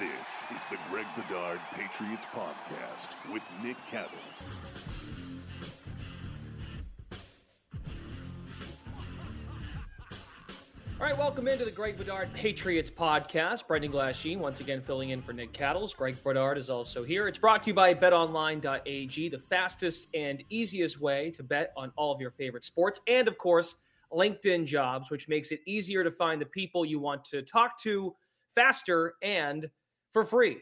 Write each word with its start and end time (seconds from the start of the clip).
This 0.00 0.44
is 0.56 0.64
the 0.72 0.78
Greg 0.90 1.06
Bedard 1.14 1.60
Patriots 1.72 2.26
Podcast 2.34 3.14
with 3.32 3.42
Nick 3.62 3.76
Cattles. 3.88 4.42
All 10.98 11.06
right, 11.06 11.16
welcome 11.16 11.46
into 11.46 11.64
the 11.64 11.70
Greg 11.70 11.96
Bedard 11.96 12.32
Patriots 12.32 12.90
podcast. 12.90 13.68
Brendan 13.68 13.92
Glasheen 13.92 14.38
once 14.38 14.58
again 14.58 14.80
filling 14.80 15.10
in 15.10 15.22
for 15.22 15.32
Nick 15.32 15.52
Cattles. 15.52 15.94
Greg 15.94 16.16
Bedard 16.24 16.58
is 16.58 16.70
also 16.70 17.04
here. 17.04 17.28
It's 17.28 17.38
brought 17.38 17.62
to 17.62 17.70
you 17.70 17.74
by 17.74 17.94
betonline.ag, 17.94 19.28
the 19.28 19.38
fastest 19.38 20.08
and 20.12 20.42
easiest 20.50 21.00
way 21.00 21.30
to 21.30 21.44
bet 21.44 21.72
on 21.76 21.92
all 21.94 22.12
of 22.12 22.20
your 22.20 22.32
favorite 22.32 22.64
sports. 22.64 23.00
And 23.06 23.28
of 23.28 23.38
course, 23.38 23.76
LinkedIn 24.12 24.66
jobs, 24.66 25.12
which 25.12 25.28
makes 25.28 25.52
it 25.52 25.60
easier 25.66 26.02
to 26.02 26.10
find 26.10 26.40
the 26.40 26.46
people 26.46 26.84
you 26.84 26.98
want 26.98 27.24
to 27.26 27.42
talk 27.42 27.78
to 27.82 28.16
faster 28.52 29.14
and 29.22 29.68
for 30.14 30.24
free. 30.24 30.58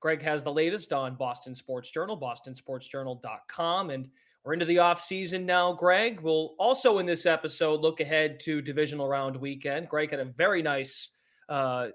Greg 0.00 0.22
has 0.22 0.44
the 0.44 0.52
latest 0.52 0.92
on 0.92 1.16
Boston 1.16 1.54
Sports 1.54 1.90
Journal, 1.90 2.18
bostonsportsjournal.com. 2.18 3.90
And 3.90 4.08
we're 4.44 4.52
into 4.52 4.66
the 4.66 4.78
off 4.78 5.02
season 5.02 5.44
now, 5.44 5.72
Greg. 5.72 6.20
We'll 6.20 6.54
also 6.58 6.98
in 6.98 7.06
this 7.06 7.26
episode 7.26 7.80
look 7.80 8.00
ahead 8.00 8.38
to 8.40 8.62
divisional 8.62 9.08
round 9.08 9.36
weekend. 9.36 9.88
Greg 9.88 10.10
had 10.10 10.20
a 10.20 10.26
very 10.26 10.62
nice 10.62 11.10
uh, 11.48 11.88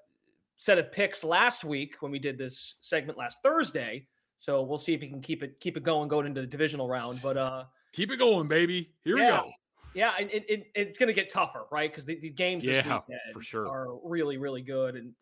set 0.58 0.78
of 0.78 0.92
picks 0.92 1.24
last 1.24 1.64
week 1.64 1.96
when 2.02 2.12
we 2.12 2.20
did 2.20 2.38
this 2.38 2.76
segment 2.82 3.18
last 3.18 3.42
Thursday. 3.42 4.06
So 4.38 4.62
we'll 4.64 4.78
see 4.78 4.94
if 4.94 5.02
he 5.02 5.08
can 5.08 5.22
keep 5.22 5.44
it 5.44 5.60
keep 5.60 5.78
it 5.78 5.84
going 5.84 6.08
going 6.08 6.26
into 6.26 6.42
the 6.42 6.48
divisional 6.48 6.88
round. 6.88 7.20
But 7.22 7.38
uh, 7.38 7.66
keep 7.94 8.12
it 8.12 8.18
going, 8.18 8.48
baby. 8.48 8.92
Here 9.04 9.18
yeah. 9.18 9.42
we 9.42 9.48
go. 9.48 9.52
Yeah, 9.94 10.14
and 10.20 10.30
it, 10.32 10.46
it, 10.50 10.68
it's 10.76 10.98
going 10.98 11.08
to 11.08 11.14
get 11.14 11.32
tougher, 11.32 11.66
right? 11.72 11.92
Because 11.92 12.06
the, 12.06 12.20
the, 12.20 12.30
games 12.30 12.64
this 12.64 12.86
yeah, 12.86 13.00
weekend 13.08 13.34
for 13.34 13.42
sure. 13.42 13.68
are 13.68 13.98
really, 14.04 14.38
really 14.38 14.62
good. 14.62 14.96
And 14.96 15.14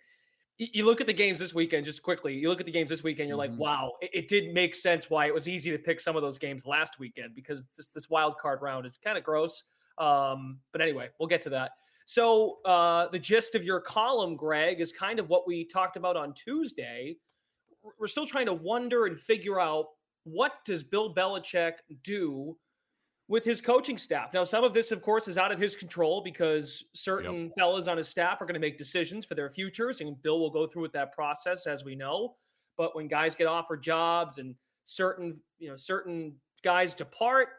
you 0.58 0.86
look 0.86 1.02
at 1.02 1.08
the 1.08 1.14
games 1.14 1.40
this 1.40 1.54
weekend, 1.54 1.86
just 1.86 2.02
quickly, 2.02 2.34
you 2.34 2.50
look 2.50 2.60
at 2.60 2.66
the 2.66 2.72
games 2.72 2.90
this 2.90 3.04
weekend, 3.04 3.30
you're 3.30 3.38
mm-hmm. 3.38 3.52
like, 3.54 3.60
wow, 3.60 3.94
it, 4.02 4.10
it, 4.14 4.28
did 4.28 4.54
make 4.54 4.76
sense 4.76 5.10
why 5.10 5.27
it 5.27 5.34
was 5.34 5.48
easy 5.48 5.70
to 5.72 5.77
pick 5.77 5.99
some 5.99 6.16
of 6.16 6.24
those 6.24 6.38
games 6.38 6.66
last 6.66 6.99
weekend 6.99 7.36
because 7.36 7.66
just 7.76 7.94
this 7.94 8.10
wild 8.10 8.38
card 8.38 8.62
round 8.62 8.86
is 8.86 8.98
kind 8.98 9.18
of 9.18 9.24
gross. 9.24 9.66
Um, 9.99 10.60
but 10.72 10.82
anyway, 10.82 11.10
we'll 11.20 11.27
get 11.27 11.41
to 11.44 11.49
that. 11.52 11.72
So 12.05 12.60
uh, 12.66 13.08
the 13.10 13.20
gist 13.20 13.54
of 13.54 13.64
your 13.64 13.82
column, 13.82 14.36
Greg, 14.36 14.80
is 14.80 14.91
kind 14.91 15.20
of 15.20 15.30
what 15.30 15.48
we 15.48 15.66
talked 15.66 15.98
about 15.98 16.16
on 16.16 16.34
Tuesday. 16.34 17.18
We're 17.99 18.08
still 18.08 18.26
trying 18.26 18.48
to 18.48 18.54
wonder 18.54 19.05
and 19.05 19.20
figure 19.20 19.60
out 19.60 19.88
what 20.24 20.54
does 20.66 20.84
Bill 20.84 21.14
Belichick 21.14 21.74
do 22.04 22.58
with 23.30 23.44
his 23.44 23.60
coaching 23.60 23.98
staff. 23.98 24.34
Now, 24.34 24.44
some 24.44 24.64
of 24.64 24.74
this, 24.74 24.92
of 24.92 25.02
course, 25.02 25.28
is 25.28 25.38
out 25.38 25.52
of 25.52 25.60
his 25.60 25.76
control 25.76 26.22
because 26.22 26.86
certain 26.94 27.44
yep. 27.44 27.52
fellas 27.58 27.88
on 27.88 27.98
his 27.98 28.08
staff 28.08 28.42
are 28.42 28.46
going 28.46 28.54
to 28.54 28.60
make 28.60 28.78
decisions 28.78 29.26
for 29.26 29.36
their 29.36 29.50
futures, 29.50 30.00
and 30.02 30.22
Bill 30.22 30.40
will 30.40 30.50
go 30.50 30.66
through 30.66 30.84
with 30.84 30.94
that 30.94 31.14
process, 31.14 31.68
as 31.68 31.84
we 31.84 31.96
know. 31.96 32.36
But 32.78 32.96
when 32.96 33.08
guys 33.08 33.36
get 33.36 33.48
offered 33.48 33.84
jobs 33.84 34.38
and 34.38 34.55
certain, 34.84 35.40
you 35.60 35.70
know, 35.70 35.76
certain 35.76 36.36
guys 36.64 36.94
depart, 36.94 37.50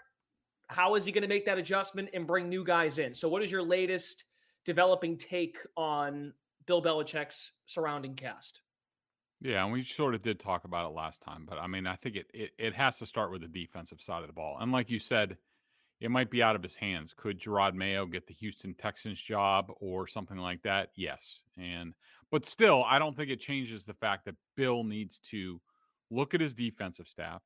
how 0.69 0.95
is 0.95 1.05
he 1.05 1.13
going 1.13 1.23
to 1.23 1.29
make 1.29 1.45
that 1.47 1.59
adjustment 1.59 2.11
and 2.15 2.27
bring 2.27 2.49
new 2.49 2.65
guys 2.65 2.99
in? 2.99 3.15
So, 3.15 3.29
what 3.29 3.43
is 3.43 3.51
your 3.51 3.63
latest 3.63 4.25
developing 4.65 5.17
take 5.19 5.59
on 5.77 6.33
Bill 6.67 6.83
Belichick's 6.83 7.53
surrounding 7.67 8.15
cast? 8.15 8.63
Yeah, 9.41 9.63
and 9.65 9.73
we 9.73 9.85
sort 9.85 10.15
of 10.15 10.23
did 10.23 10.41
talk 10.41 10.65
about 10.65 10.91
it 10.91 10.95
last 10.95 11.21
time, 11.21 11.47
but 11.49 11.59
I 11.59 11.67
mean, 11.67 11.87
I 11.87 11.97
think 11.97 12.17
it, 12.17 12.27
it 12.35 12.51
it 12.59 12.75
has 12.75 12.99
to 12.99 13.07
start 13.07 13.31
with 13.31 13.43
the 13.43 13.49
defensive 13.49 14.01
side 14.01 14.23
of 14.23 14.27
the 14.27 14.33
ball. 14.33 14.57
And 14.61 14.73
like 14.73 14.91
you 14.91 14.99
said, 14.99 15.37
it 16.01 16.11
might 16.11 16.31
be 16.31 16.43
out 16.43 16.57
of 16.57 16.63
his 16.63 16.77
hands. 16.77 17.13
Could 17.17 17.41
Jerod 17.41 17.75
Mayo 17.75 18.07
get 18.07 18.27
the 18.27 18.35
Houston 18.35 18.75
Texans 18.75 19.21
job 19.21 19.73
or 19.81 20.07
something 20.07 20.39
like 20.39 20.63
that? 20.63 20.91
Yes. 20.95 21.41
And 21.57 21.95
but 22.31 22.45
still, 22.45 22.85
I 22.87 22.99
don't 22.99 23.17
think 23.17 23.31
it 23.31 23.41
changes 23.41 23.85
the 23.85 23.95
fact 23.95 24.25
that 24.27 24.37
Bill 24.57 24.85
needs 24.85 25.19
to 25.31 25.61
look 26.11 26.35
at 26.35 26.41
his 26.41 26.55
defensive 26.55 27.09
staff, 27.09 27.43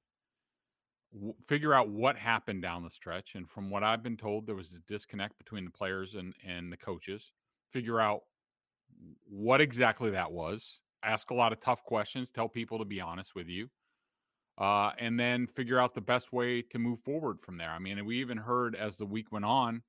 w- 1.14 1.34
figure 1.46 1.72
out 1.72 1.88
what 1.88 2.16
happened 2.16 2.62
down 2.62 2.82
the 2.82 2.90
stretch, 2.90 3.34
and 3.34 3.48
from 3.48 3.70
what 3.70 3.82
I've 3.82 4.02
been 4.02 4.16
told, 4.16 4.46
there 4.46 4.54
was 4.54 4.72
a 4.72 4.80
disconnect 4.80 5.38
between 5.38 5.64
the 5.64 5.70
players 5.70 6.14
and 6.14 6.34
and 6.46 6.70
the 6.70 6.76
coaches. 6.76 7.32
Figure 7.70 8.00
out 8.00 8.22
what 9.24 9.60
exactly 9.60 10.10
that 10.10 10.30
was. 10.30 10.80
Ask 11.02 11.30
a 11.30 11.34
lot 11.34 11.52
of 11.52 11.60
tough 11.60 11.82
questions. 11.84 12.30
Tell 12.30 12.48
people 12.48 12.78
to 12.78 12.84
be 12.84 13.00
honest 13.00 13.34
with 13.34 13.48
you 13.48 13.70
uh, 14.62 14.92
and 14.98 15.18
then 15.18 15.44
figure 15.48 15.80
out 15.80 15.92
the 15.92 16.00
best 16.00 16.32
way 16.32 16.62
to 16.62 16.78
move 16.78 17.00
forward 17.00 17.40
from 17.40 17.58
there. 17.58 17.70
I 17.70 17.80
mean, 17.80 18.02
we 18.04 18.20
even 18.20 18.38
heard 18.38 18.76
as 18.76 18.96
the 18.96 19.04
week 19.04 19.32
went 19.32 19.44
on, 19.44 19.82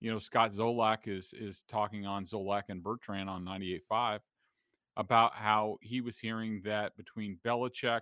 you 0.00 0.12
know, 0.12 0.20
Scott 0.20 0.52
Zolak 0.52 1.08
is 1.08 1.34
is 1.36 1.64
talking 1.68 2.06
on 2.06 2.24
Zolak 2.24 2.64
and 2.68 2.82
Bertrand 2.82 3.28
on 3.28 3.44
98.5 3.44 4.20
about 4.96 5.34
how 5.34 5.78
he 5.80 6.00
was 6.00 6.18
hearing 6.18 6.62
that 6.64 6.96
between 6.96 7.38
Belichick, 7.44 8.00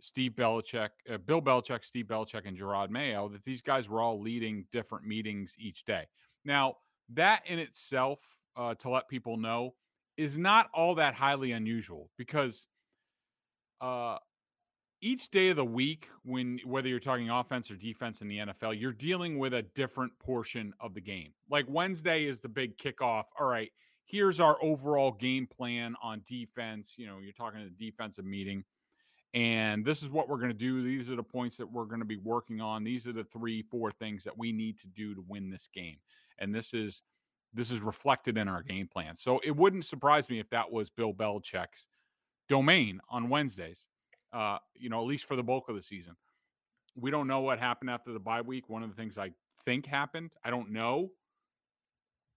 Steve 0.00 0.32
Belichick, 0.32 0.90
uh, 1.12 1.18
Bill 1.18 1.42
Belichick, 1.42 1.84
Steve 1.84 2.06
Belichick, 2.06 2.46
and 2.46 2.56
Jerod 2.56 2.90
Mayo, 2.90 3.28
that 3.30 3.44
these 3.44 3.62
guys 3.62 3.88
were 3.88 4.00
all 4.00 4.20
leading 4.20 4.64
different 4.70 5.06
meetings 5.06 5.54
each 5.58 5.84
day. 5.84 6.04
Now, 6.44 6.76
that 7.14 7.42
in 7.46 7.58
itself, 7.58 8.20
uh, 8.56 8.74
to 8.76 8.90
let 8.90 9.08
people 9.08 9.36
know, 9.36 9.74
is 10.16 10.38
not 10.38 10.70
all 10.72 10.94
that 10.96 11.14
highly 11.14 11.50
unusual 11.52 12.10
because 12.16 12.66
uh, 13.80 14.18
each 15.00 15.30
day 15.30 15.48
of 15.48 15.56
the 15.56 15.64
week 15.64 16.08
when 16.24 16.60
whether 16.64 16.88
you're 16.88 17.00
talking 17.00 17.30
offense 17.30 17.70
or 17.70 17.76
defense 17.76 18.20
in 18.20 18.28
the 18.28 18.38
NFL, 18.38 18.78
you're 18.78 18.92
dealing 18.92 19.38
with 19.38 19.54
a 19.54 19.62
different 19.62 20.12
portion 20.18 20.72
of 20.80 20.94
the 20.94 21.00
game. 21.00 21.32
Like 21.50 21.66
Wednesday 21.68 22.24
is 22.24 22.40
the 22.40 22.48
big 22.48 22.76
kickoff. 22.76 23.24
All 23.38 23.46
right, 23.46 23.70
here's 24.04 24.40
our 24.40 24.58
overall 24.62 25.12
game 25.12 25.46
plan 25.46 25.94
on 26.02 26.22
defense. 26.26 26.94
You 26.96 27.06
know, 27.06 27.18
you're 27.22 27.32
talking 27.32 27.60
to 27.60 27.66
the 27.66 27.90
defensive 27.90 28.24
meeting. 28.24 28.64
And 29.32 29.84
this 29.84 30.02
is 30.02 30.10
what 30.10 30.28
we're 30.28 30.38
going 30.38 30.50
to 30.50 30.54
do. 30.54 30.82
These 30.82 31.08
are 31.08 31.14
the 31.14 31.22
points 31.22 31.56
that 31.58 31.70
we're 31.70 31.84
going 31.84 32.00
to 32.00 32.04
be 32.04 32.16
working 32.16 32.60
on. 32.60 32.82
These 32.82 33.06
are 33.06 33.12
the 33.12 33.22
three, 33.22 33.62
four 33.62 33.92
things 33.92 34.24
that 34.24 34.36
we 34.36 34.50
need 34.50 34.80
to 34.80 34.88
do 34.88 35.14
to 35.14 35.24
win 35.28 35.50
this 35.50 35.68
game. 35.72 35.98
And 36.38 36.52
this 36.54 36.74
is 36.74 37.02
this 37.52 37.70
is 37.70 37.80
reflected 37.80 38.36
in 38.38 38.48
our 38.48 38.62
game 38.62 38.88
plan. 38.88 39.16
So 39.16 39.40
it 39.44 39.56
wouldn't 39.56 39.84
surprise 39.84 40.28
me 40.28 40.38
if 40.38 40.50
that 40.50 40.70
was 40.70 40.90
Bill 40.90 41.12
Belichick's 41.12 41.86
domain 42.48 43.00
on 43.08 43.28
Wednesdays 43.28 43.86
uh, 44.32 44.58
you 44.74 44.88
know, 44.88 45.00
at 45.00 45.06
least 45.06 45.24
for 45.24 45.36
the 45.36 45.42
bulk 45.42 45.68
of 45.68 45.76
the 45.76 45.82
season. 45.82 46.14
We 46.96 47.10
don't 47.10 47.26
know 47.26 47.40
what 47.40 47.58
happened 47.58 47.90
after 47.90 48.12
the 48.12 48.18
bye 48.18 48.40
week. 48.40 48.68
One 48.68 48.82
of 48.82 48.90
the 48.90 48.96
things 48.96 49.16
I 49.16 49.30
think 49.64 49.86
happened, 49.86 50.32
I 50.44 50.50
don't 50.50 50.70
know, 50.70 51.10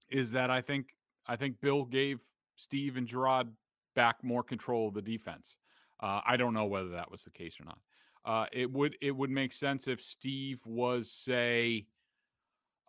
is 0.10 0.32
that 0.32 0.50
I 0.50 0.62
think 0.62 0.96
I 1.28 1.36
think 1.36 1.60
Bill 1.62 1.86
gave 1.86 2.20
Steve 2.56 2.98
and 2.98 3.08
Jerod 3.08 3.50
back 3.96 4.24
more 4.24 4.44
control 4.44 4.88
of 4.88 4.94
the 4.94 5.02
defense. 5.02 5.56
Uh, 6.00 6.22
I 6.26 6.38
don't 6.38 6.54
know 6.54 6.66
whether 6.66 6.90
that 6.90 7.10
was 7.10 7.24
the 7.24 7.32
case 7.32 7.60
or 7.60 7.66
not. 7.66 7.80
Uh, 8.26 8.46
it 8.52 8.72
would 8.72 8.98
it 9.02 9.12
would 9.12 9.30
make 9.30 9.54
sense 9.54 9.88
if 9.88 10.02
Steve 10.02 10.62
was 10.66 11.12
say 11.12 11.88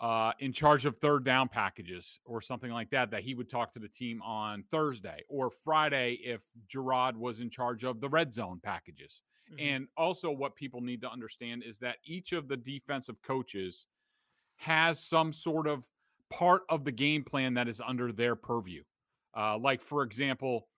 uh, 0.00 0.32
in 0.40 0.52
charge 0.52 0.86
of 0.86 0.96
third 0.96 1.24
down 1.24 1.48
packages 1.48 2.18
or 2.24 2.40
something 2.40 2.70
like 2.70 2.90
that, 2.90 3.10
that 3.10 3.22
he 3.22 3.34
would 3.34 3.48
talk 3.48 3.72
to 3.72 3.78
the 3.78 3.88
team 3.88 4.20
on 4.22 4.64
Thursday 4.70 5.22
or 5.28 5.50
Friday 5.50 6.18
if 6.22 6.42
Jerod 6.72 7.16
was 7.16 7.40
in 7.40 7.48
charge 7.50 7.84
of 7.84 8.00
the 8.00 8.08
red 8.08 8.32
zone 8.32 8.60
packages. 8.62 9.22
Mm-hmm. 9.50 9.66
And 9.66 9.88
also, 9.96 10.30
what 10.30 10.56
people 10.56 10.80
need 10.80 11.00
to 11.02 11.10
understand 11.10 11.62
is 11.64 11.78
that 11.78 11.96
each 12.04 12.32
of 12.32 12.48
the 12.48 12.56
defensive 12.56 13.16
coaches 13.22 13.86
has 14.56 14.98
some 14.98 15.32
sort 15.32 15.66
of 15.66 15.86
part 16.30 16.62
of 16.68 16.84
the 16.84 16.92
game 16.92 17.22
plan 17.22 17.54
that 17.54 17.68
is 17.68 17.80
under 17.86 18.10
their 18.10 18.34
purview. 18.34 18.82
Uh, 19.36 19.58
like, 19.58 19.80
for 19.80 20.02
example, 20.02 20.68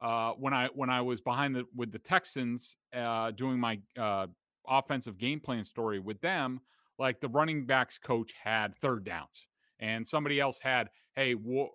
uh, 0.00 0.32
when 0.32 0.52
I 0.52 0.68
when 0.74 0.90
I 0.90 1.00
was 1.00 1.20
behind 1.20 1.54
the 1.54 1.64
with 1.74 1.92
the 1.92 1.98
Texans 1.98 2.76
uh, 2.94 3.30
doing 3.30 3.58
my 3.58 3.78
uh, 3.98 4.26
offensive 4.68 5.18
game 5.18 5.40
plan 5.40 5.64
story 5.64 5.98
with 5.98 6.20
them, 6.20 6.60
like 7.02 7.20
the 7.20 7.28
running 7.28 7.66
backs 7.66 7.98
coach 7.98 8.32
had 8.40 8.76
third 8.76 9.02
downs 9.04 9.48
and 9.80 10.06
somebody 10.06 10.38
else 10.38 10.60
had, 10.62 10.88
hey, 11.16 11.34
wh- 11.34 11.66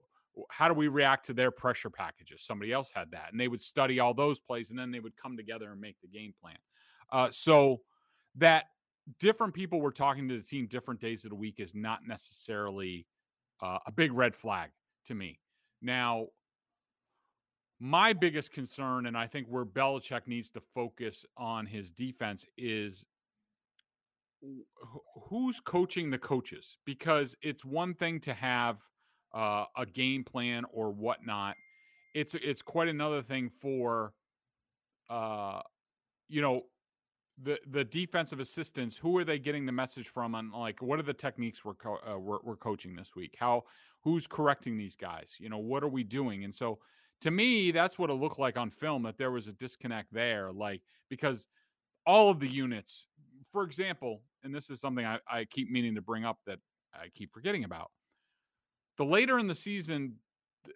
how 0.50 0.70
do 0.70 0.74
we 0.74 0.88
react 0.88 1.26
to 1.26 1.34
their 1.34 1.52
pressure 1.52 1.90
packages? 1.90 2.42
Somebody 2.42 2.72
else 2.72 2.90
had 2.96 3.12
that. 3.12 3.28
And 3.32 3.40
they 3.40 3.50
would 3.50 3.60
study 3.60 4.00
all 4.00 4.14
those 4.14 4.40
plays 4.40 4.70
and 4.70 4.80
then 4.80 4.90
they 4.90 5.02
would 5.02 5.18
come 5.18 5.36
together 5.36 5.70
and 5.74 5.82
make 5.82 5.98
the 6.02 6.08
game 6.08 6.34
plan. 6.42 6.56
Uh, 7.12 7.28
so 7.30 7.82
that 8.36 8.68
different 9.20 9.54
people 9.54 9.82
were 9.82 9.92
talking 9.92 10.30
to 10.30 10.38
the 10.38 10.44
team 10.44 10.66
different 10.66 11.02
days 11.02 11.26
of 11.26 11.32
the 11.32 11.36
week 11.36 11.56
is 11.60 11.76
not 11.76 12.08
necessarily 12.08 13.06
uh, 13.62 13.80
a 13.86 13.92
big 13.92 14.14
red 14.14 14.34
flag 14.34 14.70
to 15.08 15.14
me. 15.14 15.42
Now, 15.82 16.28
my 17.82 18.14
biggest 18.14 18.54
concern, 18.54 19.08
and 19.08 19.18
I 19.18 19.28
think 19.28 19.48
where 19.48 19.66
Belichick 19.66 20.26
needs 20.26 20.50
to 20.52 20.62
focus 20.74 21.26
on 21.36 21.66
his 21.66 21.92
defense, 21.92 22.46
is 22.58 23.06
who's 25.30 25.60
coaching 25.60 26.10
the 26.10 26.18
coaches 26.18 26.78
because 26.86 27.36
it's 27.42 27.66
one 27.66 27.94
thing 27.94 28.20
to 28.22 28.34
have 28.34 28.78
uh, 29.34 29.66
a 29.76 29.86
game 29.86 30.24
plan 30.24 30.64
or 30.72 30.92
whatnot. 30.92 31.56
It's 32.14 32.36
it's 32.36 32.62
quite 32.62 32.88
another 32.88 33.22
thing 33.22 33.50
for, 33.50 34.14
uh, 35.10 35.62
you 36.28 36.42
know, 36.42 36.64
the 37.42 37.60
the 37.68 37.84
defensive 37.84 38.40
assistants. 38.40 38.98
Who 38.98 39.18
are 39.18 39.24
they 39.24 39.40
getting 39.40 39.66
the 39.66 39.72
message 39.72 40.08
from? 40.08 40.34
On 40.34 40.52
like, 40.52 40.82
what 40.82 41.00
are 41.00 41.04
the 41.04 41.14
techniques 41.14 41.64
we're 41.64 41.74
uh, 41.86 42.18
we're, 42.18 42.40
we're 42.44 42.56
coaching 42.56 42.96
this 42.96 43.16
week? 43.16 43.36
How 43.40 43.64
who's 44.02 44.26
correcting 44.26 44.78
these 44.78 44.96
guys? 44.96 45.36
You 45.40 45.50
know, 45.50 45.58
what 45.58 45.84
are 45.84 45.90
we 45.90 46.04
doing? 46.04 46.44
And 46.44 46.54
so 46.54 46.80
to 47.22 47.32
me, 47.32 47.72
that's 47.72 47.98
what 47.98 48.10
it 48.10 48.14
looked 48.14 48.40
like 48.40 48.58
on 48.58 48.70
film 48.70 49.04
that 49.04 49.18
there 49.18 49.32
was 49.32 49.48
a 49.48 49.54
disconnect 49.54 50.14
there. 50.14 50.52
Like, 50.52 50.82
because 51.10 51.48
all 52.06 52.30
of 52.30 52.40
the 52.40 52.48
units, 52.48 53.08
for 53.52 53.64
example, 53.64 54.22
and 54.44 54.54
this 54.54 54.70
is 54.70 54.80
something 54.80 55.06
I, 55.06 55.20
I 55.30 55.46
keep 55.46 55.72
meaning 55.72 55.96
to 55.96 56.02
bring 56.02 56.26
up 56.26 56.38
that 56.46 56.60
I 56.94 57.08
keep 57.16 57.34
forgetting 57.34 57.64
about. 57.64 57.92
The 58.98 59.06
later 59.06 59.40
in 59.40 59.48
the 59.48 59.56
season, 59.56 60.16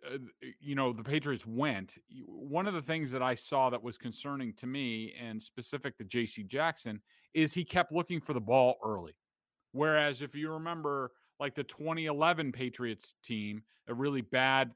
uh, 0.06 0.18
you 0.60 0.76
know, 0.76 0.94
the 0.94 1.04
Patriots 1.04 1.46
went. 1.46 1.96
One 2.26 2.68
of 2.68 2.74
the 2.74 2.82
things 2.82 3.12
that 3.12 3.22
I 3.22 3.36
saw 3.36 3.70
that 3.70 3.82
was 3.82 3.98
concerning 3.98 4.54
to 4.56 4.68
me 4.68 5.14
and 5.22 5.42
specific 5.42 5.98
to 5.98 6.06
JC 6.06 6.48
Jackson 6.48 7.02
is 7.34 7.54
he 7.54 7.64
kept 7.64 7.92
looking 7.92 8.22
for 8.22 8.34
the 8.34 8.40
ball 8.40 8.78
early. 8.84 9.16
Whereas 9.72 10.22
if 10.22 10.36
you 10.36 10.52
remember, 10.52 11.12
like 11.40 11.56
the 11.56 11.64
2011 11.64 12.52
Patriots 12.52 13.16
team, 13.24 13.64
a 13.88 13.94
really 13.94 14.22
bad 14.22 14.72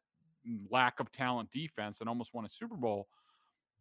lack 0.70 1.00
of 1.00 1.12
talent 1.12 1.52
defense 1.52 2.02
and 2.02 2.10
almost 2.10 2.34
won 2.34 2.46
a 2.46 2.50
Super 2.50 2.76
Bowl. 2.76 3.08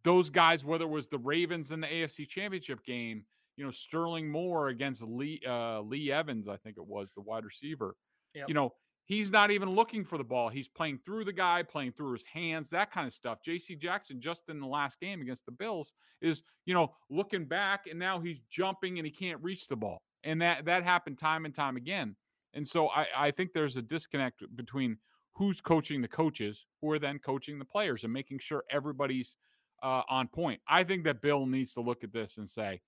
Those 0.02 0.28
guys, 0.30 0.64
whether 0.64 0.84
it 0.84 0.90
was 0.90 1.08
the 1.08 1.18
Ravens 1.18 1.72
in 1.72 1.80
the 1.80 1.86
AFC 1.86 2.28
Championship 2.28 2.84
game, 2.84 3.24
you 3.56 3.64
know, 3.64 3.70
Sterling 3.70 4.30
Moore 4.30 4.68
against 4.68 5.02
Lee 5.02 5.40
uh, 5.46 5.80
Lee 5.80 6.10
Evans, 6.10 6.48
I 6.48 6.56
think 6.56 6.76
it 6.76 6.86
was 6.86 7.12
the 7.14 7.22
wide 7.22 7.44
receiver. 7.44 7.96
Yep. 8.34 8.48
You 8.48 8.54
know, 8.54 8.72
he's 9.04 9.30
not 9.30 9.50
even 9.50 9.70
looking 9.70 10.04
for 10.04 10.18
the 10.18 10.24
ball. 10.24 10.48
He's 10.48 10.68
playing 10.68 10.98
through 11.04 11.24
the 11.24 11.32
guy, 11.32 11.62
playing 11.62 11.92
through 11.92 12.12
his 12.12 12.24
hands, 12.24 12.70
that 12.70 12.90
kind 12.90 13.06
of 13.06 13.12
stuff. 13.12 13.38
JC 13.46 13.78
Jackson, 13.78 14.20
just 14.20 14.48
in 14.48 14.60
the 14.60 14.66
last 14.66 14.98
game 15.00 15.20
against 15.20 15.46
the 15.46 15.52
Bills, 15.52 15.94
is, 16.20 16.42
you 16.66 16.74
know, 16.74 16.92
looking 17.10 17.44
back 17.44 17.86
and 17.88 17.98
now 17.98 18.20
he's 18.20 18.40
jumping 18.50 18.98
and 18.98 19.06
he 19.06 19.12
can't 19.12 19.42
reach 19.42 19.68
the 19.68 19.76
ball. 19.76 20.02
And 20.24 20.40
that 20.42 20.64
that 20.64 20.84
happened 20.84 21.18
time 21.18 21.44
and 21.44 21.54
time 21.54 21.76
again. 21.76 22.16
And 22.54 22.66
so 22.66 22.88
I, 22.88 23.06
I 23.16 23.30
think 23.30 23.52
there's 23.52 23.76
a 23.76 23.82
disconnect 23.82 24.42
between 24.56 24.96
who's 25.34 25.60
coaching 25.60 26.00
the 26.00 26.08
coaches, 26.08 26.66
who 26.80 26.90
are 26.90 26.98
then 26.98 27.18
coaching 27.18 27.58
the 27.58 27.64
players 27.64 28.04
and 28.04 28.12
making 28.12 28.38
sure 28.38 28.64
everybody's 28.70 29.34
uh, 29.82 30.02
on 30.08 30.28
point. 30.28 30.60
I 30.68 30.84
think 30.84 31.04
that 31.04 31.20
Bill 31.20 31.46
needs 31.46 31.74
to 31.74 31.80
look 31.80 32.04
at 32.04 32.12
this 32.12 32.38
and 32.38 32.48
say, 32.48 32.80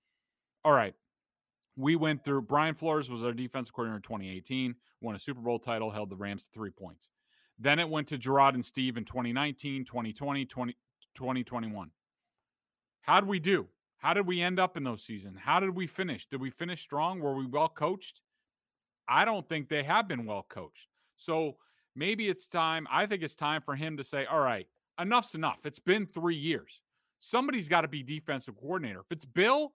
all 0.67 0.73
right, 0.73 0.93
we 1.77 1.95
went 1.95 2.25
through 2.25 2.41
Brian 2.41 2.75
Flores 2.75 3.09
was 3.09 3.23
our 3.23 3.31
defensive 3.31 3.73
coordinator 3.73 3.95
in 3.95 4.01
2018, 4.01 4.75
won 4.99 5.15
a 5.15 5.19
Super 5.19 5.39
Bowl 5.39 5.59
title, 5.59 5.89
held 5.89 6.09
the 6.09 6.17
Rams 6.17 6.43
to 6.43 6.49
three 6.53 6.71
points. 6.71 7.07
Then 7.57 7.79
it 7.79 7.87
went 7.87 8.09
to 8.09 8.17
Jerod 8.17 8.53
and 8.53 8.65
Steve 8.65 8.97
in 8.97 9.05
2019, 9.05 9.85
2020, 9.85 10.45
20, 10.45 10.73
2021. 11.15 11.91
How 12.99 13.21
did 13.21 13.29
we 13.29 13.39
do? 13.39 13.67
How 13.99 14.13
did 14.13 14.27
we 14.27 14.41
end 14.41 14.59
up 14.59 14.75
in 14.75 14.83
those 14.83 15.05
seasons? 15.05 15.37
How 15.41 15.61
did 15.61 15.69
we 15.69 15.87
finish? 15.87 16.25
Did 16.25 16.41
we 16.41 16.49
finish 16.49 16.81
strong? 16.81 17.21
Were 17.21 17.33
we 17.33 17.45
well 17.45 17.69
coached? 17.69 18.19
I 19.07 19.23
don't 19.23 19.47
think 19.47 19.69
they 19.69 19.83
have 19.83 20.09
been 20.09 20.25
well 20.25 20.45
coached. 20.49 20.89
So 21.15 21.55
maybe 21.95 22.27
it's 22.27 22.45
time. 22.45 22.87
I 22.91 23.05
think 23.05 23.23
it's 23.23 23.35
time 23.35 23.61
for 23.61 23.77
him 23.77 23.95
to 23.95 24.03
say, 24.03 24.25
all 24.25 24.41
right, 24.41 24.67
enough's 24.99 25.33
enough. 25.33 25.65
It's 25.65 25.79
been 25.79 26.05
three 26.05 26.35
years. 26.35 26.81
Somebody's 27.19 27.69
got 27.69 27.81
to 27.81 27.87
be 27.87 28.03
defensive 28.03 28.57
coordinator. 28.59 28.99
If 28.99 29.11
it's 29.11 29.25
Bill, 29.25 29.71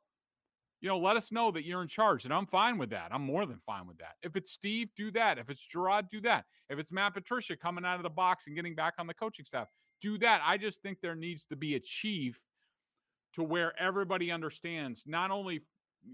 you 0.82 0.88
know, 0.88 0.98
let 0.98 1.16
us 1.16 1.30
know 1.30 1.52
that 1.52 1.64
you're 1.64 1.80
in 1.80 1.88
charge. 1.88 2.24
And 2.24 2.34
I'm 2.34 2.44
fine 2.44 2.76
with 2.76 2.90
that. 2.90 3.10
I'm 3.12 3.22
more 3.22 3.46
than 3.46 3.60
fine 3.64 3.86
with 3.86 3.98
that. 3.98 4.16
If 4.20 4.34
it's 4.34 4.50
Steve, 4.50 4.88
do 4.96 5.12
that. 5.12 5.38
If 5.38 5.48
it's 5.48 5.64
Jerod, 5.64 6.10
do 6.10 6.20
that. 6.22 6.44
If 6.68 6.78
it's 6.80 6.90
Matt 6.90 7.14
Patricia 7.14 7.56
coming 7.56 7.84
out 7.84 7.96
of 7.96 8.02
the 8.02 8.10
box 8.10 8.48
and 8.48 8.56
getting 8.56 8.74
back 8.74 8.94
on 8.98 9.06
the 9.06 9.14
coaching 9.14 9.44
staff, 9.44 9.68
do 10.00 10.18
that. 10.18 10.42
I 10.44 10.58
just 10.58 10.82
think 10.82 10.98
there 11.00 11.14
needs 11.14 11.44
to 11.46 11.56
be 11.56 11.76
a 11.76 11.80
chief 11.80 12.40
to 13.34 13.44
where 13.44 13.80
everybody 13.80 14.32
understands 14.32 15.04
not 15.06 15.30
only, 15.30 15.62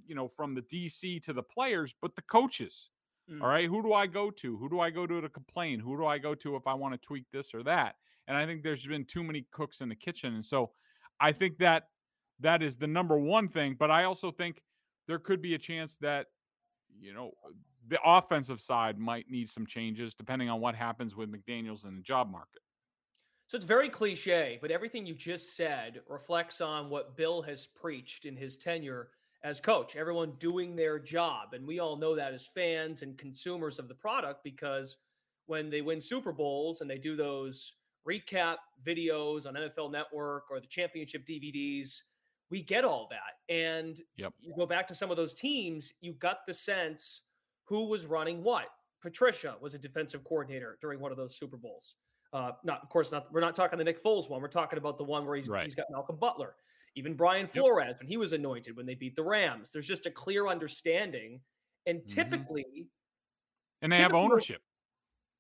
you 0.07 0.15
know, 0.15 0.29
from 0.29 0.55
the 0.55 0.63
DC 0.63 1.23
to 1.23 1.33
the 1.33 1.43
players, 1.43 1.95
but 2.03 2.15
the 2.15 2.23
coaches. 2.23 2.91
Mm. 3.33 3.41
All 3.41 3.49
right. 3.49 3.67
Who 3.67 3.83
do 3.83 3.95
I 3.95 4.07
go 4.07 4.31
to? 4.31 4.59
Who 4.59 4.69
do 4.69 4.81
I 4.81 4.91
go 4.91 5.07
to 5.07 5.23
to 5.23 5.31
complain? 5.31 5.81
Who 5.81 5.97
do 5.97 6.05
I 6.05 6.19
go 6.19 6.35
to 6.35 6.57
if 6.57 6.67
I 6.67 6.75
want 6.75 6.93
to 6.93 6.99
tweak 6.99 7.25
this 7.33 7.55
or 7.55 7.63
that? 7.63 7.95
And 8.27 8.37
I 8.37 8.45
think 8.45 8.63
there's 8.63 8.87
been 8.87 9.07
too 9.07 9.25
many 9.25 9.47
cooks 9.51 9.81
in 9.81 9.89
the 9.89 9.95
kitchen. 9.95 10.35
And 10.35 10.45
so 10.45 10.73
I 11.19 11.33
think 11.33 11.57
that 11.59 11.85
that 12.41 12.63
is 12.63 12.77
the 12.77 12.87
number 12.87 13.19
one 13.19 13.49
thing. 13.49 13.77
But 13.79 13.91
I 13.91 14.05
also 14.05 14.31
think 14.31 14.63
there 15.07 15.19
could 15.19 15.43
be 15.43 15.55
a 15.55 15.59
chance 15.59 15.97
that, 16.01 16.27
you 17.01 17.13
know, 17.13 17.33
the 17.89 17.99
offensive 18.05 18.61
side 18.61 18.99
might 18.99 19.31
need 19.31 19.49
some 19.49 19.67
changes 19.67 20.15
depending 20.15 20.49
on 20.49 20.61
what 20.61 20.75
happens 20.75 21.17
with 21.17 21.33
McDaniels 21.33 21.87
in 21.87 21.97
the 21.97 22.03
job 22.03 22.31
market. 22.31 22.63
So 23.47 23.57
it's 23.57 23.65
very 23.65 23.89
cliche, 23.89 24.59
but 24.61 24.71
everything 24.71 25.07
you 25.07 25.15
just 25.15 25.57
said 25.57 26.03
reflects 26.07 26.61
on 26.61 26.91
what 26.91 27.17
Bill 27.17 27.41
has 27.43 27.67
preached 27.67 28.27
in 28.27 28.37
his 28.37 28.59
tenure 28.59 29.09
as 29.43 29.59
coach, 29.59 29.97
everyone 29.97 30.33
doing 30.39 30.77
their 30.77 30.99
job. 30.99 31.55
And 31.55 31.67
we 31.67 31.79
all 31.79 31.97
know 31.97 32.15
that 32.15 32.35
as 32.35 32.47
fans 32.47 33.03
and 33.03 33.17
consumers 33.17 33.79
of 33.79 33.89
the 33.89 33.95
product 33.95 34.45
because 34.45 34.99
when 35.47 35.71
they 35.71 35.81
win 35.81 36.01
Super 36.01 36.33
Bowls 36.33 36.83
and 36.83 36.91
they 36.91 36.99
do 36.99 37.17
those 37.17 37.73
recap 38.07 38.57
videos 38.85 39.47
on 39.47 39.55
NFL 39.55 39.93
Network 39.93 40.51
or 40.51 40.61
the 40.61 40.67
championship 40.67 41.25
DVDs, 41.27 42.01
we 42.51 42.63
get 42.63 42.85
all 42.85 43.09
that. 43.11 43.55
And 43.55 44.01
yep. 44.17 44.33
you 44.41 44.55
go 44.57 44.67
back 44.67 44.87
to 44.89 44.95
some 44.95 45.11
of 45.11 45.17
those 45.17 45.35
teams, 45.35 45.93
you 46.01 46.15
got 46.15 46.39
the 46.47 46.55
sense 46.55 47.23
who 47.65 47.87
was 47.87 48.07
running 48.07 48.43
what. 48.43 48.67
Patricia 49.01 49.55
was 49.61 49.75
a 49.75 49.79
defensive 49.79 50.25
coordinator 50.25 50.79
during 50.81 51.01
one 51.01 51.13
of 51.13 51.17
those 51.17 51.37
Super 51.37 51.57
Bowls. 51.57 51.95
Uh, 52.33 52.53
not, 52.65 52.83
of 52.83 52.89
course, 52.89 53.13
not. 53.13 53.33
We're 53.33 53.41
not 53.41 53.55
talking 53.55 53.79
the 53.79 53.85
Nick 53.85 54.03
Foles 54.03 54.29
one. 54.29 54.43
We're 54.43 54.49
talking 54.49 54.79
about 54.79 54.99
the 54.99 55.05
one 55.05 55.25
where 55.25 55.37
he's 55.37 55.49
right. 55.49 55.65
he's 55.65 55.75
got 55.75 55.87
Malcolm 55.91 56.17
Butler. 56.17 56.55
Even 56.95 57.15
Brian 57.15 57.47
Flores, 57.47 57.87
yep. 57.89 57.99
when 58.01 58.09
he 58.09 58.17
was 58.17 58.33
anointed, 58.33 58.77
when 58.77 58.85
they 58.85 58.95
beat 58.95 59.15
the 59.15 59.23
Rams, 59.23 59.71
there's 59.71 59.87
just 59.87 60.07
a 60.07 60.11
clear 60.11 60.49
understanding. 60.49 61.41
And 61.87 62.01
mm-hmm. 62.01 62.15
typically, 62.15 62.63
mm-hmm. 62.63 63.83
and 63.83 63.93
they 63.93 63.99
have 63.99 64.15
ownership. 64.15 64.61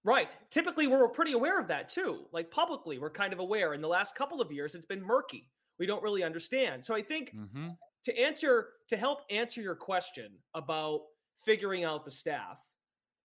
Right. 0.05 0.35
Typically, 0.51 0.87
we're 0.87 1.09
pretty 1.09 1.33
aware 1.33 1.61
of 1.61 1.69
that 1.69 1.89
too. 1.89 2.27
Like 2.33 2.51
publicly, 2.51 2.99
we're 2.99 3.11
kind 3.11 3.33
of 3.33 3.41
aware. 3.41 3.75
In 3.75 3.83
the 3.83 3.89
last 3.89 4.15
couple 4.15 4.41
of 4.41 4.51
years, 4.53 4.75
it's 4.75 4.87
been 4.87 5.05
murky. 5.05 5.51
We 5.79 5.87
don't 5.87 6.03
really 6.03 6.23
understand. 6.23 6.85
So 6.85 6.95
I 6.95 7.03
think 7.03 7.35
mm-hmm. 7.35 7.69
to 8.05 8.19
answer, 8.19 8.69
to 8.89 8.97
help 8.97 9.23
answer 9.31 9.61
your 9.61 9.75
question 9.75 10.33
about 10.55 11.03
figuring 11.45 11.85
out 11.85 12.05
the 12.05 12.11
staff, 12.11 12.59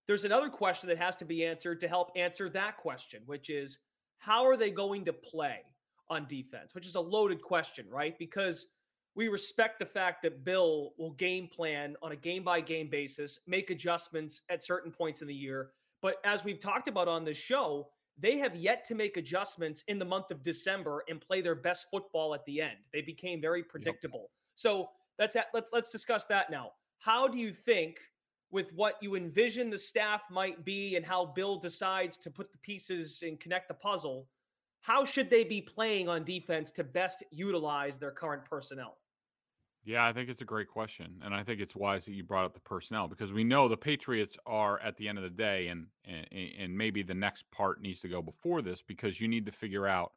there's 0.08 0.26
another 0.26 0.50
question 0.50 0.90
that 0.90 0.98
has 0.98 1.16
to 1.18 1.26
be 1.26 1.46
answered 1.46 1.80
to 1.80 1.88
help 1.88 2.12
answer 2.16 2.50
that 2.50 2.78
question, 2.78 3.22
which 3.26 3.50
is 3.50 3.80
how 4.18 4.46
are 4.46 4.58
they 4.58 4.70
going 4.70 5.06
to 5.06 5.14
play? 5.14 5.62
on 6.10 6.26
defense, 6.28 6.76
which 6.76 6.88
is 6.88 6.96
a 6.96 7.02
loaded 7.02 7.42
question, 7.42 7.86
right? 7.90 8.18
Because 8.18 8.68
we 9.16 9.28
respect 9.28 9.80
the 9.80 9.86
fact 9.86 10.24
that 10.24 10.44
Bill 10.44 10.94
will 10.98 11.12
game 11.12 11.48
plan 11.48 11.96
on 12.02 12.12
a 12.12 12.16
game 12.16 12.44
by 12.44 12.62
game 12.62 12.90
basis, 12.90 13.40
make 13.48 13.70
adjustments 13.70 14.42
at 14.50 14.64
certain 14.64 14.92
points 14.92 15.22
in 15.22 15.28
the 15.28 15.36
year. 15.36 15.72
But 16.02 16.18
as 16.24 16.44
we've 16.44 16.60
talked 16.60 16.88
about 16.88 17.08
on 17.08 17.24
this 17.24 17.38
show, 17.38 17.90
they 18.18 18.38
have 18.38 18.56
yet 18.56 18.83
to 18.86 18.95
make 18.95 19.18
adjustments 19.18 19.83
in 19.88 20.00
the 20.00 20.06
month 20.06 20.31
of 20.31 20.44
December 20.44 21.04
and 21.10 21.19
play 21.19 21.42
their 21.42 21.56
best 21.56 21.88
football 21.92 22.33
at 22.33 22.45
the 22.45 22.62
end. 22.62 22.77
They 22.92 23.01
became 23.01 23.41
very 23.41 23.63
predictable. 23.63 24.20
Yep. 24.20 24.29
So 24.55 24.89
that's 25.17 25.36
let's 25.53 25.72
let's 25.74 25.91
discuss 25.91 26.25
that 26.27 26.50
now. 26.51 26.72
How 27.00 27.27
do 27.27 27.39
you 27.39 27.53
think 27.53 28.00
with 28.51 28.72
what 28.74 28.96
you 29.01 29.15
envision 29.15 29.70
the 29.70 29.77
staff 29.77 30.24
might 30.29 30.63
be 30.63 30.96
and 30.96 31.05
how 31.05 31.25
Bill 31.25 31.58
decides 31.58 32.17
to 32.20 32.29
put 32.29 32.51
the 32.51 32.58
pieces 32.60 33.24
and 33.25 33.39
connect 33.39 33.67
the 33.67 33.74
puzzle? 33.74 34.27
how 34.84 35.05
should 35.05 35.29
they 35.29 35.46
be 35.46 35.62
playing 35.62 36.10
on 36.10 36.25
defense 36.25 36.70
to 36.70 36.84
best 36.84 37.24
utilize 37.32 37.98
their 37.98 38.12
current 38.12 38.43
personnel? 38.43 38.98
Yeah, 39.86 40.06
I 40.06 40.13
think 40.13 40.30
it's 40.30 40.42
a 40.42 40.46
great 40.46 40.70
question, 40.70 41.22
and 41.24 41.36
I 41.36 41.44
think 41.44 41.60
it's 41.60 41.75
wise 41.75 42.06
that 42.06 42.13
you 42.13 42.24
brought 42.24 42.46
up 42.46 42.54
the 42.54 42.62
personnel 42.62 43.10
because 43.10 43.34
we 43.34 43.44
know 43.44 43.68
the 43.68 43.75
Patriots 43.75 44.38
are 44.46 44.80
at 44.80 44.96
the 44.96 45.10
end 45.10 45.18
of 45.18 45.24
the 45.25 45.30
day, 45.30 45.68
and 45.68 45.88
and, 46.06 46.25
and 46.32 46.78
maybe 46.78 47.04
the 47.04 47.13
next 47.13 47.50
part 47.52 47.82
needs 47.82 48.00
to 48.02 48.08
go 48.08 48.22
before 48.22 48.62
this 48.62 48.82
because 48.82 49.20
you 49.20 49.28
need 49.28 49.46
to 49.46 49.52
figure 49.52 49.86
out, 49.86 50.13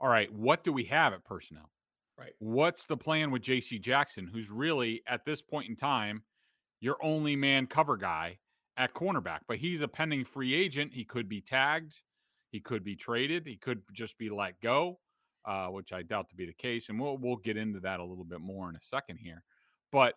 all 0.00 0.08
right, 0.08 0.32
what 0.32 0.64
do 0.64 0.72
we 0.72 0.84
have 0.84 1.12
at 1.12 1.24
personnel? 1.24 1.70
Right. 2.18 2.32
What's 2.38 2.86
the 2.86 2.96
plan 2.96 3.30
with 3.30 3.42
J.C. 3.42 3.78
Jackson, 3.78 4.26
who's 4.26 4.50
really 4.50 5.02
at 5.06 5.24
this 5.26 5.42
point 5.42 5.68
in 5.68 5.76
time 5.76 6.22
your 6.80 6.96
only 7.02 7.36
man 7.36 7.66
cover 7.66 7.96
guy 7.96 8.38
at 8.76 8.94
cornerback, 8.94 9.40
but 9.46 9.58
he's 9.58 9.82
a 9.82 9.88
pending 9.88 10.24
free 10.24 10.54
agent. 10.54 10.92
He 10.94 11.04
could 11.04 11.28
be 11.28 11.40
tagged. 11.40 12.00
He 12.50 12.60
could 12.60 12.82
be 12.82 12.96
traded. 12.96 13.46
He 13.46 13.56
could 13.56 13.82
just 13.92 14.18
be 14.18 14.30
let 14.30 14.60
go, 14.60 14.98
uh, 15.50 15.66
which 15.66 15.92
I 15.92 16.02
doubt 16.02 16.28
to 16.30 16.36
be 16.36 16.46
the 16.46 16.52
case. 16.52 16.88
And 16.88 17.00
we'll 17.00 17.18
we'll 17.18 17.36
get 17.36 17.56
into 17.56 17.80
that 17.80 17.98
a 17.98 18.04
little 18.04 18.24
bit 18.24 18.40
more 18.40 18.70
in 18.70 18.76
a 18.76 18.82
second 18.82 19.18
here. 19.18 19.42
But 19.90 20.14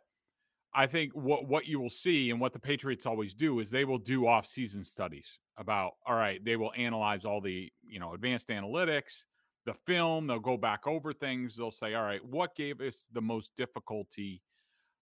I 0.75 0.85
think 0.85 1.11
what 1.13 1.47
what 1.47 1.65
you 1.65 1.79
will 1.79 1.89
see 1.89 2.29
and 2.29 2.39
what 2.39 2.53
the 2.53 2.59
Patriots 2.59 3.07
always 3.07 3.33
do 3.33 3.59
is 3.59 3.69
they 3.71 3.85
will 3.85 3.97
do 3.97 4.27
off-season 4.27 4.85
studies 4.85 5.39
about 5.57 5.93
all 6.05 6.15
right, 6.15 6.43
they 6.45 6.55
will 6.55 6.71
analyze 6.77 7.25
all 7.25 7.41
the, 7.41 7.71
you 7.83 7.99
know, 7.99 8.13
advanced 8.13 8.49
analytics, 8.49 9.23
the 9.65 9.73
film, 9.73 10.27
they'll 10.27 10.39
go 10.39 10.57
back 10.57 10.85
over 10.85 11.13
things, 11.13 11.55
they'll 11.55 11.71
say, 11.71 11.95
"All 11.95 12.03
right, 12.03 12.23
what 12.23 12.55
gave 12.55 12.79
us 12.79 13.07
the 13.11 13.21
most 13.21 13.55
difficulty 13.55 14.43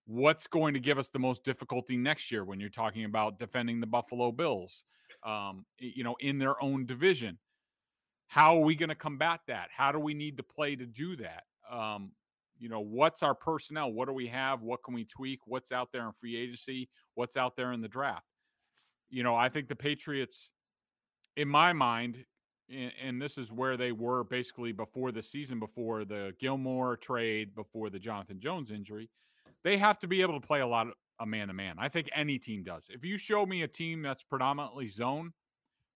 what's 0.05 0.47
going 0.47 0.73
to 0.73 0.79
give 0.79 0.97
us 0.97 1.09
the 1.09 1.19
most 1.19 1.43
difficulty 1.43 1.95
next 1.95 2.31
year 2.31 2.43
when 2.43 2.59
you're 2.59 2.69
talking 2.69 3.05
about 3.05 3.37
defending 3.37 3.79
the 3.79 3.87
Buffalo 3.87 4.31
Bills, 4.31 4.83
um, 5.23 5.63
you 5.77 6.03
know, 6.03 6.15
in 6.19 6.39
their 6.39 6.61
own 6.61 6.85
division? 6.85 7.37
How 8.31 8.55
are 8.55 8.63
we 8.63 8.75
going 8.75 8.87
to 8.87 8.95
combat 8.95 9.41
that? 9.47 9.67
How 9.75 9.91
do 9.91 9.99
we 9.99 10.13
need 10.13 10.37
to 10.37 10.43
play 10.43 10.77
to 10.77 10.85
do 10.85 11.17
that? 11.17 11.43
Um, 11.69 12.13
you 12.57 12.69
know, 12.69 12.79
what's 12.79 13.23
our 13.23 13.35
personnel? 13.35 13.91
What 13.91 14.07
do 14.07 14.13
we 14.13 14.27
have? 14.27 14.61
What 14.61 14.83
can 14.85 14.93
we 14.93 15.03
tweak? 15.03 15.41
What's 15.47 15.73
out 15.73 15.89
there 15.91 16.05
in 16.05 16.13
free 16.13 16.37
agency? 16.37 16.87
What's 17.15 17.35
out 17.35 17.57
there 17.57 17.73
in 17.73 17.81
the 17.81 17.89
draft? 17.89 18.25
You 19.09 19.23
know, 19.23 19.35
I 19.35 19.49
think 19.49 19.67
the 19.67 19.75
Patriots, 19.75 20.51
in 21.35 21.49
my 21.49 21.73
mind, 21.73 22.23
and, 22.69 22.93
and 23.03 23.21
this 23.21 23.37
is 23.37 23.51
where 23.51 23.75
they 23.75 23.91
were 23.91 24.23
basically 24.23 24.71
before 24.71 25.11
the 25.11 25.21
season, 25.21 25.59
before 25.59 26.05
the 26.05 26.33
Gilmore 26.39 26.95
trade, 26.95 27.53
before 27.53 27.89
the 27.89 27.99
Jonathan 27.99 28.39
Jones 28.39 28.71
injury. 28.71 29.09
They 29.65 29.75
have 29.75 29.99
to 29.99 30.07
be 30.07 30.21
able 30.21 30.39
to 30.39 30.47
play 30.47 30.61
a 30.61 30.67
lot 30.67 30.87
of 30.87 30.93
a 31.19 31.25
man 31.25 31.49
to 31.49 31.53
man. 31.53 31.75
I 31.77 31.89
think 31.89 32.09
any 32.15 32.39
team 32.39 32.63
does. 32.63 32.87
If 32.89 33.03
you 33.03 33.17
show 33.17 33.45
me 33.45 33.63
a 33.63 33.67
team 33.67 34.01
that's 34.01 34.23
predominantly 34.23 34.87
zone, 34.87 35.33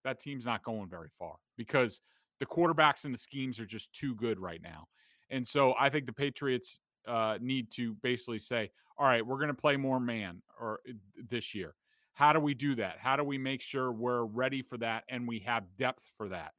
that 0.04 0.20
team's 0.20 0.44
not 0.44 0.64
going 0.64 0.90
very 0.90 1.10
far 1.18 1.38
because 1.58 2.02
the 2.40 2.46
quarterbacks 2.46 3.06
and 3.06 3.14
the 3.14 3.20
schemes 3.20 3.60
are 3.60 3.66
just 3.66 3.94
too 3.94 4.16
good 4.16 4.40
right 4.40 4.62
now. 4.62 4.88
And 5.30 5.48
so 5.48 5.74
I 5.80 5.90
think 5.90 6.06
the 6.06 6.14
Patriots 6.14 6.80
uh, 7.08 7.38
need 7.42 7.72
to 7.72 7.96
basically 8.02 8.40
say, 8.40 8.72
all 8.98 9.08
right, 9.08 9.26
we're 9.26 9.38
going 9.38 9.48
to 9.48 9.54
play 9.54 9.78
more 9.78 10.00
man 10.00 10.42
or 10.60 10.80
uh, 10.88 10.94
this 11.30 11.54
year. 11.54 11.76
How 12.14 12.32
do 12.32 12.40
we 12.40 12.54
do 12.54 12.76
that? 12.76 12.96
How 13.00 13.18
do 13.18 13.24
we 13.24 13.38
make 13.38 13.62
sure 13.62 13.92
we're 13.92 14.24
ready 14.24 14.62
for 14.62 14.78
that 14.78 15.04
and 15.10 15.28
we 15.28 15.40
have 15.40 15.64
depth 15.78 16.12
for 16.18 16.30
that? 16.30 16.54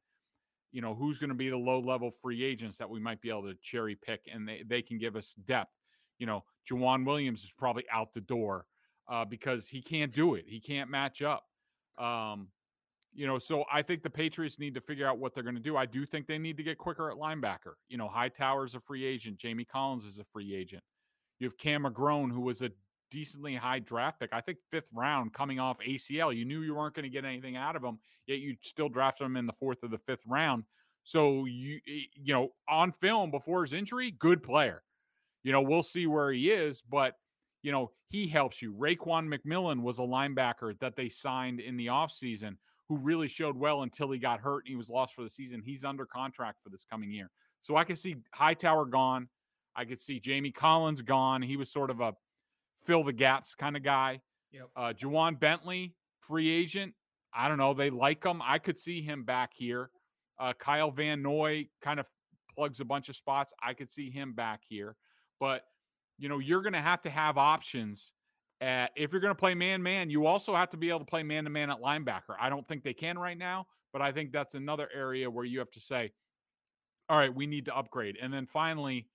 You 0.71 0.81
know, 0.81 0.93
who's 0.93 1.17
going 1.17 1.29
to 1.29 1.35
be 1.35 1.49
the 1.49 1.57
low 1.57 1.79
level 1.79 2.11
free 2.11 2.43
agents 2.43 2.77
that 2.77 2.89
we 2.89 2.99
might 2.99 3.21
be 3.21 3.29
able 3.29 3.43
to 3.43 3.55
cherry 3.63 3.95
pick 3.95 4.21
and 4.31 4.47
they, 4.47 4.63
they 4.67 4.81
can 4.81 4.99
give 4.99 5.15
us 5.15 5.33
depth. 5.45 5.73
You 6.19 6.27
know, 6.27 6.43
Joejuan 6.69 7.05
Williams 7.05 7.43
is 7.43 7.51
probably 7.57 7.85
out 7.91 8.13
the 8.13 8.21
door 8.21 8.65
uh, 9.09 9.25
because 9.25 9.67
he 9.67 9.81
can't 9.81 10.13
do 10.13 10.35
it. 10.35 10.45
He 10.47 10.59
can't 10.59 10.89
match 10.89 11.21
up. 11.21 11.45
Um, 11.97 12.49
you 13.17 13.25
know, 13.25 13.39
so 13.39 13.65
I 13.73 13.81
think 13.81 14.03
the 14.03 14.11
Patriots 14.11 14.59
need 14.59 14.75
to 14.75 14.81
figure 14.81 15.07
out 15.07 15.17
what 15.17 15.33
they're 15.33 15.43
going 15.43 15.55
to 15.55 15.61
do. 15.61 15.75
I 15.75 15.87
do 15.87 16.05
think 16.05 16.27
they 16.27 16.37
need 16.37 16.55
to 16.57 16.63
get 16.63 16.77
quicker 16.77 17.09
at 17.09 17.17
linebacker. 17.17 17.73
You 17.89 17.97
know, 17.97 18.07
Hightower's 18.07 18.75
a 18.75 18.79
free 18.79 19.03
agent. 19.03 19.39
Jamie 19.39 19.65
Collins 19.65 20.05
is 20.05 20.19
a 20.19 20.23
free 20.31 20.53
agent. 20.53 20.83
You 21.39 21.47
have 21.47 21.57
Cam 21.57 21.83
McGrone, 21.83 22.31
who 22.31 22.41
was 22.41 22.61
a 22.61 22.69
decently 23.09 23.55
high 23.55 23.79
draft 23.79 24.19
pick. 24.19 24.29
I 24.33 24.41
think 24.41 24.59
fifth 24.69 24.89
round 24.93 25.33
coming 25.33 25.59
off 25.59 25.79
ACL. 25.79 26.35
You 26.35 26.45
knew 26.45 26.61
you 26.61 26.75
weren't 26.75 26.93
going 26.93 27.05
to 27.05 27.09
get 27.09 27.25
anything 27.25 27.55
out 27.55 27.75
of 27.75 27.83
him, 27.83 27.97
yet 28.27 28.37
you 28.37 28.55
still 28.61 28.87
drafted 28.87 29.25
him 29.25 29.35
in 29.35 29.47
the 29.47 29.53
fourth 29.53 29.79
or 29.83 29.87
the 29.87 29.97
fifth 29.97 30.23
round. 30.27 30.63
So 31.03 31.45
you 31.45 31.79
eh, 31.87 32.01
you 32.13 32.33
know 32.33 32.49
on 32.69 32.91
film 32.91 33.31
before 33.31 33.63
his 33.63 33.73
injury, 33.73 34.11
good 34.11 34.43
player. 34.43 34.83
You 35.43 35.53
know 35.53 35.61
we'll 35.61 35.81
see 35.81 36.05
where 36.05 36.31
he 36.31 36.51
is, 36.51 36.83
but 36.87 37.15
you 37.63 37.71
know 37.71 37.91
he 38.09 38.27
helps 38.27 38.61
you. 38.61 38.73
Raekwon 38.73 39.33
McMillan 39.33 39.81
was 39.81 39.97
a 39.97 40.03
linebacker 40.03 40.77
that 40.81 40.95
they 40.95 41.09
signed 41.09 41.59
in 41.59 41.77
the 41.77 41.87
offseason 41.87 42.57
who 42.89 42.97
really 42.97 43.27
showed 43.27 43.57
well 43.57 43.83
until 43.83 44.11
he 44.11 44.19
got 44.19 44.39
hurt 44.39 44.59
and 44.59 44.69
he 44.69 44.75
was 44.75 44.89
lost 44.89 45.13
for 45.13 45.23
the 45.23 45.29
season. 45.29 45.61
He's 45.63 45.83
under 45.83 46.05
contract 46.05 46.59
for 46.63 46.69
this 46.69 46.85
coming 46.89 47.11
year. 47.11 47.29
So 47.61 47.75
I 47.75 47.83
could 47.83 47.97
see 47.97 48.17
Hightower 48.33 48.85
gone. 48.85 49.27
I 49.75 49.85
could 49.85 49.99
see 49.99 50.19
Jamie 50.19 50.51
Collins 50.51 51.01
gone. 51.01 51.41
He 51.41 51.57
was 51.57 51.69
sort 51.71 51.89
of 51.89 51.99
a 51.99 52.13
fill 52.85 53.03
the 53.03 53.13
gaps 53.13 53.55
kind 53.55 53.75
of 53.75 53.83
guy. 53.83 54.21
Yep. 54.51 54.69
Uh, 54.75 54.93
Ja'Whaun 54.93 55.39
Bentley, 55.39 55.93
free 56.19 56.49
agent. 56.49 56.93
I 57.33 57.47
don't 57.47 57.57
know. 57.57 57.73
They 57.73 57.89
like 57.89 58.23
him. 58.23 58.41
I 58.43 58.57
could 58.57 58.79
see 58.79 59.01
him 59.01 59.23
back 59.23 59.51
here. 59.53 59.89
Uh, 60.39 60.53
Kyle 60.57 60.91
Van 60.91 61.21
Noy 61.21 61.67
kind 61.81 61.99
of 61.99 62.07
plugs 62.55 62.79
a 62.79 62.85
bunch 62.85 63.09
of 63.09 63.15
spots. 63.15 63.53
I 63.61 63.73
could 63.73 63.91
see 63.91 64.09
him 64.09 64.33
back 64.33 64.61
here. 64.67 64.95
But, 65.39 65.63
you 66.17 66.29
know, 66.29 66.39
you're 66.39 66.61
going 66.61 66.73
to 66.73 66.81
have 66.81 67.01
to 67.01 67.09
have 67.09 67.37
options. 67.37 68.11
At, 68.59 68.91
if 68.95 69.11
you're 69.11 69.21
going 69.21 69.33
to 69.33 69.39
play 69.39 69.53
man 69.53 69.83
man, 69.83 70.09
you 70.09 70.25
also 70.25 70.55
have 70.55 70.69
to 70.71 70.77
be 70.77 70.89
able 70.89 70.99
to 70.99 71.05
play 71.05 71.23
man 71.23 71.43
to 71.43 71.49
man 71.49 71.69
at 71.69 71.79
linebacker. 71.79 72.35
I 72.39 72.49
don't 72.49 72.67
think 72.67 72.83
they 72.83 72.93
can 72.93 73.17
right 73.17 73.37
now, 73.37 73.67
but 73.93 74.01
I 74.01 74.11
think 74.11 74.31
that's 74.31 74.55
another 74.55 74.89
area 74.93 75.29
where 75.29 75.45
you 75.45 75.59
have 75.59 75.71
to 75.71 75.79
say, 75.79 76.11
all 77.09 77.17
right, 77.17 77.33
we 77.33 77.45
need 77.45 77.65
to 77.65 77.77
upgrade. 77.77 78.17
And 78.21 78.33
then 78.33 78.47
finally, 78.47 79.07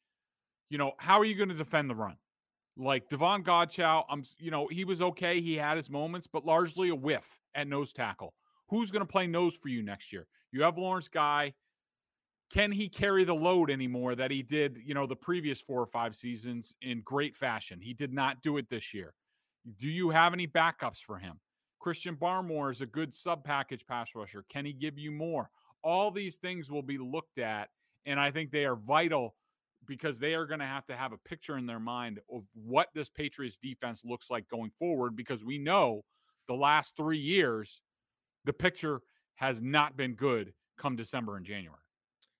you 0.70 0.78
know, 0.78 0.92
how 0.98 1.18
are 1.18 1.24
you 1.24 1.34
going 1.34 1.48
to 1.48 1.54
defend 1.54 1.90
the 1.90 1.94
run? 1.94 2.16
Like 2.76 3.08
Davon 3.08 3.42
Godchaux, 3.42 4.04
I'm, 4.08 4.24
you 4.38 4.50
know, 4.50 4.68
he 4.68 4.84
was 4.84 5.02
okay. 5.02 5.40
He 5.40 5.56
had 5.56 5.76
his 5.76 5.90
moments, 5.90 6.26
but 6.26 6.46
largely 6.46 6.88
a 6.88 6.94
whiff 6.94 7.38
at 7.54 7.66
nose 7.66 7.92
tackle. 7.92 8.34
Who's 8.68 8.90
going 8.90 9.04
to 9.04 9.12
play 9.12 9.26
nose 9.26 9.54
for 9.60 9.68
you 9.68 9.82
next 9.82 10.12
year? 10.12 10.26
You 10.52 10.62
have 10.62 10.78
Lawrence 10.78 11.08
Guy. 11.08 11.52
Can 12.50 12.70
he 12.70 12.88
carry 12.88 13.24
the 13.24 13.34
load 13.34 13.70
anymore 13.70 14.14
that 14.14 14.30
he 14.30 14.42
did, 14.42 14.78
you 14.84 14.94
know, 14.94 15.06
the 15.06 15.16
previous 15.16 15.60
four 15.60 15.80
or 15.80 15.86
five 15.86 16.14
seasons 16.14 16.74
in 16.80 17.02
great 17.02 17.36
fashion? 17.36 17.80
He 17.82 17.92
did 17.92 18.12
not 18.12 18.42
do 18.42 18.56
it 18.56 18.70
this 18.70 18.94
year. 18.94 19.14
Do 19.78 19.88
you 19.88 20.10
have 20.10 20.32
any 20.32 20.46
backups 20.46 20.98
for 20.98 21.18
him? 21.18 21.40
Christian 21.78 22.16
Barmore 22.16 22.70
is 22.70 22.80
a 22.80 22.86
good 22.86 23.14
sub 23.14 23.44
package 23.44 23.86
pass 23.86 24.10
rusher. 24.14 24.44
Can 24.50 24.64
he 24.64 24.72
give 24.72 24.98
you 24.98 25.10
more? 25.10 25.50
All 25.82 26.10
these 26.10 26.36
things 26.36 26.70
will 26.70 26.82
be 26.82 26.98
looked 26.98 27.38
at, 27.38 27.68
and 28.06 28.20
I 28.20 28.30
think 28.30 28.50
they 28.50 28.64
are 28.64 28.76
vital 28.76 29.34
because 29.86 30.18
they 30.18 30.34
are 30.34 30.46
going 30.46 30.60
to 30.60 30.66
have 30.66 30.86
to 30.86 30.96
have 30.96 31.12
a 31.12 31.28
picture 31.28 31.58
in 31.58 31.66
their 31.66 31.80
mind 31.80 32.20
of 32.32 32.44
what 32.54 32.88
this 32.94 33.08
Patriots 33.08 33.58
defense 33.60 34.02
looks 34.04 34.30
like 34.30 34.48
going 34.48 34.70
forward 34.78 35.16
because 35.16 35.42
we 35.42 35.58
know 35.58 36.04
the 36.46 36.54
last 36.54 36.96
3 36.96 37.18
years 37.18 37.82
the 38.44 38.52
picture 38.52 39.00
has 39.34 39.60
not 39.60 39.96
been 39.96 40.14
good 40.14 40.52
come 40.78 40.94
December 40.94 41.36
and 41.36 41.44
January. 41.44 41.78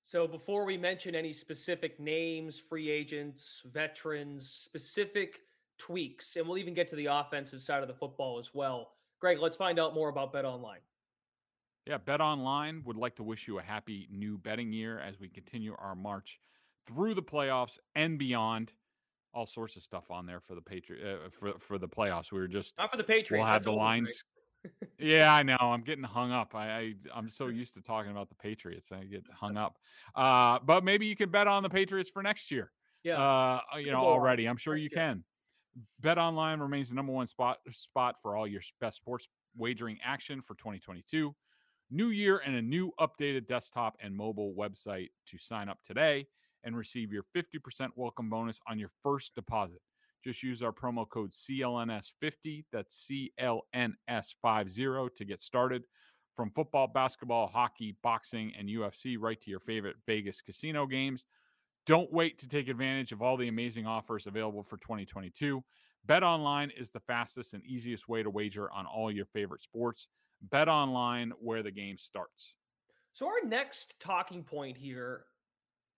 So 0.02 0.26
before 0.26 0.64
we 0.64 0.76
mention 0.76 1.17
any 1.17 1.33
specific 1.33 1.99
names, 1.99 2.61
free 2.61 2.91
agents, 2.91 3.62
veterans, 3.73 4.49
specific 4.49 5.41
tweaks, 5.83 6.37
and 6.37 6.47
we'll 6.47 6.59
even 6.59 6.75
get 6.75 6.87
to 6.89 6.97
the 6.97 7.07
offensive 7.07 7.61
side 7.61 7.83
of 7.83 7.89
the 7.89 7.95
football 7.95 8.39
as 8.39 8.51
well. 8.55 8.93
Greg, 9.21 9.39
let's 9.41 9.57
find 9.57 9.81
out 9.81 9.95
more 9.95 10.09
about 10.09 10.33
Bet 10.33 10.45
Online. 10.45 10.81
Yeah, 11.87 11.99
Bet 11.99 12.21
Online 12.21 12.83
would 12.85 12.97
like 12.97 13.17
to 13.17 13.25
wish 13.25 13.49
you 13.49 13.59
a 13.59 13.62
happy 13.62 14.09
new 14.11 14.39
betting 14.39 14.73
year 14.73 15.01
as 15.01 15.19
we 15.19 15.29
continue 15.29 15.75
our 15.79 15.97
march 15.97 16.39
through 16.87 17.15
the 17.15 17.23
playoffs 17.23 17.79
and 17.95 18.19
beyond. 18.19 18.73
All 19.35 19.47
sorts 19.47 19.77
of 19.77 19.83
stuff 19.83 20.11
on 20.11 20.27
there 20.27 20.41
for 20.41 20.55
the 20.55 20.61
Patriot 20.61 21.03
uh, 21.03 21.31
for 21.31 21.59
for 21.59 21.79
the 21.79 21.89
playoffs. 21.89 22.31
We 22.31 22.39
were 22.39 22.49
just 22.49 22.75
not 22.77 22.91
for 22.91 22.99
the 22.99 23.05
Patriots. 23.05 23.43
We'll 23.43 23.47
have 23.47 23.62
the 23.62 23.73
lines. 23.73 24.25
yeah, 24.99 25.35
I 25.35 25.43
know. 25.43 25.57
I'm 25.59 25.83
getting 25.83 26.05
hung 26.05 26.33
up. 26.33 26.55
I, 26.55 26.95
I 27.15 27.19
am 27.19 27.31
so 27.31 27.47
used 27.49 27.75
to 27.75 27.81
talking 27.81 28.11
about 28.11 28.29
the 28.29 28.35
Patriots. 28.35 28.93
I 28.93 29.05
get 29.05 29.25
hung 29.33 29.57
up. 29.57 29.79
Uh, 30.15 30.59
but 30.65 30.85
maybe 30.85 31.07
you 31.07 31.17
can 31.17 31.31
bet 31.31 31.47
on 31.47 31.62
the 31.62 31.71
Patriots 31.71 32.11
for 32.11 32.23
next 32.23 32.51
year. 32.51 32.71
Yeah. 33.03 33.17
Uh, 33.17 33.79
you 33.79 33.91
know 33.91 34.05
already. 34.05 34.47
I'm 34.47 34.59
sure 34.59 34.77
you 34.77 34.91
can. 34.91 35.25
Bet 36.00 36.19
Online 36.19 36.61
remains 36.61 36.88
the 36.88 36.95
number 36.95 37.12
one 37.12 37.26
spot 37.26 37.59
spot 37.71 38.17
for 38.23 38.37
all 38.37 38.47
your 38.47 38.62
best 38.81 38.97
sports 38.97 39.29
wagering 39.57 39.99
action 40.05 40.41
for 40.41 40.55
2022. 40.55 41.35
New 41.91 42.09
year 42.09 42.41
and 42.45 42.57
a 42.57 42.62
new 42.62 42.91
updated 43.00 43.47
desktop 43.47 43.97
and 44.02 44.17
mobile 44.17 44.55
website 44.59 45.11
to 45.26 45.38
sign 45.38 45.69
up 45.69 45.79
today 45.87 46.26
and 46.64 46.76
receive 46.76 47.12
your 47.12 47.25
50% 47.37 47.88
welcome 47.97 48.31
bonus 48.31 48.59
on 48.67 48.79
your 48.79 48.91
first 49.02 49.35
deposit. 49.35 49.83
Just 50.25 50.43
use 50.43 50.62
our 50.62 50.73
promo 50.73 51.09
code 51.09 51.33
CLNS50, 51.33 52.64
that's 52.73 53.09
CLNS50 53.11 55.14
to 55.14 55.25
get 55.25 55.41
started. 55.41 55.85
From 56.37 56.50
football, 56.50 56.87
basketball, 56.87 57.47
hockey, 57.47 57.97
boxing, 58.02 58.52
and 58.59 58.69
UFC, 58.69 59.17
right 59.19 59.41
to 59.43 59.50
your 59.50 59.61
favorite 59.61 59.97
Vegas 60.07 60.41
casino 60.41 60.87
games. 60.87 61.26
Don't 61.87 62.12
wait 62.12 62.39
to 62.39 62.49
take 62.49 62.69
advantage 62.69 63.12
of 63.12 63.23
all 63.23 63.37
the 63.37 63.49
amazing 63.49 63.87
offers 63.87 64.27
available 64.27 64.62
for 64.62 64.77
2022. 64.79 65.62
Bet 66.05 66.23
online 66.23 66.71
is 66.77 66.91
the 66.91 67.01
fastest 67.01 67.55
and 67.55 67.65
easiest 67.65 68.09
way 68.09 68.23
to 68.23 68.31
wager 68.31 68.71
on 68.71 68.87
all 68.87 69.11
your 69.11 69.27
favorite 69.27 69.62
sports. 69.62 70.09
Bet 70.43 70.69
online 70.69 71.33
where 71.41 71.62
the 71.62 71.71
game 71.71 71.99
starts. 71.99 72.55
So 73.12 73.27
our 73.27 73.47
next 73.47 73.95
talking 74.01 74.43
point 74.43 74.77
here 74.77 75.27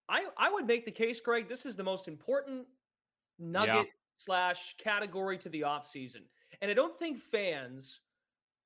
I 0.08 0.26
I 0.36 0.50
would 0.50 0.66
make 0.66 0.84
the 0.84 0.90
case, 0.90 1.20
Greg. 1.20 1.48
This 1.48 1.66
is 1.66 1.76
the 1.76 1.84
most 1.84 2.08
important 2.08 2.66
nugget 3.38 3.74
yeah. 3.74 3.82
slash 4.16 4.76
category 4.76 5.38
to 5.38 5.48
the 5.48 5.62
offseason. 5.62 6.22
And 6.60 6.70
I 6.70 6.74
don't 6.74 6.98
think 6.98 7.18
fans 7.18 8.00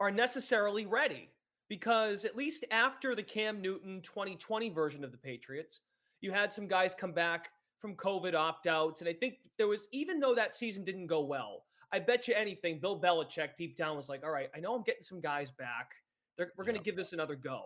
are 0.00 0.10
necessarily 0.10 0.86
ready 0.86 1.30
because 1.68 2.24
at 2.24 2.36
least 2.36 2.64
after 2.70 3.14
the 3.14 3.22
Cam 3.22 3.60
Newton 3.60 4.00
2020 4.02 4.70
version 4.70 5.04
of 5.04 5.12
the 5.12 5.18
Patriots, 5.18 5.80
you 6.20 6.32
had 6.32 6.52
some 6.52 6.66
guys 6.66 6.94
come 6.94 7.12
back 7.12 7.50
from 7.76 7.94
COVID 7.94 8.34
opt 8.34 8.66
outs. 8.66 9.00
And 9.00 9.08
I 9.08 9.12
think 9.12 9.34
there 9.56 9.68
was, 9.68 9.88
even 9.92 10.20
though 10.20 10.34
that 10.34 10.54
season 10.54 10.84
didn't 10.84 11.06
go 11.06 11.20
well, 11.22 11.64
I 11.92 11.98
bet 12.00 12.28
you 12.28 12.34
anything, 12.34 12.80
Bill 12.80 13.00
Belichick 13.00 13.54
deep 13.56 13.76
down 13.76 13.96
was 13.96 14.08
like, 14.08 14.24
all 14.24 14.30
right, 14.30 14.50
I 14.54 14.60
know 14.60 14.74
I'm 14.74 14.82
getting 14.82 15.02
some 15.02 15.20
guys 15.20 15.50
back. 15.50 15.92
They're, 16.36 16.52
we're 16.56 16.64
going 16.64 16.76
to 16.76 16.82
give 16.82 16.96
this 16.96 17.12
another 17.12 17.34
go. 17.34 17.62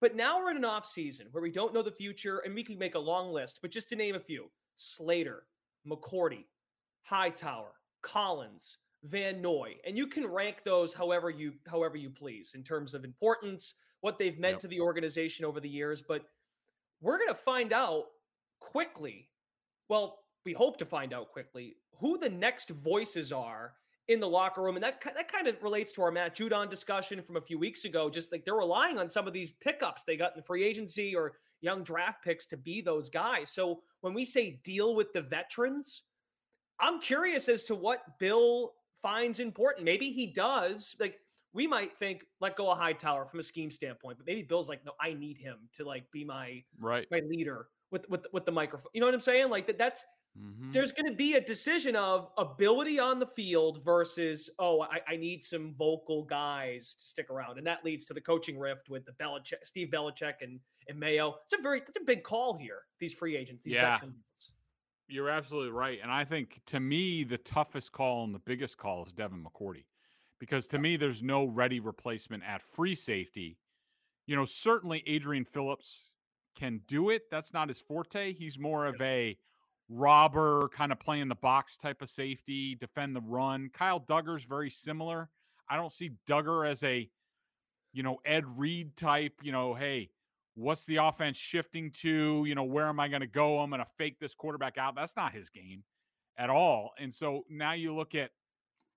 But 0.00 0.14
now 0.14 0.38
we're 0.38 0.50
in 0.50 0.58
an 0.58 0.64
off 0.64 0.86
season 0.86 1.28
where 1.32 1.42
we 1.42 1.50
don't 1.50 1.72
know 1.72 1.82
the 1.82 1.90
future, 1.90 2.38
and 2.44 2.54
we 2.54 2.62
can 2.62 2.78
make 2.78 2.94
a 2.94 2.98
long 2.98 3.32
list. 3.32 3.60
But 3.62 3.70
just 3.70 3.88
to 3.88 3.96
name 3.96 4.14
a 4.14 4.20
few: 4.20 4.50
Slater, 4.76 5.44
McCourty, 5.88 6.44
Hightower, 7.02 7.72
Collins, 8.02 8.76
Van 9.04 9.40
Noy, 9.40 9.76
and 9.86 9.96
you 9.96 10.06
can 10.06 10.26
rank 10.26 10.64
those 10.64 10.92
however 10.92 11.30
you 11.30 11.54
however 11.66 11.96
you 11.96 12.10
please 12.10 12.52
in 12.54 12.62
terms 12.62 12.92
of 12.92 13.04
importance, 13.04 13.74
what 14.00 14.18
they've 14.18 14.38
meant 14.38 14.54
yep. 14.54 14.60
to 14.60 14.68
the 14.68 14.80
organization 14.80 15.46
over 15.46 15.60
the 15.60 15.68
years. 15.68 16.02
But 16.06 16.26
we're 17.00 17.18
going 17.18 17.28
to 17.28 17.34
find 17.34 17.72
out 17.72 18.04
quickly. 18.60 19.28
Well, 19.88 20.18
we 20.44 20.52
hope 20.52 20.78
to 20.78 20.84
find 20.84 21.12
out 21.12 21.32
quickly 21.32 21.76
who 21.98 22.18
the 22.18 22.28
next 22.28 22.70
voices 22.70 23.32
are 23.32 23.74
in 24.08 24.20
the 24.20 24.28
locker 24.28 24.62
room. 24.62 24.76
And 24.76 24.84
that, 24.84 25.02
that 25.02 25.30
kind 25.30 25.48
of 25.48 25.60
relates 25.62 25.92
to 25.92 26.02
our 26.02 26.12
Matt 26.12 26.36
Judon 26.36 26.70
discussion 26.70 27.22
from 27.22 27.36
a 27.36 27.40
few 27.40 27.58
weeks 27.58 27.84
ago. 27.84 28.08
Just 28.08 28.30
like 28.30 28.44
they're 28.44 28.54
relying 28.54 28.98
on 28.98 29.08
some 29.08 29.26
of 29.26 29.32
these 29.32 29.52
pickups 29.52 30.04
they 30.04 30.16
got 30.16 30.36
in 30.36 30.42
free 30.42 30.64
agency 30.64 31.14
or 31.14 31.34
young 31.60 31.82
draft 31.82 32.22
picks 32.22 32.46
to 32.46 32.56
be 32.56 32.80
those 32.80 33.08
guys. 33.08 33.50
So 33.50 33.80
when 34.00 34.14
we 34.14 34.24
say 34.24 34.60
deal 34.62 34.94
with 34.94 35.12
the 35.12 35.22
veterans, 35.22 36.02
I'm 36.78 37.00
curious 37.00 37.48
as 37.48 37.64
to 37.64 37.74
what 37.74 38.18
Bill 38.18 38.74
finds 39.02 39.40
important. 39.40 39.84
Maybe 39.84 40.10
he 40.12 40.26
does. 40.26 40.94
Like 41.00 41.18
we 41.56 41.66
might 41.66 41.96
think 41.96 42.24
let 42.40 42.54
go 42.54 42.70
of 42.70 42.78
Hightower 42.78 43.24
from 43.24 43.40
a 43.40 43.42
scheme 43.42 43.70
standpoint, 43.70 44.18
but 44.18 44.26
maybe 44.26 44.42
Bill's 44.42 44.68
like, 44.68 44.84
no, 44.84 44.92
I 45.00 45.14
need 45.14 45.38
him 45.38 45.56
to 45.76 45.84
like 45.84 46.04
be 46.12 46.24
my 46.24 46.62
right 46.78 47.06
my 47.10 47.20
leader 47.28 47.66
with 47.90 48.08
with 48.08 48.26
with 48.32 48.44
the 48.44 48.52
microphone. 48.52 48.90
You 48.92 49.00
know 49.00 49.06
what 49.06 49.14
I'm 49.14 49.20
saying? 49.20 49.50
Like 49.50 49.66
that. 49.66 49.78
That's 49.78 50.04
mm-hmm. 50.38 50.70
there's 50.70 50.92
going 50.92 51.10
to 51.10 51.16
be 51.16 51.34
a 51.34 51.40
decision 51.40 51.96
of 51.96 52.28
ability 52.36 52.98
on 52.98 53.18
the 53.18 53.26
field 53.26 53.82
versus 53.84 54.50
oh, 54.58 54.82
I, 54.82 55.00
I, 55.08 55.16
need 55.16 55.42
some 55.42 55.74
vocal 55.78 56.24
guys 56.24 56.94
to 56.94 57.04
stick 57.04 57.30
around, 57.30 57.58
and 57.58 57.66
that 57.66 57.84
leads 57.84 58.04
to 58.06 58.14
the 58.14 58.20
coaching 58.20 58.58
rift 58.58 58.90
with 58.90 59.06
the 59.06 59.12
Belichick, 59.12 59.64
Steve 59.64 59.88
Belichick, 59.88 60.34
and 60.42 60.60
and 60.88 61.00
Mayo. 61.00 61.36
It's 61.44 61.58
a 61.58 61.62
very 61.62 61.80
it's 61.80 61.98
a 62.00 62.04
big 62.04 62.22
call 62.22 62.58
here. 62.58 62.82
These 63.00 63.14
free 63.14 63.36
agents, 63.36 63.64
these 63.64 63.74
yeah. 63.74 63.98
You're 65.08 65.30
absolutely 65.30 65.70
right. 65.70 66.00
And 66.02 66.10
I 66.10 66.24
think 66.24 66.60
to 66.66 66.80
me, 66.80 67.22
the 67.22 67.38
toughest 67.38 67.92
call 67.92 68.24
and 68.24 68.34
the 68.34 68.40
biggest 68.40 68.76
call 68.76 69.06
is 69.06 69.12
Devin 69.12 69.44
McCourty 69.44 69.84
because 70.38 70.66
to 70.68 70.78
me, 70.78 70.96
there's 70.96 71.22
no 71.22 71.44
ready 71.44 71.80
replacement 71.80 72.42
at 72.44 72.62
free 72.62 72.94
safety. 72.94 73.58
You 74.26 74.36
know, 74.36 74.44
certainly 74.44 75.02
Adrian 75.06 75.44
Phillips 75.44 76.12
can 76.56 76.80
do 76.88 77.10
it. 77.10 77.30
That's 77.30 77.52
not 77.52 77.68
his 77.68 77.80
forte. 77.80 78.32
He's 78.32 78.58
more 78.58 78.86
of 78.86 79.00
a 79.00 79.38
robber, 79.88 80.68
kind 80.74 80.90
of 80.90 80.98
playing 80.98 81.28
the 81.28 81.34
box 81.34 81.76
type 81.76 82.02
of 82.02 82.10
safety, 82.10 82.74
defend 82.74 83.14
the 83.14 83.20
run. 83.20 83.70
Kyle 83.72 84.00
Dugger's 84.00 84.44
very 84.44 84.70
similar. 84.70 85.28
I 85.68 85.76
don't 85.76 85.92
see 85.92 86.12
Dugger 86.28 86.68
as 86.68 86.82
a, 86.82 87.08
you 87.92 88.02
know, 88.02 88.18
Ed 88.24 88.44
Reed 88.58 88.96
type, 88.96 89.34
you 89.42 89.52
know, 89.52 89.74
hey, 89.74 90.10
what's 90.54 90.84
the 90.84 90.96
offense 90.96 91.36
shifting 91.36 91.90
to? 92.02 92.44
You 92.46 92.54
know, 92.54 92.64
where 92.64 92.86
am 92.86 92.98
I 92.98 93.08
going 93.08 93.20
to 93.20 93.26
go? 93.26 93.60
I'm 93.60 93.70
going 93.70 93.80
to 93.80 93.90
fake 93.96 94.18
this 94.18 94.34
quarterback 94.34 94.78
out. 94.78 94.94
That's 94.96 95.16
not 95.16 95.32
his 95.32 95.48
game 95.48 95.84
at 96.36 96.50
all. 96.50 96.92
And 96.98 97.14
so 97.14 97.44
now 97.48 97.72
you 97.72 97.94
look 97.94 98.14
at 98.14 98.30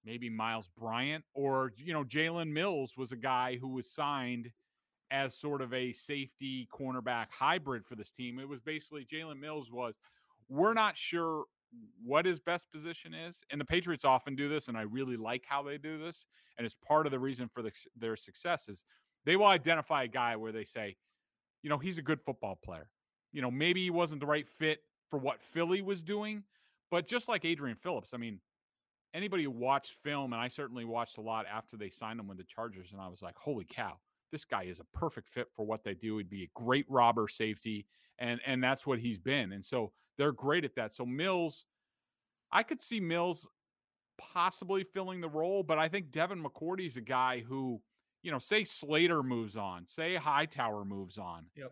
maybe 0.05 0.29
Miles 0.29 0.69
Bryant 0.77 1.23
or, 1.33 1.73
you 1.77 1.93
know, 1.93 2.03
Jalen 2.03 2.51
Mills 2.51 2.95
was 2.97 3.11
a 3.11 3.17
guy 3.17 3.57
who 3.57 3.69
was 3.69 3.89
signed 3.89 4.51
as 5.11 5.35
sort 5.35 5.61
of 5.61 5.73
a 5.73 5.91
safety 5.91 6.67
cornerback 6.71 7.27
hybrid 7.31 7.85
for 7.85 7.95
this 7.95 8.11
team. 8.11 8.39
It 8.39 8.47
was 8.47 8.59
basically 8.59 9.05
Jalen 9.05 9.39
Mills 9.39 9.71
was, 9.71 9.95
we're 10.47 10.73
not 10.73 10.97
sure 10.97 11.45
what 12.03 12.25
his 12.25 12.39
best 12.39 12.71
position 12.71 13.13
is. 13.13 13.41
And 13.51 13.59
the 13.59 13.65
Patriots 13.65 14.05
often 14.05 14.35
do 14.35 14.49
this, 14.49 14.67
and 14.67 14.77
I 14.77 14.81
really 14.81 15.17
like 15.17 15.43
how 15.47 15.63
they 15.63 15.77
do 15.77 15.97
this. 15.97 16.25
And 16.57 16.65
it's 16.65 16.75
part 16.75 17.05
of 17.05 17.11
the 17.11 17.19
reason 17.19 17.47
for 17.47 17.61
the, 17.61 17.71
their 17.95 18.15
success 18.15 18.67
is 18.67 18.83
they 19.25 19.35
will 19.35 19.47
identify 19.47 20.03
a 20.03 20.07
guy 20.07 20.35
where 20.35 20.51
they 20.51 20.65
say, 20.65 20.95
you 21.61 21.69
know, 21.69 21.77
he's 21.77 21.97
a 21.97 22.01
good 22.01 22.21
football 22.21 22.57
player. 22.63 22.89
You 23.31 23.41
know, 23.41 23.51
maybe 23.51 23.83
he 23.83 23.89
wasn't 23.89 24.21
the 24.21 24.27
right 24.27 24.47
fit 24.47 24.79
for 25.09 25.19
what 25.19 25.41
Philly 25.41 25.81
was 25.81 26.01
doing, 26.01 26.43
but 26.89 27.07
just 27.07 27.27
like 27.27 27.45
Adrian 27.45 27.77
Phillips, 27.77 28.13
I 28.13 28.17
mean, 28.17 28.39
anybody 29.13 29.43
who 29.43 29.51
watched 29.51 29.93
film, 30.03 30.33
and 30.33 30.41
I 30.41 30.47
certainly 30.47 30.85
watched 30.85 31.17
a 31.17 31.21
lot 31.21 31.45
after 31.51 31.77
they 31.77 31.89
signed 31.89 32.19
him 32.19 32.27
with 32.27 32.37
the 32.37 32.43
Chargers, 32.43 32.91
and 32.91 33.01
I 33.01 33.07
was 33.07 33.21
like, 33.21 33.35
holy 33.37 33.65
cow, 33.65 33.97
this 34.31 34.45
guy 34.45 34.63
is 34.63 34.79
a 34.79 34.97
perfect 34.97 35.29
fit 35.29 35.47
for 35.55 35.65
what 35.65 35.83
they 35.83 35.93
do. 35.93 36.17
He'd 36.17 36.29
be 36.29 36.43
a 36.43 36.49
great 36.53 36.85
robber 36.89 37.27
safety, 37.27 37.85
and 38.17 38.39
and 38.45 38.63
that's 38.63 38.85
what 38.85 38.99
he's 38.99 39.19
been. 39.19 39.51
And 39.51 39.65
so 39.65 39.91
they're 40.17 40.31
great 40.31 40.65
at 40.65 40.75
that. 40.75 40.93
So 40.93 41.05
Mills, 41.05 41.65
I 42.51 42.63
could 42.63 42.81
see 42.81 42.99
Mills 42.99 43.47
possibly 44.17 44.83
filling 44.83 45.21
the 45.21 45.29
role, 45.29 45.63
but 45.63 45.79
I 45.79 45.87
think 45.87 46.11
Devin 46.11 46.43
McCourty's 46.43 46.97
a 46.97 47.01
guy 47.01 47.39
who, 47.47 47.81
you 48.21 48.31
know, 48.31 48.39
say 48.39 48.63
Slater 48.63 49.23
moves 49.23 49.55
on, 49.55 49.87
say 49.87 50.15
Hightower 50.15 50.83
moves 50.85 51.17
on. 51.17 51.45
Yep. 51.55 51.71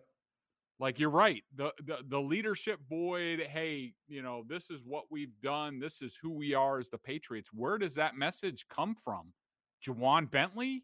Like 0.79 0.99
you're 0.99 1.09
right. 1.09 1.43
The, 1.55 1.71
the 1.85 1.97
the 2.07 2.19
leadership 2.19 2.79
void, 2.87 3.39
hey, 3.39 3.93
you 4.07 4.21
know, 4.21 4.43
this 4.47 4.69
is 4.69 4.81
what 4.85 5.05
we've 5.09 5.33
done. 5.41 5.79
This 5.79 6.01
is 6.01 6.15
who 6.21 6.31
we 6.31 6.53
are 6.53 6.79
as 6.79 6.89
the 6.89 6.99
Patriots. 6.99 7.49
Where 7.51 7.77
does 7.77 7.95
that 7.95 8.15
message 8.15 8.65
come 8.69 8.95
from? 8.95 9.33
Ja'Whaun 9.85 10.29
Bentley? 10.29 10.83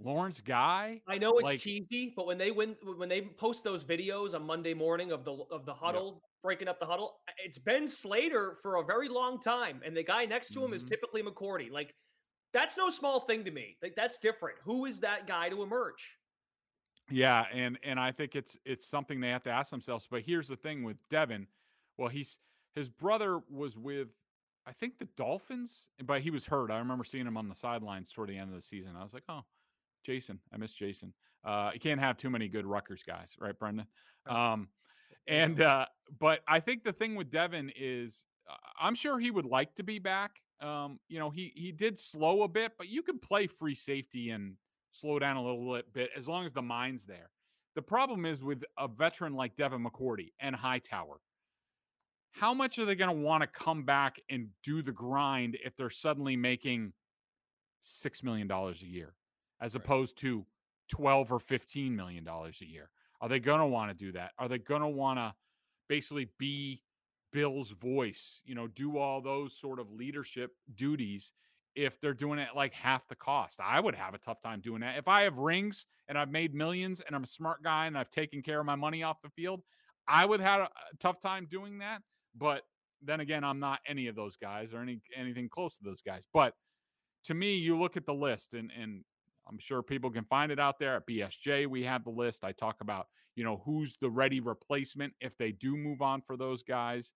Lawrence 0.00 0.40
Guy. 0.40 1.00
I 1.08 1.18
know 1.18 1.38
it's 1.38 1.44
like, 1.44 1.60
cheesy, 1.60 2.12
but 2.14 2.26
when 2.26 2.38
they 2.38 2.52
win, 2.52 2.76
when 2.96 3.08
they 3.08 3.22
post 3.22 3.64
those 3.64 3.84
videos 3.84 4.34
on 4.34 4.46
Monday 4.46 4.74
morning 4.74 5.10
of 5.10 5.24
the 5.24 5.32
of 5.50 5.66
the 5.66 5.74
huddle 5.74 6.12
yeah. 6.14 6.28
breaking 6.42 6.68
up 6.68 6.78
the 6.78 6.86
huddle, 6.86 7.16
it's 7.44 7.58
ben 7.58 7.88
Slater 7.88 8.54
for 8.62 8.76
a 8.76 8.84
very 8.84 9.08
long 9.08 9.40
time, 9.40 9.80
and 9.84 9.96
the 9.96 10.04
guy 10.04 10.24
next 10.24 10.50
to 10.50 10.60
him 10.60 10.66
mm-hmm. 10.66 10.74
is 10.74 10.84
typically 10.84 11.22
McCourty. 11.22 11.70
Like 11.70 11.92
that's 12.52 12.76
no 12.76 12.90
small 12.90 13.20
thing 13.20 13.44
to 13.44 13.50
me. 13.50 13.76
Like 13.82 13.94
that's 13.96 14.18
different. 14.18 14.58
Who 14.64 14.86
is 14.86 15.00
that 15.00 15.26
guy 15.26 15.48
to 15.48 15.64
emerge? 15.64 16.17
Yeah, 17.10 17.44
and 17.52 17.78
and 17.82 17.98
I 17.98 18.12
think 18.12 18.34
it's 18.34 18.56
it's 18.64 18.86
something 18.86 19.20
they 19.20 19.30
have 19.30 19.44
to 19.44 19.50
ask 19.50 19.70
themselves. 19.70 20.06
But 20.10 20.22
here's 20.22 20.48
the 20.48 20.56
thing 20.56 20.84
with 20.84 20.96
Devin. 21.10 21.46
Well, 21.96 22.08
he's 22.08 22.38
his 22.74 22.90
brother 22.90 23.40
was 23.50 23.76
with 23.76 24.08
I 24.66 24.72
think 24.72 24.98
the 24.98 25.08
Dolphins, 25.16 25.88
but 26.04 26.20
he 26.20 26.30
was 26.30 26.44
hurt. 26.44 26.70
I 26.70 26.78
remember 26.78 27.04
seeing 27.04 27.26
him 27.26 27.38
on 27.38 27.48
the 27.48 27.54
sidelines 27.54 28.12
toward 28.12 28.28
the 28.28 28.36
end 28.36 28.50
of 28.50 28.56
the 28.56 28.62
season. 28.62 28.92
I 28.98 29.02
was 29.02 29.14
like, 29.14 29.22
oh, 29.28 29.40
Jason. 30.04 30.40
I 30.52 30.58
miss 30.58 30.74
Jason. 30.74 31.14
Uh, 31.44 31.70
you 31.72 31.80
can't 31.80 32.00
have 32.00 32.18
too 32.18 32.28
many 32.28 32.48
good 32.48 32.66
Rutgers 32.66 33.02
guys, 33.06 33.30
right, 33.40 33.58
Brendan? 33.58 33.86
Um, 34.26 34.68
and 35.26 35.62
uh, 35.62 35.86
but 36.20 36.40
I 36.46 36.60
think 36.60 36.84
the 36.84 36.92
thing 36.92 37.14
with 37.14 37.30
Devin 37.30 37.72
is, 37.78 38.24
uh, 38.50 38.56
I'm 38.80 38.94
sure 38.94 39.18
he 39.18 39.30
would 39.30 39.46
like 39.46 39.74
to 39.76 39.82
be 39.82 39.98
back. 39.98 40.32
Um, 40.60 40.98
you 41.08 41.18
know, 41.18 41.30
he 41.30 41.52
he 41.54 41.72
did 41.72 41.98
slow 41.98 42.42
a 42.42 42.48
bit, 42.48 42.72
but 42.76 42.88
you 42.88 43.02
can 43.02 43.18
play 43.18 43.46
free 43.46 43.74
safety 43.74 44.30
and 44.30 44.56
slow 45.00 45.18
down 45.18 45.36
a 45.36 45.42
little 45.42 45.80
bit 45.92 46.10
as 46.16 46.28
long 46.28 46.44
as 46.44 46.52
the 46.52 46.62
mind's 46.62 47.04
there. 47.04 47.30
The 47.74 47.82
problem 47.82 48.24
is 48.24 48.42
with 48.42 48.64
a 48.76 48.88
veteran 48.88 49.34
like 49.34 49.56
Devin 49.56 49.84
McCourty 49.84 50.32
and 50.40 50.56
Hightower. 50.56 51.20
How 52.32 52.54
much 52.54 52.78
are 52.78 52.84
they 52.84 52.94
going 52.94 53.14
to 53.14 53.22
want 53.22 53.42
to 53.42 53.46
come 53.46 53.84
back 53.84 54.20
and 54.30 54.48
do 54.62 54.82
the 54.82 54.92
grind 54.92 55.56
if 55.64 55.76
they're 55.76 55.90
suddenly 55.90 56.36
making 56.36 56.92
six 57.82 58.22
million 58.22 58.46
dollars 58.46 58.82
a 58.82 58.86
year? 58.86 59.14
as 59.60 59.74
right. 59.74 59.84
opposed 59.84 60.16
to 60.18 60.44
12 60.88 61.32
or 61.32 61.38
15 61.38 61.94
million 61.94 62.24
dollars 62.24 62.58
a 62.62 62.66
year. 62.66 62.90
Are 63.20 63.28
they 63.28 63.40
going 63.40 63.60
to 63.60 63.66
want 63.66 63.90
to 63.90 63.94
do 64.04 64.12
that? 64.12 64.32
Are 64.38 64.48
they 64.48 64.58
going 64.58 64.82
to 64.82 64.88
want 64.88 65.18
to 65.18 65.34
basically 65.88 66.28
be 66.38 66.82
Bill's 67.32 67.70
voice, 67.70 68.40
you 68.44 68.54
know, 68.54 68.68
do 68.68 68.96
all 68.96 69.20
those 69.20 69.58
sort 69.58 69.80
of 69.80 69.90
leadership 69.92 70.52
duties 70.74 71.32
if 71.78 72.00
they're 72.00 72.14
doing 72.14 72.38
it 72.38 72.48
like 72.56 72.72
half 72.72 73.06
the 73.08 73.14
cost? 73.14 73.60
I 73.62 73.78
would 73.78 73.94
have 73.94 74.14
a 74.14 74.18
tough 74.18 74.40
time 74.42 74.60
doing 74.60 74.80
that. 74.80 74.98
If 74.98 75.06
I 75.06 75.22
have 75.22 75.38
rings 75.38 75.86
and 76.08 76.18
I've 76.18 76.30
made 76.30 76.54
millions 76.54 77.00
and 77.06 77.14
I'm 77.14 77.24
a 77.24 77.28
smart 77.28 77.62
guy 77.62 77.86
and 77.86 77.96
I've 77.96 78.10
taken 78.10 78.42
care 78.42 78.58
of 78.58 78.66
my 78.66 78.74
money 78.74 79.02
off 79.02 79.20
the 79.22 79.30
field, 79.30 79.62
I 80.08 80.26
would 80.26 80.40
have 80.40 80.62
a 80.62 80.68
tough 80.98 81.20
time 81.20 81.46
doing 81.48 81.78
that. 81.78 82.02
But 82.36 82.62
then 83.02 83.20
again, 83.20 83.44
I'm 83.44 83.60
not 83.60 83.78
any 83.86 84.08
of 84.08 84.16
those 84.16 84.36
guys 84.36 84.74
or 84.74 84.80
any 84.80 85.00
anything 85.16 85.48
close 85.48 85.76
to 85.76 85.84
those 85.84 86.02
guys. 86.02 86.24
But 86.34 86.54
to 87.24 87.34
me, 87.34 87.56
you 87.56 87.78
look 87.78 87.96
at 87.96 88.06
the 88.06 88.14
list 88.14 88.54
and 88.54 88.72
and 88.78 89.04
I'm 89.48 89.58
sure 89.58 89.82
people 89.82 90.10
can 90.10 90.24
find 90.24 90.52
it 90.52 90.58
out 90.58 90.78
there 90.78 90.96
at 90.96 91.06
BSJ. 91.06 91.66
We 91.68 91.84
have 91.84 92.04
the 92.04 92.10
list. 92.10 92.44
I 92.44 92.52
talk 92.52 92.76
about, 92.80 93.06
you 93.34 93.44
know, 93.44 93.62
who's 93.64 93.96
the 94.00 94.10
ready 94.10 94.40
replacement 94.40 95.14
if 95.20 95.38
they 95.38 95.52
do 95.52 95.76
move 95.76 96.02
on 96.02 96.20
for 96.20 96.36
those 96.36 96.62
guys. 96.62 97.12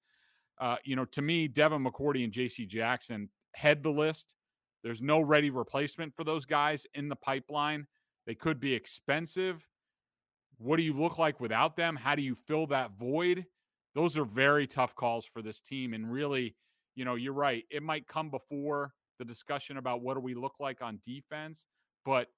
Uh, 0.59 0.77
you 0.85 0.97
know, 0.97 1.05
to 1.07 1.21
me, 1.21 1.49
Devin 1.49 1.85
McCourty 1.85 2.25
and 2.25 2.33
JC 2.33 2.67
Jackson 2.67 3.29
head 3.55 3.83
the 3.83 3.91
list. 3.91 4.35
There's 4.83 5.03
no 5.03 5.21
ready 5.21 5.51
replacement 5.51 6.15
for 6.15 6.25
those 6.25 6.45
guys 6.45 6.87
in 6.95 7.09
the 7.09 7.17
pipeline. 7.17 7.87
They 8.27 8.35
could 8.35 8.61
be 8.61 8.75
expensive. 8.75 9.67
What 10.59 10.77
do 10.77 10.83
you 10.83 10.93
look 10.93 11.19
like 11.19 11.41
without 11.41 11.77
them? 11.77 11.97
How 11.97 12.15
do 12.15 12.23
you 12.23 12.35
fill 12.35 12.67
that 12.69 12.93
void? 12.99 13.47
Those 13.95 14.17
are 14.17 14.25
very 14.25 14.67
tough 14.67 14.95
calls 14.95 15.27
for 15.27 15.43
this 15.43 15.61
team. 15.61 15.93
And 15.93 16.11
really, 16.11 16.57
you 16.95 17.05
know, 17.05 17.15
you're 17.15 17.33
right. 17.33 17.65
It 17.71 17.83
might 17.83 18.07
come 18.07 18.31
before 18.31 18.93
the 19.19 19.25
discussion 19.25 19.77
about 19.77 20.03
what 20.03 20.15
do 20.15 20.21
we 20.21 20.35
look 20.35 20.55
like 20.59 20.83
on 20.83 21.01
defense 21.05 21.65
but 22.05 22.29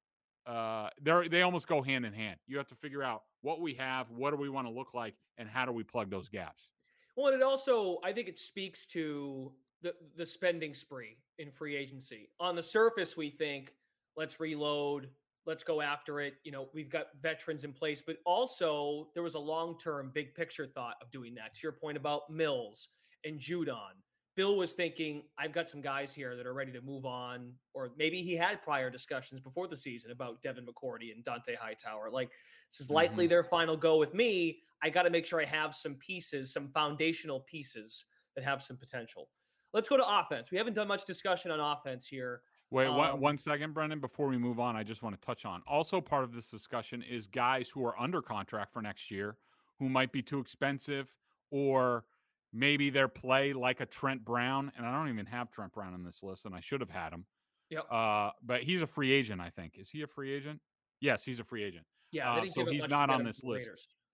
uh, 0.46 0.88
they 1.00 1.28
they 1.28 1.42
almost 1.42 1.66
go 1.66 1.82
hand 1.82 2.04
in 2.04 2.12
hand. 2.12 2.36
You 2.46 2.58
have 2.58 2.68
to 2.68 2.74
figure 2.74 3.02
out 3.02 3.22
what 3.42 3.60
we 3.60 3.74
have, 3.74 4.10
what 4.10 4.30
do 4.30 4.36
we 4.36 4.48
want 4.48 4.66
to 4.66 4.72
look 4.72 4.94
like, 4.94 5.14
and 5.38 5.48
how 5.48 5.64
do 5.64 5.72
we 5.72 5.82
plug 5.82 6.10
those 6.10 6.28
gaps. 6.28 6.68
Well, 7.16 7.28
and 7.28 7.36
it 7.36 7.42
also, 7.42 7.98
I 8.02 8.12
think, 8.12 8.28
it 8.28 8.38
speaks 8.38 8.86
to 8.88 9.52
the 9.84 9.94
the 10.16 10.26
spending 10.26 10.74
spree 10.74 11.16
in 11.38 11.52
free 11.52 11.76
agency. 11.76 12.28
On 12.40 12.56
the 12.56 12.62
surface, 12.62 13.16
we 13.16 13.30
think 13.30 13.72
let's 14.16 14.40
reload, 14.40 15.08
let's 15.46 15.62
go 15.62 15.80
after 15.80 16.20
it. 16.20 16.34
You 16.42 16.50
know, 16.50 16.68
we've 16.74 16.90
got 16.90 17.06
veterans 17.22 17.62
in 17.62 17.72
place, 17.72 18.02
but 18.04 18.16
also 18.26 19.10
there 19.14 19.22
was 19.22 19.34
a 19.34 19.40
long 19.40 19.78
term, 19.78 20.10
big 20.12 20.34
picture 20.34 20.66
thought 20.66 20.96
of 21.00 21.12
doing 21.12 21.36
that. 21.36 21.54
To 21.54 21.60
your 21.62 21.72
point 21.72 21.96
about 21.96 22.28
Mills 22.28 22.88
and 23.24 23.38
Judon 23.38 23.94
Bill 24.36 24.56
was 24.56 24.72
thinking, 24.74 25.22
I've 25.38 25.52
got 25.52 25.68
some 25.68 25.80
guys 25.80 26.12
here 26.12 26.36
that 26.36 26.46
are 26.46 26.54
ready 26.54 26.72
to 26.72 26.80
move 26.80 27.06
on, 27.06 27.52
or 27.72 27.92
maybe 27.96 28.22
he 28.22 28.34
had 28.34 28.62
prior 28.62 28.90
discussions 28.90 29.40
before 29.40 29.68
the 29.68 29.76
season 29.76 30.10
about 30.10 30.42
Devin 30.42 30.66
McCourty 30.66 31.12
and 31.14 31.24
Dont'a 31.24 31.56
Hightower. 31.56 32.10
Like, 32.10 32.30
this 32.68 32.80
is 32.80 32.90
likely 32.90 33.24
mm-hmm. 33.24 33.30
their 33.30 33.44
final 33.44 33.76
go 33.76 33.96
with 33.96 34.12
me. 34.12 34.58
I 34.82 34.90
got 34.90 35.02
to 35.02 35.10
make 35.10 35.24
sure 35.24 35.40
I 35.40 35.44
have 35.44 35.74
some 35.74 35.94
pieces, 35.94 36.52
some 36.52 36.68
foundational 36.68 37.40
pieces 37.40 38.04
that 38.34 38.44
have 38.44 38.60
some 38.60 38.76
potential. 38.76 39.28
Let's 39.74 39.88
go 39.88 39.96
to 39.96 40.04
offense. 40.06 40.50
We 40.50 40.56
haven't 40.56 40.74
done 40.74 40.88
much 40.88 41.04
discussion 41.04 41.50
on 41.50 41.60
offense 41.60 42.06
here. 42.06 42.40
Wait, 42.70 42.86
um, 42.86 42.96
one, 42.96 43.20
one 43.20 43.38
second, 43.38 43.74
Brendan. 43.74 44.00
Before 44.00 44.28
we 44.28 44.38
move 44.38 44.58
on, 44.58 44.76
I 44.76 44.84
just 44.84 45.02
want 45.02 45.20
to 45.20 45.26
touch 45.26 45.44
on 45.44 45.62
also 45.66 46.00
part 46.00 46.24
of 46.24 46.32
this 46.32 46.48
discussion 46.48 47.02
is 47.02 47.26
guys 47.26 47.68
who 47.68 47.84
are 47.84 47.98
under 48.00 48.22
contract 48.22 48.72
for 48.72 48.80
next 48.80 49.10
year 49.10 49.36
who 49.78 49.88
might 49.88 50.12
be 50.12 50.22
too 50.22 50.38
expensive 50.38 51.12
or 51.50 52.04
maybe 52.52 52.88
their 52.88 53.08
play 53.08 53.52
like 53.52 53.80
a 53.80 53.86
Trent 53.86 54.24
Brown, 54.24 54.72
and 54.76 54.86
I 54.86 54.96
don't 54.96 55.08
even 55.08 55.26
have 55.26 55.50
Trent 55.50 55.72
Brown 55.72 55.92
on 55.92 56.04
this 56.04 56.22
list, 56.22 56.46
and 56.46 56.54
I 56.54 56.60
should 56.60 56.80
have 56.80 56.90
had 56.90 57.12
him. 57.12 57.26
Yep. 57.70 57.86
Uh, 57.90 58.30
but 58.44 58.62
he's 58.62 58.82
a 58.82 58.86
free 58.86 59.12
agent, 59.12 59.40
I 59.40 59.50
think. 59.50 59.76
Is 59.76 59.90
he 59.90 60.02
a 60.02 60.06
free 60.06 60.32
agent? 60.32 60.60
Yes, 61.00 61.24
he's 61.24 61.40
a 61.40 61.44
free 61.44 61.64
agent. 61.64 61.84
Yeah, 62.12 62.32
Uh, 62.32 62.48
so 62.48 62.64
he's 62.66 62.88
not 62.88 63.10
on 63.10 63.24
this 63.24 63.42
list. 63.42 63.70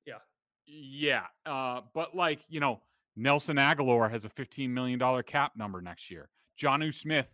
Yeah, 0.07 0.15
Yeah. 0.67 1.27
Uh, 1.45 1.83
but 1.93 2.17
like, 2.17 2.41
you 2.49 2.61
know, 2.61 2.81
Nelson 3.17 3.57
Agholor 3.57 4.11
has 4.11 4.25
a 4.25 4.29
$15 4.29 4.71
million 4.71 5.23
cap 5.25 5.53
number 5.57 5.81
next 5.81 6.11
year. 6.11 6.29
Jonnu 6.61 6.93
Smith, 6.93 7.27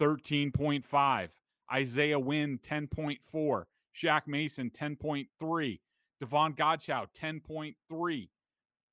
13.5. 0.00 1.28
Isaiah 1.72 2.18
Wynn, 2.18 2.58
10.4. 2.58 3.64
Shaq 3.94 4.22
Mason, 4.26 4.70
10.3. 4.70 5.80
Davon 6.20 6.52
Godchaux, 6.54 7.06
10.3. 7.18 8.28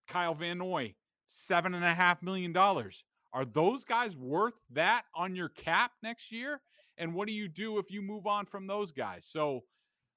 Kyle 0.07 0.33
Van 0.33 0.57
Noy, 0.57 0.93
$7.5 1.29 2.21
million. 2.21 2.55
Are 2.57 3.45
those 3.45 3.83
guys 3.83 4.17
worth 4.17 4.53
that 4.71 5.03
on 5.15 5.35
your 5.35 5.49
cap 5.49 5.91
next 6.03 6.31
year? 6.31 6.61
And 6.97 7.13
what 7.13 7.27
do 7.27 7.33
you 7.33 7.47
do 7.47 7.77
if 7.77 7.89
you 7.89 8.01
move 8.01 8.27
on 8.27 8.45
from 8.45 8.67
those 8.67 8.91
guys? 8.91 9.25
So, 9.29 9.61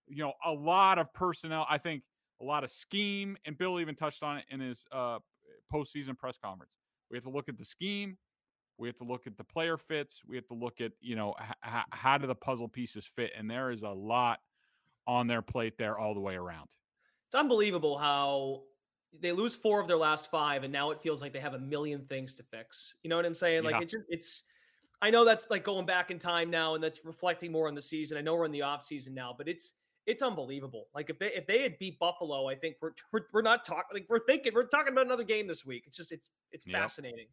you 0.08 0.22
know, 0.22 0.32
a 0.44 0.52
lot 0.52 0.98
of 0.98 1.12
personnel. 1.14 1.66
I 1.68 1.78
think 1.78 2.02
a 2.40 2.44
lot 2.44 2.64
of 2.64 2.70
scheme, 2.70 3.37
and 3.44 3.56
Bill 3.56 3.80
even 3.80 3.94
touched 3.94 4.22
on 4.22 4.38
it 4.38 4.44
in 4.50 4.60
his 4.60 4.84
uh, 4.90 5.18
postseason 5.72 6.16
press 6.16 6.37
conference. 6.42 6.72
We 7.11 7.16
have 7.16 7.24
to 7.24 7.31
look 7.31 7.48
at 7.48 7.59
the 7.59 7.64
scheme. 7.64 8.16
We 8.79 8.88
have 8.88 8.96
to 8.98 9.05
look 9.05 9.27
at 9.27 9.37
the 9.37 9.44
player 9.44 9.77
fits. 9.77 10.22
We 10.27 10.37
have 10.37 10.46
to 10.48 10.55
look 10.55 10.81
at 10.81 10.92
you 11.00 11.14
know 11.16 11.35
h- 11.64 11.85
how 11.90 12.18
do 12.18 12.27
the 12.27 12.35
puzzle 12.35 12.68
pieces 12.68 13.07
fit, 13.07 13.31
and 13.37 13.48
there 13.50 13.70
is 13.70 13.83
a 13.83 13.88
lot 13.90 14.40
on 15.07 15.27
their 15.27 15.42
plate 15.42 15.74
there 15.79 15.98
all 15.98 16.14
the 16.14 16.20
way 16.20 16.35
around. 16.35 16.68
it's 17.27 17.35
unbelievable 17.35 17.98
how 17.98 18.62
they 19.20 19.31
lose 19.33 19.55
four 19.55 19.81
of 19.81 19.87
their 19.87 19.96
last 19.96 20.29
five, 20.31 20.64
and 20.64 20.72
now 20.72 20.90
it 20.90 20.98
feels 21.00 21.22
like 21.22 21.33
they 21.33 21.38
have 21.40 21.55
a 21.55 21.59
million 21.59 22.05
things 22.07 22.35
to 22.35 22.42
fix. 22.42 22.94
You 23.05 23.11
know 23.11 23.16
what 23.16 23.24
I'm 23.27 23.35
saying? 23.35 23.62
Like 23.62 23.74
Yeah. 23.74 23.83
it 23.83 23.88
just 23.88 24.05
it's. 24.09 24.42
I 25.03 25.11
know 25.11 25.24
that's 25.24 25.46
like 25.50 25.62
going 25.64 25.85
back 25.87 26.11
in 26.11 26.18
time 26.18 26.50
now, 26.50 26.74
and 26.74 26.83
that's 26.83 27.05
reflecting 27.05 27.53
more 27.53 27.68
on 27.68 27.74
the 27.74 27.83
season. 27.83 28.16
I 28.16 28.22
know 28.22 28.35
we're 28.35 28.46
in 28.46 28.53
the 28.53 28.62
off 28.62 28.83
season 28.83 29.12
now, 29.14 29.35
but 29.37 29.46
it's 29.48 29.72
it's 30.07 30.23
unbelievable. 30.23 30.88
Like 30.95 31.11
if 31.11 31.19
they 31.19 31.27
if 31.33 31.47
they 31.47 31.62
had 31.62 31.79
beat 31.79 31.99
Buffalo, 31.99 32.49
I 32.49 32.55
think 32.55 32.77
we're 32.81 32.93
we're, 33.12 33.23
we're 33.33 33.43
not 33.43 33.64
talking 33.64 33.85
like 33.93 34.07
we're 34.09 34.25
thinking 34.27 34.53
we're 34.55 34.67
talking 34.67 34.93
about 34.93 35.07
another 35.07 35.25
game 35.25 35.47
this 35.47 35.64
week. 35.64 35.85
It's 35.87 35.97
just 35.97 36.12
it's 36.12 36.31
it's 36.53 36.67
Yep. 36.67 36.81
fascinating. 36.81 37.27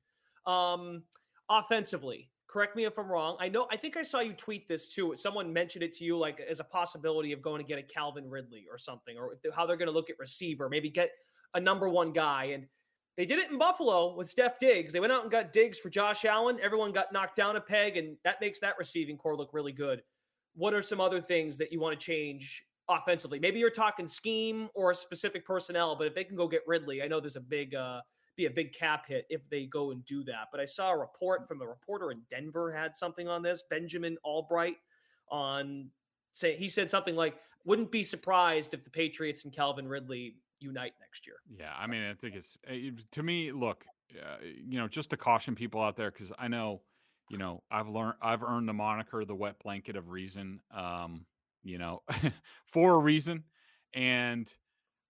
Um, 0.46 1.04
offensively, 1.50 2.30
correct 2.48 2.76
me 2.76 2.86
if 2.86 2.98
I'm 2.98 3.08
wrong. 3.12 3.38
I 3.40 3.50
know 3.50 3.68
I 3.72 3.78
think 3.78 3.98
I 3.98 4.04
saw 4.04 4.20
you 4.20 4.34
tweet 4.34 4.68
this 4.68 4.88
too. 4.88 5.14
Someone 5.18 5.52
mentioned 5.54 5.84
it 5.84 5.94
to 5.98 6.04
you 6.04 6.18
like 6.18 6.40
as 6.40 6.60
a 6.60 6.64
possibility 6.64 7.32
of 7.32 7.42
going 7.42 7.62
to 7.62 7.68
get 7.68 7.78
a 7.80 7.84
Calvin 7.84 8.30
Ridley 8.30 8.66
or 8.70 8.78
something, 8.78 9.18
or 9.18 9.38
how 9.54 9.66
they're 9.66 9.78
going 9.78 9.88
to 9.88 9.94
look 9.94 10.10
at 10.10 10.18
receiver, 10.20 10.70
maybe 10.70 10.90
get 10.90 11.12
a 11.54 11.60
number 11.60 11.90
one 11.90 12.12
guy. 12.14 12.46
And 12.54 12.68
they 13.18 13.26
did 13.26 13.40
it 13.40 13.52
in 13.52 13.58
Buffalo 13.58 14.16
with 14.16 14.30
Steph 14.30 14.58
Diggs. 14.58 14.94
They 14.94 15.00
went 15.02 15.12
out 15.12 15.24
and 15.24 15.32
got 15.32 15.52
Diggs 15.52 15.78
for 15.78 15.90
Josh 15.90 16.24
Allen. 16.24 16.58
Everyone 16.64 16.94
got 16.94 17.12
knocked 17.12 17.36
down 17.36 17.58
a 17.58 17.62
peg, 17.62 17.98
and 17.98 18.16
that 18.24 18.40
makes 18.40 18.62
that 18.62 18.76
receiving 18.80 19.18
corps 19.18 19.36
look 19.36 19.50
really 19.54 19.74
good. 19.74 20.02
What 20.56 20.74
are 20.74 20.82
some 20.82 21.00
other 21.00 21.22
things 21.22 21.58
that 21.58 21.72
you 21.72 21.80
want 21.80 22.00
to 22.00 22.06
change 22.06 22.64
offensively? 22.90 23.40
Maybe 23.40 23.60
you're 23.60 23.70
talking 23.70 24.08
scheme 24.08 24.70
or 24.74 24.94
specific 24.94 25.46
personnel, 25.46 25.96
but 25.96 26.08
if 26.08 26.16
they 26.16 26.24
can 26.24 26.36
go 26.36 26.48
get 26.48 26.62
Ridley, 26.68 27.02
I 27.02 27.08
know 27.08 27.20
there's 27.20 27.36
a 27.36 27.42
big 27.42 27.76
uh 27.76 28.02
be 28.36 28.46
a 28.46 28.50
big 28.50 28.74
cap 28.74 29.08
hit 29.08 29.26
if 29.30 29.48
they 29.50 29.66
go 29.66 29.92
and 29.92 30.04
do 30.06 30.24
that. 30.24 30.48
But 30.52 30.62
I 30.62 30.66
saw 30.66 30.92
a 30.92 30.98
report 30.98 31.48
from 31.48 31.62
a 31.62 31.68
reporter 31.68 32.12
in 32.12 32.22
Denver 32.30 32.72
had 32.72 32.96
something 32.96 33.28
on 33.28 33.42
this. 33.42 33.64
Benjamin 33.70 34.18
Allbright 34.26 34.76
on 35.30 35.90
say 36.32 36.56
he 36.56 36.70
said 36.70 36.90
something 36.90 37.16
like, 37.16 37.36
"Wouldn't 37.66 37.92
be 37.92 38.04
surprised 38.04 38.74
if 38.74 38.84
the 38.84 38.90
Patriots 38.90 39.44
and 39.44 39.54
Calvin 39.54 39.88
Ridley 39.88 40.36
unite 40.60 40.94
next 41.00 41.28
year." 41.28 41.38
Yeah, 41.50 41.74
I 41.78 41.88
mean, 41.88 42.04
I 42.04 42.14
think 42.14 42.36
it's 42.36 42.58
uh, 42.70 42.74
to 43.12 43.24
me. 43.24 43.52
Look, 43.52 43.86
uh, 44.16 44.38
you 44.44 44.80
know, 44.80 44.88
just 44.88 45.10
to 45.12 45.18
caution 45.18 45.56
people 45.56 45.82
out 45.82 45.96
there 45.96 46.12
because 46.12 46.32
I 46.38 46.48
know, 46.48 46.82
you 47.32 47.38
know, 47.38 47.64
I've 47.72 47.88
learned 47.88 48.16
I've 48.22 48.44
earned 48.44 48.68
the 48.68 48.74
moniker 48.74 49.24
the 49.24 49.36
wet 49.36 49.56
blanket 49.64 49.96
of 49.96 50.10
reason. 50.10 50.60
Um, 50.76 51.26
you 51.64 51.78
know, 51.78 52.02
for 52.66 52.96
a 52.96 53.00
reason. 53.00 53.44
And 53.94 54.48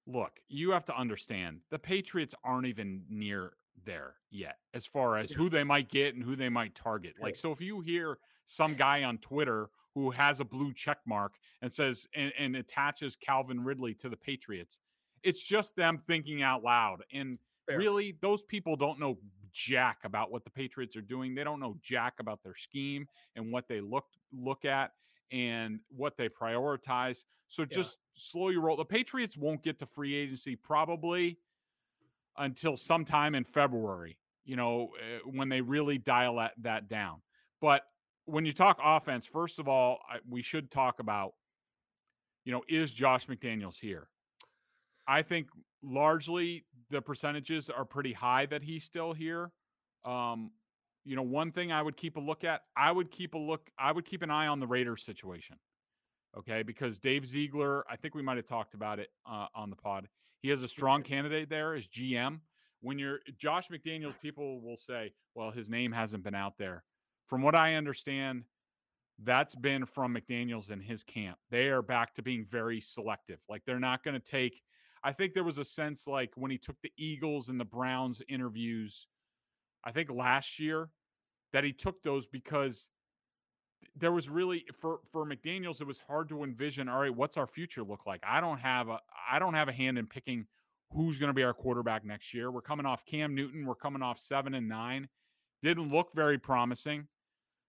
look, 0.05 0.39
you 0.49 0.71
have 0.71 0.85
to 0.85 0.97
understand 0.97 1.61
the 1.69 1.79
Patriots 1.79 2.35
aren't 2.43 2.67
even 2.67 3.03
near 3.09 3.53
there 3.85 4.15
yet 4.29 4.57
as 4.73 4.85
far 4.85 5.17
as 5.17 5.31
Yeah. 5.31 5.37
who 5.37 5.49
they 5.49 5.63
might 5.63 5.89
get 5.89 6.13
and 6.13 6.23
who 6.23 6.35
they 6.35 6.49
might 6.49 6.75
target. 6.75 7.15
Like, 7.19 7.35
so 7.35 7.51
if 7.51 7.61
you 7.61 7.81
hear 7.81 8.17
some 8.45 8.75
guy 8.75 9.03
on 9.03 9.17
Twitter 9.17 9.69
who 9.95 10.11
has 10.11 10.39
a 10.39 10.45
blue 10.45 10.73
check 10.73 10.99
mark 11.05 11.33
and 11.61 11.71
says 11.71 12.07
and, 12.13 12.31
and 12.37 12.55
attaches 12.55 13.15
Calvin 13.15 13.63
Ridley 13.63 13.93
to 13.95 14.09
the 14.09 14.17
Patriots, 14.17 14.77
it's 15.23 15.41
just 15.41 15.75
them 15.75 15.97
thinking 15.97 16.41
out 16.43 16.63
loud. 16.63 17.03
And 17.11 17.37
Fair. 17.67 17.77
really, 17.77 18.15
those 18.21 18.43
people 18.43 18.75
don't 18.75 18.99
know 18.99 19.17
jack 19.53 19.99
about 20.03 20.31
what 20.31 20.43
the 20.43 20.49
Patriots 20.49 20.95
are 20.95 21.01
doing. 21.01 21.35
They 21.35 21.43
don't 21.43 21.59
know 21.59 21.77
jack 21.81 22.15
about 22.19 22.43
their 22.43 22.55
scheme 22.55 23.07
and 23.35 23.51
what 23.51 23.67
they 23.67 23.81
look 23.81 24.05
look 24.33 24.65
at 24.65 24.91
and 25.31 25.79
what 25.89 26.17
they 26.17 26.29
prioritize. 26.29 27.23
So 27.47 27.65
just 27.65 27.97
slow 28.15 28.49
your 28.49 28.61
roll. 28.61 28.77
The 28.77 28.85
Patriots 28.85 29.37
won't 29.37 29.63
get 29.63 29.79
to 29.79 29.85
free 29.85 30.15
agency 30.15 30.55
probably 30.55 31.37
until 32.37 32.77
sometime 32.77 33.35
in 33.35 33.43
February, 33.43 34.17
you 34.45 34.55
know, 34.55 34.89
uh, 34.99 35.29
when 35.29 35.49
they 35.49 35.61
really 35.61 35.97
dial 35.97 36.37
that, 36.37 36.53
that 36.61 36.89
down. 36.89 37.21
But 37.59 37.83
when 38.25 38.45
you 38.45 38.51
talk 38.53 38.79
offense, 38.83 39.25
first 39.25 39.59
of 39.59 39.67
all, 39.67 39.99
I, 40.09 40.17
we 40.29 40.41
should 40.41 40.71
talk 40.71 40.99
about, 40.99 41.33
you 42.45 42.51
know, 42.51 42.63
is 42.67 42.91
Josh 42.91 43.27
McDaniels 43.27 43.77
here? 43.77 44.07
I 45.11 45.23
think 45.23 45.47
largely 45.83 46.63
the 46.89 47.01
percentages 47.01 47.69
are 47.69 47.83
pretty 47.83 48.13
high 48.13 48.45
that 48.45 48.63
he's 48.63 48.85
still 48.85 49.11
here. 49.11 49.51
Um, 50.05 50.51
you 51.03 51.17
know, 51.17 51.21
one 51.21 51.51
thing 51.51 51.69
I 51.69 51.81
would 51.81 51.97
keep 51.97 52.15
a 52.15 52.21
look 52.21 52.45
at, 52.45 52.61
I 52.77 52.93
would 52.93 53.11
keep 53.11 53.33
a 53.33 53.37
look, 53.37 53.69
I 53.77 53.91
would 53.91 54.05
keep 54.05 54.21
an 54.21 54.31
eye 54.31 54.47
on 54.47 54.61
the 54.61 54.67
Raiders 54.67 55.03
situation. 55.03 55.57
Okay, 56.37 56.63
because 56.63 56.97
Dave 56.97 57.25
Ziegler, 57.25 57.83
I 57.91 57.97
think 57.97 58.15
we 58.15 58.21
might 58.21 58.37
have 58.37 58.47
talked 58.47 58.73
about 58.73 58.99
it 58.99 59.09
uh, 59.29 59.47
on 59.53 59.69
the 59.69 59.75
pod. 59.75 60.07
He 60.41 60.47
has 60.47 60.61
a 60.61 60.67
strong 60.69 61.03
candidate 61.03 61.49
there 61.49 61.73
as 61.75 61.87
GM. 61.87 62.39
When 62.79 62.97
you're 62.97 63.19
Josh 63.37 63.67
McDaniels, 63.67 64.17
people 64.21 64.61
will 64.61 64.77
say, 64.77 65.11
well, 65.35 65.51
his 65.51 65.69
name 65.69 65.91
hasn't 65.91 66.23
been 66.23 66.35
out 66.35 66.57
there. 66.57 66.85
From 67.27 67.41
what 67.41 67.53
I 67.53 67.75
understand, 67.75 68.45
that's 69.21 69.55
been 69.55 69.85
from 69.85 70.15
McDaniels 70.15 70.69
and 70.69 70.81
his 70.81 71.03
camp. 71.03 71.37
They 71.49 71.67
are 71.67 71.81
back 71.81 72.15
to 72.15 72.21
being 72.21 72.45
very 72.45 72.79
selective. 72.79 73.39
Like 73.49 73.63
they're 73.65 73.77
not 73.77 74.03
going 74.03 74.19
to 74.19 74.25
take, 74.25 74.61
I 75.03 75.11
think 75.11 75.33
there 75.33 75.43
was 75.43 75.57
a 75.57 75.65
sense 75.65 76.07
like 76.07 76.31
when 76.35 76.51
he 76.51 76.57
took 76.57 76.75
the 76.81 76.91
Eagles 76.97 77.49
and 77.49 77.59
the 77.59 77.65
Browns 77.65 78.21
interviews, 78.29 79.07
I 79.83 79.91
think 79.91 80.11
last 80.11 80.59
year, 80.59 80.89
that 81.53 81.63
he 81.63 81.73
took 81.73 82.01
those 82.03 82.27
because 82.27 82.87
there 83.95 84.11
was 84.11 84.29
really 84.29 84.63
for 84.79 84.99
for 85.11 85.25
McDaniels 85.25 85.81
it 85.81 85.87
was 85.87 85.99
hard 86.07 86.29
to 86.29 86.43
envision 86.43 86.87
all 86.87 86.99
right 86.99 87.13
what's 87.13 87.35
our 87.35 87.47
future 87.47 87.83
look 87.83 88.05
like? 88.05 88.21
I 88.25 88.39
don't 88.39 88.59
have 88.59 88.89
a 88.89 88.99
I 89.29 89.39
don't 89.39 89.55
have 89.55 89.67
a 89.67 89.73
hand 89.73 89.97
in 89.97 90.05
picking 90.05 90.45
who's 90.93 91.17
going 91.17 91.29
to 91.29 91.33
be 91.33 91.43
our 91.43 91.53
quarterback 91.53 92.05
next 92.05 92.33
year. 92.33 92.51
We're 92.51 92.61
coming 92.61 92.85
off 92.85 93.05
Cam 93.05 93.33
Newton. 93.33 93.65
We're 93.65 93.75
coming 93.75 94.01
off 94.01 94.19
7 94.19 94.53
and 94.53 94.67
9 94.69 95.07
didn't 95.63 95.91
look 95.91 96.13
very 96.13 96.37
promising. 96.37 97.07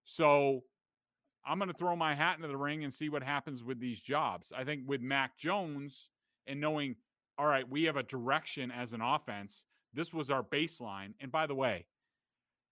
So 0.05 0.63
I'm 1.45 1.59
going 1.59 1.71
to 1.71 1.77
throw 1.77 1.95
my 1.97 2.15
hat 2.15 2.37
into 2.37 2.49
the 2.49 2.57
ring 2.57 2.85
and 2.85 2.93
see 2.93 3.09
what 3.09 3.23
happens 3.23 3.63
with 3.63 3.81
these 3.81 4.01
jobs. 4.01 4.53
I 4.57 4.65
think 4.65 4.83
with 4.87 5.01
Mac 5.01 5.39
Jones 5.39 6.09
and 6.47 6.61
knowing 6.61 6.97
all 7.43 7.49
right 7.49 7.69
we 7.69 7.85
have 7.85 7.97
a 7.97 8.03
direction 8.03 8.71
as 8.71 8.93
an 8.93 9.01
offense 9.01 9.65
this 9.93 10.13
was 10.13 10.31
our 10.31 10.43
baseline 10.43 11.13
and 11.21 11.33
by 11.33 11.47
the 11.47 11.55
way 11.55 11.85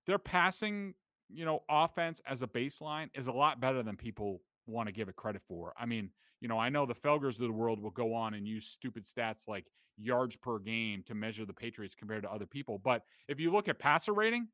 their 0.07 0.19
passing 0.19 0.95
you 1.33 1.45
know, 1.45 1.63
offense 1.69 2.21
as 2.27 2.43
a 2.43 2.47
baseline 2.47 3.09
is 3.15 3.27
a 3.27 3.33
lot 3.33 3.61
better 3.61 3.83
than 3.83 3.97
people 3.97 4.43
want 4.67 4.89
to 4.89 4.93
give 4.93 5.09
it 5.09 5.17
credit 5.17 5.43
for. 5.43 5.73
I 5.79 5.87
mean, 5.87 6.11
you 6.41 6.49
know, 6.49 6.59
I 6.59 6.69
know 6.69 6.87
the 6.87 6.95
Felgers 6.95 7.35
of 7.35 7.39
the 7.39 7.53
world 7.53 7.81
will 7.81 7.91
go 7.91 8.15
on 8.15 8.35
and 8.35 8.47
use 8.47 8.67
stupid 8.67 9.05
stats 9.05 9.47
like 9.47 9.67
yards 9.97 10.37
per 10.37 10.59
game 10.59 11.03
to 11.07 11.15
measure 11.15 11.45
the 11.45 11.53
Patriots 11.53 11.95
compared 11.95 12.23
to 12.23 12.33
other 12.33 12.47
people. 12.47 12.79
But 12.79 13.03
if 13.29 13.39
you 13.39 13.53
look 13.53 13.69
at 13.69 13.79
passer 13.79 14.13
rating, 14.13 14.49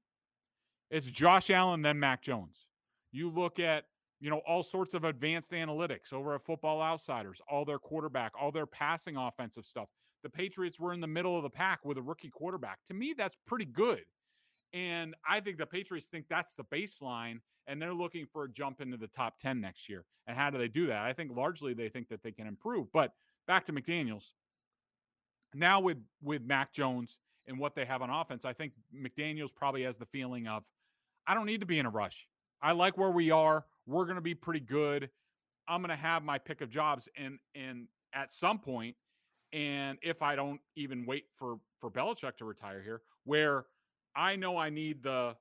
it's 0.91 1.07
Josh 1.07 1.51
Allen, 1.51 1.83
then 1.83 1.99
Mac 1.99 2.23
Jones. 2.23 2.67
You 3.13 3.31
look 3.31 3.59
at, 3.59 3.85
you 4.21 4.31
know, 4.31 4.41
all 4.47 4.63
sorts 4.63 4.95
of 4.95 5.05
advanced 5.05 5.53
analytics 5.53 6.13
over 6.13 6.35
at 6.35 6.43
Football 6.43 6.83
Outsiders, 6.83 7.41
all 7.49 7.65
their 7.65 7.79
quarterback, 7.79 8.33
all 8.41 8.53
their 8.53 8.67
passing 8.67 9.17
offensive 9.17 9.65
stuff. 9.65 9.89
The 10.27 10.31
Patriots 10.31 10.81
were 10.81 10.93
in 10.93 11.01
the 11.01 11.07
middle 11.07 11.37
of 11.37 11.45
the 11.45 11.51
pack 11.51 11.85
with 11.85 11.99
a 11.99 12.03
rookie 12.03 12.31
quarterback. 12.31 12.81
To 12.89 12.95
me, 12.95 13.15
that's 13.17 13.39
pretty 13.47 13.65
good. 13.65 14.03
And 14.73 15.15
I 15.25 15.39
think 15.39 15.57
the 15.57 15.67
Patriots 15.67 16.07
think 16.07 16.27
that's 16.29 16.53
the 16.55 16.65
baseline, 16.65 17.39
and 17.69 17.81
they're 17.81 17.95
looking 17.95 18.27
for 18.27 18.43
a 18.43 18.51
jump 18.51 18.81
into 18.81 18.97
the 18.97 19.07
top 19.07 19.39
10 19.39 19.61
next 19.61 19.89
year. 19.89 20.05
And 20.27 20.37
how 20.37 20.51
do 20.51 20.59
they 20.59 20.67
do 20.67 20.89
that? 20.89 21.05
I 21.05 21.13
think 21.13 21.31
largely 21.37 21.75
they 21.75 21.89
think 21.89 22.09
that 22.09 22.25
they 22.25 22.33
can 22.33 22.49
improve. 22.49 22.93
But 22.93 23.13
back 23.47 23.67
to 23.67 23.73
McDaniels. 23.73 24.33
Now 25.55 25.79
with 25.79 25.99
with 26.21 26.43
Mac 26.43 26.73
Jones 26.73 27.19
and 27.47 27.57
what 27.57 27.77
they 27.77 27.85
have 27.85 28.03
on 28.03 28.11
offense, 28.11 28.45
I 28.45 28.53
think 28.53 28.73
McDaniels 28.93 29.55
probably 29.55 29.85
has 29.85 29.97
the 29.97 30.07
feeling 30.07 30.49
of 30.49 30.65
I 31.29 31.35
don't 31.35 31.47
need 31.47 31.61
to 31.61 31.67
be 31.67 31.79
in 31.79 31.87
a 31.87 31.91
rush. 31.91 32.27
I 32.61 32.73
like 32.73 32.99
where 32.99 33.13
we 33.13 33.31
are. 33.31 33.65
We're 33.87 34.07
going 34.07 34.17
to 34.17 34.21
be 34.23 34.35
pretty 34.35 34.59
good. 34.59 35.09
I'm 35.69 35.83
going 35.83 35.91
to 35.91 36.03
have 36.03 36.25
my 36.25 36.39
pick 36.39 36.63
of 36.63 36.69
jobs 36.69 37.09
and 37.17 37.39
and 37.55 37.87
at 38.13 38.33
some 38.33 38.59
point 38.59 38.97
and 39.53 39.99
if 40.03 40.23
I 40.23 40.37
don't 40.37 40.61
even 40.77 41.07
wait 41.07 41.25
for 41.37 41.59
for 41.81 41.91
Belichick 41.91 42.37
to 42.39 42.45
retire 42.45 42.83
here, 42.83 43.03
where 43.25 43.67
I 44.15 44.37
know 44.37 44.57
I 44.57 44.71
need 44.71 45.03
the 45.03 45.37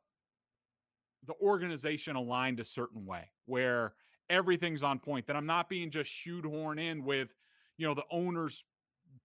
the 1.25 1.33
organization 1.41 2.15
aligned 2.15 2.59
a 2.59 2.65
certain 2.65 3.05
way 3.05 3.29
where 3.45 3.93
everything's 4.29 4.83
on 4.83 4.99
point, 4.99 5.27
that 5.27 5.35
I'm 5.35 5.45
not 5.45 5.69
being 5.69 5.89
just 5.89 6.11
shoehorned 6.11 6.79
in 6.79 7.03
with, 7.03 7.29
you 7.77 7.87
know, 7.87 7.93
the 7.93 8.05
owner's 8.11 8.63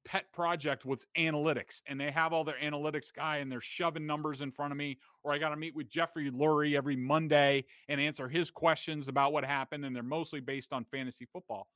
pet 0.05 0.33
project 0.33 0.85
was 0.85 1.07
analytics 1.19 1.83
and 1.87 2.01
they 2.01 2.11
have 2.11 2.33
all 2.33 2.45
their 2.45 2.57
analytics 2.63 3.13
guy 3.15 3.39
and 3.39 3.51
they're 3.51 3.61
shoving 3.61 4.07
numbers 4.07 4.41
in 4.41 4.51
front 4.51 4.73
of 4.73 4.79
me 4.79 4.99
or 5.25 5.33
i 5.33 5.39
got 5.39 5.51
to 5.51 5.57
meet 5.57 5.75
with 5.75 5.91
jeffrey 5.91 6.31
lurie 6.31 6.77
every 6.77 6.97
monday 6.97 7.63
and 7.89 8.01
answer 8.01 8.29
his 8.29 8.51
questions 8.51 9.09
about 9.09 9.33
what 9.33 9.45
happened 9.45 9.85
and 9.85 9.95
they're 9.95 10.03
mostly 10.03 10.41
based 10.41 10.73
on 10.73 10.85
fantasy 10.85 11.27
football 11.33 11.69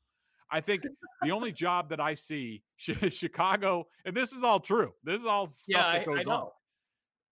i 0.50 0.61
think 0.61 0.83
the 1.22 1.30
only 1.30 1.52
job 1.52 1.88
that 1.88 2.00
i 2.00 2.14
see 2.14 2.62
chicago 2.76 3.87
and 4.04 4.16
this 4.16 4.33
is 4.33 4.42
all 4.42 4.61
true 4.61 4.92
this 5.04 5.20
is 5.20 5.26
all 5.26 5.46
stuff 5.46 5.66
yeah, 5.68 5.92
that 5.92 6.07
goes 6.07 6.26
I, 6.26 6.30
I 6.30 6.35
on 6.35 6.48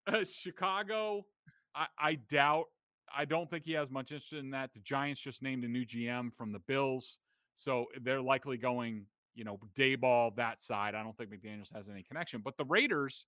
uh, 0.07 0.23
chicago 0.25 1.25
I, 1.75 1.87
I 1.99 2.15
doubt 2.15 2.65
i 3.15 3.25
don't 3.25 3.49
think 3.49 3.65
he 3.65 3.73
has 3.73 3.89
much 3.89 4.11
interest 4.11 4.33
in 4.33 4.51
that 4.51 4.73
the 4.73 4.79
giants 4.79 5.21
just 5.21 5.41
named 5.41 5.63
a 5.63 5.67
new 5.67 5.85
gm 5.85 6.33
from 6.33 6.51
the 6.51 6.59
bills 6.59 7.17
so 7.55 7.85
they're 8.01 8.21
likely 8.21 8.57
going 8.57 9.05
you 9.35 9.43
know, 9.43 9.59
Daboll, 9.75 10.35
that 10.35 10.61
side. 10.61 10.95
I 10.95 11.03
don't 11.03 11.17
think 11.17 11.31
McDaniels 11.31 11.73
has 11.73 11.89
any 11.89 12.03
connection. 12.03 12.41
But 12.43 12.57
the 12.57 12.65
Raiders 12.65 13.25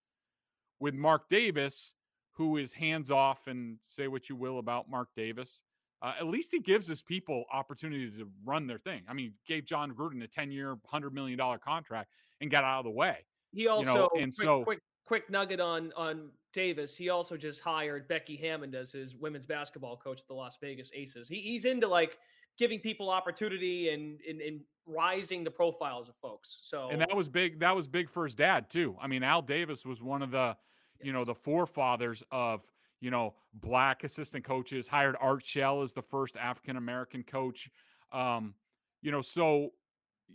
with 0.79 0.93
Mark 0.93 1.29
Davis, 1.29 1.93
who 2.33 2.57
is 2.57 2.73
hands 2.73 3.11
off 3.11 3.47
and 3.47 3.77
say 3.85 4.07
what 4.07 4.29
you 4.29 4.35
will 4.35 4.59
about 4.59 4.89
Mark 4.89 5.09
Davis, 5.15 5.61
uh, 6.05 6.13
at 6.19 6.27
least 6.27 6.51
he 6.51 6.59
gives 6.59 6.87
his 6.87 7.01
people 7.01 7.45
opportunity 7.51 8.11
to 8.11 8.27
run 8.45 8.67
their 8.67 8.77
thing. 8.77 9.01
I 9.09 9.13
mean, 9.13 9.33
gave 9.47 9.65
Jon 9.65 9.91
Gruden 9.91 10.23
a 10.23 10.27
10 10.27 10.51
year, 10.51 10.75
$100 10.93 11.11
million 11.11 11.39
contract 11.63 12.11
and 12.41 12.51
got 12.51 12.63
out 12.63 12.79
of 12.79 12.85
the 12.85 12.91
way. 12.91 13.25
He 13.51 13.67
also, 13.67 13.89
you 13.89 13.95
know, 13.95 14.09
and 14.13 14.35
quick, 14.35 14.45
so 14.45 14.63
quick, 14.63 14.79
quick 15.03 15.29
nugget 15.31 15.59
on, 15.59 15.91
on 15.97 16.29
Davis. 16.53 16.95
He 16.95 17.09
also 17.09 17.37
just 17.37 17.61
hired 17.61 18.07
Becky 18.07 18.35
Hammon 18.35 18.75
as 18.75 18.91
his 18.91 19.15
women's 19.15 19.47
basketball 19.47 19.97
coach 19.97 20.19
at 20.19 20.27
the 20.27 20.35
Las 20.35 20.59
Vegas 20.61 20.91
Aces. 20.93 21.27
He, 21.27 21.39
he's 21.39 21.65
into 21.65 21.87
like 21.87 22.19
giving 22.55 22.79
people 22.79 23.09
opportunity 23.09 23.89
and, 23.89 24.19
and, 24.29 24.41
and 24.41 24.61
rising 24.85 25.43
the 25.43 25.49
profiles 25.49 26.07
of 26.07 26.15
folks. 26.17 26.59
So 26.65 26.89
and 26.91 27.01
that 27.01 27.15
was 27.15 27.27
big. 27.27 27.59
That 27.61 27.75
was 27.75 27.87
big 27.87 28.11
for 28.11 28.25
his 28.25 28.35
dad 28.35 28.69
too. 28.69 28.95
I 29.01 29.07
mean, 29.07 29.23
Al 29.23 29.41
Davis 29.41 29.83
was 29.83 30.03
one 30.03 30.21
of 30.21 30.29
the, 30.29 30.55
you 31.01 31.13
know, 31.13 31.25
the 31.25 31.33
forefathers 31.33 32.21
of 32.29 32.61
you 33.05 33.11
know 33.11 33.35
black 33.53 34.03
assistant 34.03 34.43
coaches. 34.43 34.87
Hired 34.87 35.15
Art 35.21 35.45
Shell 35.45 35.83
as 35.83 35.93
the 35.93 36.01
first 36.01 36.35
African 36.35 36.75
American 36.75 37.21
coach. 37.21 37.69
Um, 38.11 38.55
you 39.03 39.11
know, 39.11 39.21
so 39.21 39.73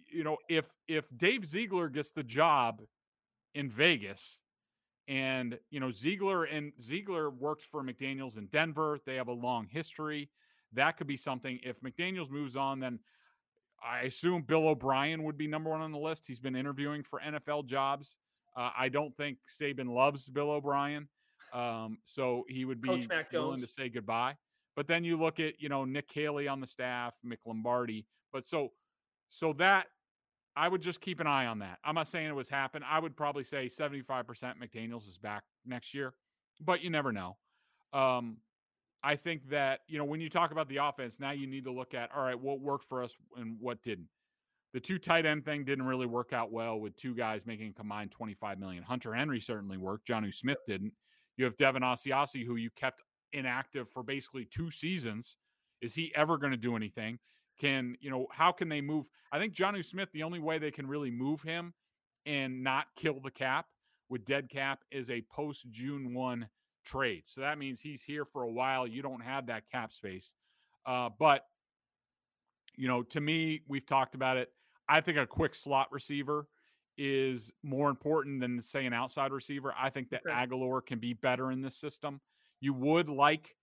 you 0.07 0.23
know 0.23 0.37
if 0.49 0.73
if 0.87 1.09
Dave 1.17 1.45
Ziegler 1.45 1.89
gets 1.89 2.13
the 2.13 2.23
job 2.23 2.83
in 3.57 3.69
Vegas. 3.69 4.39
And 5.09 5.59
you 5.71 5.81
know 5.81 5.91
Ziegler 5.91 6.45
and 6.45 6.73
Ziegler 6.81 7.29
worked 7.29 7.65
for 7.65 7.83
McDaniels 7.83 8.39
in 8.39 8.47
Denver. 8.47 9.01
They 9.05 9.17
have 9.17 9.27
a 9.27 9.33
long 9.33 9.67
history. 9.69 10.31
That 10.73 10.97
could 10.97 11.09
be 11.09 11.17
something. 11.17 11.59
If 11.65 11.81
McDaniels 11.81 12.31
moves 12.31 12.55
on, 12.55 12.79
then 12.79 13.01
I 13.85 14.03
assume 14.03 14.43
Bill 14.43 14.69
O'Brien 14.69 15.25
would 15.25 15.37
be 15.37 15.49
number 15.49 15.71
one 15.71 15.81
on 15.81 15.91
the 15.91 15.99
list. 15.99 16.29
He's 16.29 16.39
been 16.39 16.55
interviewing 16.55 17.03
for 17.03 17.21
NFL 17.21 17.67
jobs. 17.67 18.15
Uh, 18.57 18.71
I 18.79 18.89
don't 18.89 19.17
think 19.17 19.39
Saban 19.61 19.93
loves 19.93 20.29
Bill 20.29 20.53
O'Brien, 20.53 21.09
um, 21.55 21.99
so 22.05 22.45
he 22.49 22.65
would 22.65 22.81
be 22.81 22.89
willing 23.33 23.61
to 23.61 23.69
say 23.69 23.89
goodbye. 23.89 24.35
But 24.77 24.87
then 24.87 25.05
you 25.05 25.19
look 25.19 25.41
at 25.41 25.61
you 25.61 25.69
know 25.69 25.85
Nick 25.85 26.09
Caley 26.09 26.49
on 26.49 26.61
the 26.61 26.67
staff, 26.67 27.15
Mick 27.27 27.39
Lombardi. 27.47 28.07
But 28.33 28.47
so 28.47 28.73
so 29.29 29.53
that 29.55 29.87
I 30.57 30.69
would 30.69 30.83
just 30.83 31.01
keep 31.01 31.21
an 31.21 31.27
eye 31.27 31.47
on 31.47 31.61
that. 31.61 31.79
I'm 31.85 31.95
not 31.95 32.09
saying 32.09 32.27
it 32.27 32.35
was 32.35 32.49
happen. 32.49 32.83
I 32.89 32.99
would 32.99 33.17
probably 33.17 33.45
say 33.45 33.69
75% 33.69 34.25
McDaniels 34.27 35.09
is 35.09 35.17
back 35.17 35.45
next 35.65 35.95
year, 35.95 36.15
but 36.61 36.83
you 36.83 36.91
never 36.91 37.13
know. 37.13 37.37
Um, 37.93 38.39
I 39.03 39.17
think 39.17 39.49
that, 39.51 39.81
you 39.87 39.99
know, 39.99 40.05
when 40.05 40.21
you 40.21 40.29
talk 40.29 40.51
about 40.51 40.69
the 40.69 40.79
offense, 40.79 41.19
now 41.19 41.31
you 41.31 41.47
need 41.47 41.65
to 41.65 41.73
look 41.73 41.95
at, 41.95 42.11
all 42.15 42.23
right, 42.23 42.39
what 42.39 42.61
worked 42.61 42.85
for 42.85 43.03
us 43.03 43.15
and 43.37 43.57
what 43.61 43.83
didn't. 43.83 44.09
The 44.73 44.81
two 44.81 44.99
tight 44.99 45.27
end 45.27 45.45
thing 45.45 45.65
didn't 45.65 45.87
really 45.87 46.07
work 46.07 46.33
out 46.33 46.53
well 46.53 46.79
with 46.79 46.95
two 46.97 47.15
guys 47.15 47.47
making 47.47 47.71
a 47.71 47.73
combined 47.73 48.11
25 48.11 48.59
million. 48.59 48.83
Hunter 48.83 49.15
Henry 49.15 49.41
certainly 49.41 49.79
worked. 49.79 50.07
Jonnu 50.07 50.33
Smith 50.33 50.59
didn't. 50.67 50.93
You 51.41 51.47
have 51.47 51.57
Devin 51.57 51.81
Asiasi, 51.81 52.45
who 52.45 52.57
you 52.57 52.69
kept 52.77 53.03
inactive 53.33 53.89
for 53.89 54.03
basically 54.03 54.45
two 54.45 54.71
seasons. 54.71 55.39
Is 55.81 55.95
he 55.95 56.13
ever 56.15 56.37
going 56.37 56.51
to 56.51 56.59
do 56.59 56.77
anything? 56.77 57.19
Can, 57.59 57.97
you 57.99 58.11
know, 58.11 58.27
how 58.31 58.53
can 58.53 58.69
they 58.69 58.83
move? 58.83 59.07
I 59.33 59.39
think 59.39 59.55
Johnny 59.55 59.81
Smith, 59.81 60.11
the 60.13 60.23
only 60.23 60.39
way 60.39 60.59
they 60.59 60.71
can 60.71 60.87
really 60.87 61.11
move 61.11 61.41
him 61.41 61.73
and 62.27 62.63
not 62.63 62.89
kill 62.95 63.21
the 63.25 63.31
cap 63.31 63.65
with 64.11 64.27
dead 64.27 64.51
cap 64.51 64.81
is 64.91 65.09
a 65.09 65.25
post 65.33 65.65
June 65.71 66.13
1 66.13 66.47
trade. 66.85 67.23
So 67.25 67.41
that 67.41 67.57
means 67.57 67.81
he's 67.81 68.03
here 68.03 68.27
for 68.27 68.43
a 68.43 68.53
while. 68.53 68.87
You 68.87 69.01
don't 69.01 69.23
have 69.23 69.47
that 69.47 69.63
cap 69.73 69.95
space. 69.95 70.33
Uh, 70.85 71.09
but, 71.19 71.47
you 72.77 72.87
know, 72.87 73.03
to 73.05 73.21
me, 73.23 73.63
we've 73.67 73.87
talked 73.87 74.15
about 74.15 74.37
it. 74.37 74.53
I 74.91 75.01
think 75.01 75.17
a 75.17 75.27
quick 75.27 75.55
slot 75.55 75.89
receiver 75.91 76.49
is 76.99 77.51
more 77.63 77.91
important 77.91 78.41
than, 78.41 78.61
say, 78.63 78.87
an 78.87 78.93
outside 78.93 79.33
receiver. 79.33 79.75
I 79.79 79.91
think 79.91 80.11
that 80.11 80.23
okay. 80.27 80.35
Agholor 80.35 80.85
can 80.85 80.99
be 80.99 81.15
better 81.15 81.51
in 81.51 81.63
this 81.63 81.77
system. 81.77 82.21
You 82.61 82.75
would 82.75 83.09
like 83.09 83.55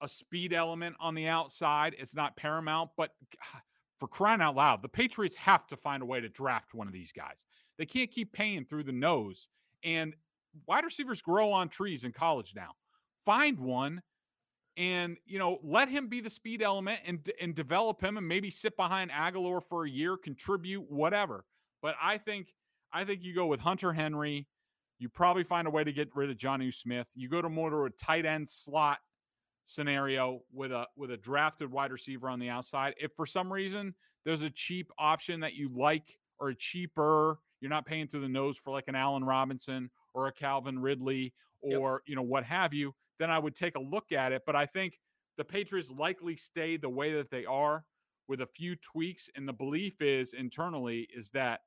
a 0.00 0.08
speed 0.08 0.52
element 0.52 0.96
on 1.00 1.14
the 1.14 1.26
outside. 1.26 1.94
It's 1.98 2.14
not 2.14 2.36
paramount, 2.36 2.90
but 2.96 3.10
ah, 3.42 3.60
for 3.98 4.08
crying 4.08 4.40
out 4.40 4.56
loud, 4.56 4.82
the 4.82 4.88
Patriots 4.88 5.36
have 5.36 5.66
to 5.66 5.76
find 5.76 6.02
a 6.02 6.06
way 6.06 6.20
to 6.20 6.28
draft 6.28 6.72
one 6.72 6.86
of 6.86 6.92
these 6.92 7.12
guys. 7.12 7.44
They 7.78 7.86
can't 7.86 8.10
keep 8.10 8.32
paying 8.32 8.64
through 8.64 8.84
the 8.84 8.92
nose. 8.92 9.48
And 9.84 10.14
wide 10.66 10.84
receivers 10.84 11.20
grow 11.20 11.52
on 11.52 11.68
trees 11.68 12.04
in 12.04 12.12
college 12.12 12.52
now. 12.54 12.72
Find 13.24 13.58
one 13.58 14.02
and 14.76 15.16
you 15.26 15.40
know 15.40 15.58
let 15.64 15.88
him 15.88 16.06
be 16.06 16.20
the 16.20 16.30
speed 16.30 16.62
element 16.62 17.00
and 17.04 17.28
and 17.40 17.54
develop 17.54 18.00
him 18.00 18.16
and 18.16 18.26
maybe 18.26 18.48
sit 18.48 18.76
behind 18.76 19.10
Agholor 19.10 19.60
for 19.62 19.84
a 19.84 19.90
year, 19.90 20.16
contribute 20.16 20.90
whatever. 20.90 21.44
But 21.82 21.96
I 22.00 22.18
think 22.18 22.54
I 22.92 23.04
think 23.04 23.22
you 23.22 23.34
go 23.34 23.46
with 23.46 23.60
Hunter 23.60 23.92
Henry. 23.92 24.46
You 24.98 25.08
probably 25.08 25.44
find 25.44 25.66
a 25.66 25.70
way 25.70 25.84
to 25.84 25.92
get 25.92 26.08
rid 26.14 26.30
of 26.30 26.36
Johnny 26.36 26.70
Smith. 26.70 27.06
You 27.14 27.28
go 27.28 27.40
to 27.40 27.48
more 27.48 27.70
to 27.70 27.84
a 27.84 27.90
tight 27.90 28.26
end 28.26 28.48
slot 28.48 28.98
scenario 29.66 30.40
with 30.52 30.72
a 30.72 30.86
with 30.96 31.10
a 31.10 31.16
drafted 31.16 31.70
wide 31.70 31.92
receiver 31.92 32.28
on 32.28 32.38
the 32.38 32.48
outside. 32.48 32.94
If 32.98 33.12
for 33.14 33.26
some 33.26 33.52
reason 33.52 33.94
there's 34.24 34.42
a 34.42 34.50
cheap 34.50 34.90
option 34.98 35.40
that 35.40 35.54
you 35.54 35.70
like 35.74 36.18
or 36.40 36.50
a 36.50 36.54
cheaper, 36.54 37.38
you're 37.60 37.70
not 37.70 37.86
paying 37.86 38.08
through 38.08 38.22
the 38.22 38.28
nose 38.28 38.56
for 38.56 38.70
like 38.70 38.88
an 38.88 38.94
Allen 38.94 39.24
Robinson 39.24 39.90
or 40.14 40.26
a 40.26 40.32
Calvin 40.32 40.78
Ridley 40.78 41.32
or, 41.60 41.94
yep. 41.94 42.02
you 42.06 42.16
know, 42.16 42.22
what 42.22 42.44
have 42.44 42.72
you, 42.72 42.94
then 43.18 43.30
I 43.30 43.38
would 43.38 43.54
take 43.54 43.76
a 43.76 43.80
look 43.80 44.12
at 44.12 44.32
it. 44.32 44.42
But 44.46 44.56
I 44.56 44.66
think 44.66 44.98
the 45.36 45.44
Patriots 45.44 45.90
likely 45.90 46.36
stay 46.36 46.76
the 46.76 46.88
way 46.88 47.12
that 47.14 47.30
they 47.30 47.44
are 47.44 47.84
with 48.28 48.40
a 48.40 48.46
few 48.46 48.76
tweaks. 48.76 49.28
And 49.34 49.48
the 49.48 49.52
belief 49.52 50.00
is 50.00 50.34
internally 50.34 51.08
is 51.14 51.30
that 51.30 51.60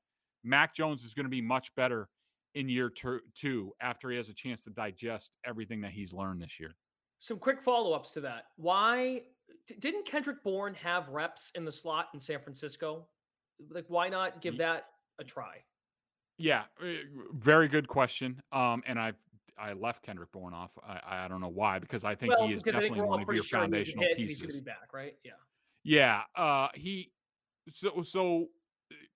Mac 0.44 0.74
Jones 0.74 1.04
is 1.04 1.14
going 1.14 1.24
to 1.24 1.30
be 1.30 1.40
much 1.40 1.74
better 1.74 2.08
in 2.54 2.68
year 2.68 2.90
two 2.90 3.72
after 3.80 4.10
he 4.10 4.16
has 4.16 4.28
a 4.28 4.34
chance 4.34 4.62
to 4.64 4.70
digest 4.70 5.32
everything 5.46 5.80
that 5.80 5.92
he's 5.92 6.12
learned 6.12 6.42
this 6.42 6.60
year. 6.60 6.74
Some 7.18 7.38
quick 7.38 7.62
follow 7.62 7.92
ups 7.92 8.10
to 8.12 8.20
that. 8.22 8.46
Why 8.56 9.22
didn't 9.78 10.06
Kendrick 10.06 10.42
Bourne 10.42 10.74
have 10.74 11.08
reps 11.08 11.52
in 11.54 11.64
the 11.64 11.72
slot 11.72 12.08
in 12.14 12.20
San 12.20 12.40
Francisco? 12.40 13.06
Like, 13.70 13.84
why 13.88 14.08
not 14.08 14.40
give 14.40 14.58
that 14.58 14.86
a 15.18 15.24
try? 15.24 15.58
Yeah, 16.38 16.64
eh, 16.82 16.96
very 17.34 17.68
good 17.68 17.86
question. 17.86 18.42
Um, 18.50 18.82
and 18.86 18.98
I 18.98 19.12
I 19.58 19.74
left 19.74 20.02
Kendrick 20.02 20.32
Bourne 20.32 20.54
off. 20.54 20.72
I, 20.84 21.24
I 21.24 21.28
don't 21.28 21.40
know 21.40 21.48
why 21.48 21.78
because 21.78 22.04
I 22.04 22.14
think 22.14 22.32
well, 22.32 22.48
he 22.48 22.54
is 22.54 22.62
definitely 22.62 23.00
one 23.00 23.22
of 23.22 23.28
your 23.28 23.44
sure 23.44 23.60
foundational 23.60 24.04
pieces. 24.16 24.40
He's 24.40 24.42
going 24.42 24.54
to 24.54 24.60
be 24.60 24.64
back, 24.64 24.92
right? 24.92 25.14
Yeah. 25.22 25.32
Yeah. 25.84 26.22
Uh, 26.34 26.68
he 26.74 27.12
so 27.70 28.02
so 28.02 28.48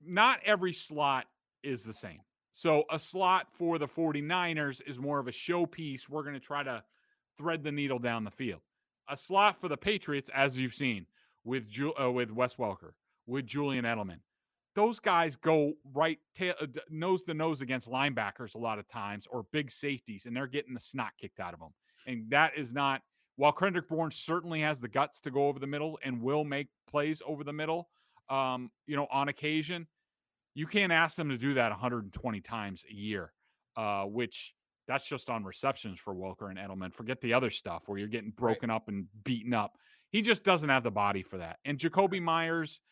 not 0.05 0.41
every 0.45 0.73
slot 0.73 1.27
is 1.63 1.83
the 1.83 1.93
same. 1.93 2.21
So 2.55 2.85
a 2.91 2.99
slot 2.99 3.49
for 3.53 3.79
the 3.79 3.87
49ers 3.87 4.81
is 4.87 4.99
more 4.99 5.19
of 5.19 5.29
a 5.29 5.33
showpiece. 5.33 6.09
We're 6.09 6.23
going 6.23 6.35
to 6.35 6.41
try 6.41 6.63
to 6.63 6.83
thread 7.37 7.63
the 7.63 7.73
needle 7.73 7.99
down 7.99 8.25
the 8.25 8.31
field. 8.31 8.61
A 9.09 9.17
slot 9.17 9.61
for 9.61 9.69
the 9.69 9.77
Patriots, 9.77 10.31
as 10.35 10.59
you've 10.59 10.75
seen 10.75 11.07
with 11.45 11.69
Ju- 11.69 11.95
uh, 12.01 12.11
with 12.11 12.31
Wes 12.31 12.57
Welker, 12.57 12.93
with 13.27 13.47
Julian 13.47 13.85
Edelman, 13.85 14.21
those 14.75 15.01
guys 15.01 15.37
go 15.37 15.75
right 15.95 16.19
tail, 16.35 16.55
uh, 16.61 16.67
nose 16.91 17.23
to 17.25 17.35
nose 17.35 17.61
against 17.61 17.91
linebackers 17.91 18.55
a 18.55 18.59
lot 18.59 18.79
of 18.79 18.89
times 18.89 19.27
or 19.31 19.45
big 19.53 19.71
safeties, 19.71 20.27
and 20.27 20.37
they're 20.37 20.47
getting 20.47 20.75
the 20.75 20.81
snot 20.81 21.13
kicked 21.21 21.41
out 21.41 21.55
of 21.55 21.61
them. 21.61 21.75
And 22.07 22.31
that 22.31 22.53
is 22.57 22.73
not, 22.73 23.03
while 23.37 23.53
Kendrick 23.53 23.89
Bourne 23.89 24.11
certainly 24.11 24.61
has 24.61 24.81
the 24.81 24.89
guts 24.89 25.21
to 25.21 25.31
go 25.31 25.49
over 25.49 25.59
the 25.59 25.67
middle 25.67 25.99
and 26.03 26.23
will 26.23 26.45
make 26.45 26.69
plays 26.89 27.23
over 27.27 27.45
the 27.45 27.53
middle, 27.53 27.89
um, 28.29 28.71
you 28.87 28.97
know, 28.97 29.07
on 29.11 29.29
occasion, 29.29 29.87
you 30.55 30.67
can't 30.67 30.93
ask 30.93 31.17
them 31.17 31.29
to 31.29 31.39
do 31.39 31.55
that 31.55 31.71
120 31.71 32.41
times 32.41 32.85
a 32.91 32.95
year, 32.95 33.33
uh, 33.77 34.05
which 34.05 34.55
that's 34.89 35.07
just 35.07 35.29
on 35.29 35.45
receptions 35.45 35.99
for 35.99 36.15
Welker 36.15 36.51
and 36.51 36.59
Edelman. 36.59 36.95
Forget 36.95 37.21
the 37.21 37.35
other 37.35 37.51
stuff 37.51 37.85
where 37.87 37.99
you're 37.99 38.09
getting 38.09 38.31
broken 38.31 38.71
right. 38.71 38.77
up 38.77 38.89
and 38.89 39.07
beaten 39.25 39.53
up. 39.53 39.77
He 40.11 40.23
just 40.23 40.45
doesn't 40.45 40.69
have 40.69 40.85
the 40.85 40.91
body 40.91 41.23
for 41.23 41.39
that. 41.39 41.59
And 41.65 41.79
Jakobi 41.79 42.21
Myers– 42.21 42.81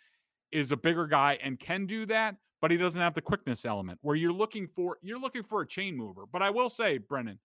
is 0.55 0.71
a 0.71 0.77
bigger 0.77 1.07
guy 1.07 1.37
and 1.43 1.59
can 1.59 1.85
do 1.85 2.07
that, 2.07 2.37
but 2.63 2.71
he 2.71 2.77
doesn't 2.77 3.01
have 3.01 3.13
the 3.13 3.21
quickness 3.21 3.65
element 3.65 3.99
where 4.03 4.15
you're 4.15 4.33
looking 4.33 4.69
for 4.69 4.99
you're 5.03 5.19
looking 5.19 5.43
for 5.43 5.61
a 5.61 5.67
chain 5.67 5.97
mover. 5.97 6.25
But 6.33 6.43
I 6.43 6.51
will 6.51 6.71
say, 6.71 6.97
Brennan, 6.99 7.41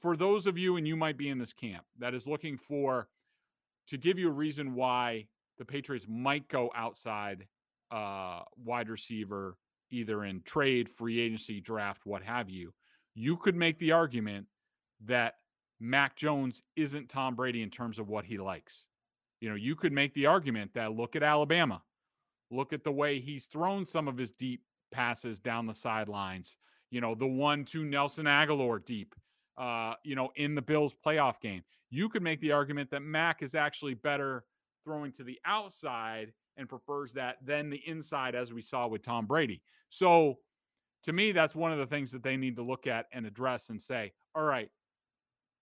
for 0.00 0.16
those 0.16 0.46
of 0.46 0.58
you 0.58 0.76
and 0.76 0.86
you 0.86 0.96
might 0.96 1.16
be 1.16 1.30
in 1.30 1.38
this 1.38 1.54
camp 1.54 1.84
that 1.98 2.14
is 2.14 2.26
looking 2.26 2.58
for 2.58 3.08
to 3.88 3.96
give 3.96 4.18
you 4.18 4.28
a 4.28 4.32
reason 4.32 4.74
why 4.74 5.28
the 5.58 5.64
Patriots 5.64 6.06
might 6.08 6.48
go 6.48 6.70
outside 6.74 7.46
uh, 7.90 8.40
wide 8.64 8.88
receiver, 8.88 9.56
either 9.90 10.24
in 10.24 10.42
trade, 10.42 10.88
free 10.88 11.20
agency, 11.20 11.60
draft, 11.60 12.02
what 12.04 12.22
have 12.22 12.50
you, 12.50 12.72
you 13.14 13.36
could 13.36 13.56
make 13.56 13.78
the 13.78 13.92
argument 13.92 14.46
that 15.04 15.34
Mac 15.80 16.16
Jones 16.16 16.62
isn't 16.76 17.08
Tom 17.08 17.34
Brady 17.34 17.62
in 17.62 17.70
terms 17.70 17.98
of 17.98 18.08
what 18.08 18.24
he 18.24 18.38
likes. 18.38 18.84
You 19.40 19.50
know, 19.50 19.54
you 19.54 19.76
could 19.76 19.92
make 19.92 20.14
the 20.14 20.26
argument 20.26 20.72
that 20.74 20.92
look 20.92 21.16
at 21.16 21.22
Alabama, 21.22 21.82
look 22.50 22.72
at 22.72 22.84
the 22.84 22.92
way 22.92 23.20
he's 23.20 23.46
thrown 23.46 23.86
some 23.86 24.08
of 24.08 24.16
his 24.16 24.32
deep 24.32 24.62
passes 24.92 25.38
down 25.38 25.66
the 25.66 25.74
sidelines. 25.74 26.56
You 26.90 27.00
know, 27.00 27.14
the 27.14 27.26
one 27.26 27.64
to 27.66 27.84
Nelson 27.84 28.26
Agholor 28.26 28.84
deep, 28.84 29.14
uh, 29.58 29.94
you 30.04 30.14
know, 30.14 30.30
in 30.36 30.54
the 30.54 30.62
Bills 30.62 30.94
playoff 31.04 31.40
game. 31.40 31.62
You 31.90 32.08
could 32.08 32.22
make 32.22 32.40
the 32.40 32.52
argument 32.52 32.90
that 32.90 33.02
Mac 33.02 33.42
is 33.42 33.54
actually 33.54 33.94
better 33.94 34.44
throwing 34.86 35.12
to 35.12 35.24
the 35.24 35.38
outside 35.44 36.32
and 36.56 36.68
prefers 36.68 37.12
that 37.14 37.36
than 37.44 37.68
the 37.68 37.82
inside, 37.86 38.34
as 38.34 38.52
we 38.52 38.62
saw 38.62 38.86
with 38.86 39.02
Tom 39.02 39.26
Brady. 39.26 39.60
So, 39.90 40.38
to 41.04 41.12
me, 41.12 41.32
that's 41.32 41.54
one 41.54 41.72
of 41.72 41.78
the 41.78 41.86
things 41.86 42.10
that 42.12 42.22
they 42.22 42.36
need 42.36 42.56
to 42.56 42.62
look 42.62 42.86
at 42.86 43.06
and 43.12 43.26
address 43.26 43.68
and 43.68 43.80
say, 43.80 44.12
all 44.34 44.42
right, 44.42 44.70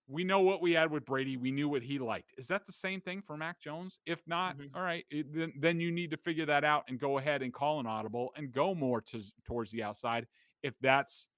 we 0.06 0.24
know 0.24 0.40
what 0.40 0.60
we 0.60 0.72
had 0.72 0.90
with 0.90 1.04
Brady. 1.04 1.36
We 1.36 1.50
knew 1.50 1.68
what 1.68 1.82
he 1.82 1.98
liked. 1.98 2.32
Is 2.36 2.46
that 2.48 2.66
the 2.66 2.72
same 2.72 3.00
thing 3.00 3.22
for 3.26 3.36
Mac 3.36 3.60
Jones? 3.60 3.98
If 4.06 4.20
not, 4.26 4.56
mm-hmm. 4.56 4.76
all 4.76 4.82
right, 4.82 5.04
it, 5.10 5.34
then, 5.34 5.52
then 5.58 5.80
you 5.80 5.90
need 5.90 6.10
to 6.10 6.16
figure 6.18 6.46
that 6.46 6.64
out 6.64 6.84
and 6.88 6.98
go 6.98 7.18
ahead 7.18 7.42
and 7.42 7.52
call 7.52 7.80
an 7.80 7.86
audible 7.86 8.30
and 8.36 8.52
go 8.52 8.74
more 8.74 9.00
to, 9.02 9.22
towards 9.46 9.70
the 9.70 9.82
outside 9.82 10.26
if 10.62 10.74
that's 10.80 11.28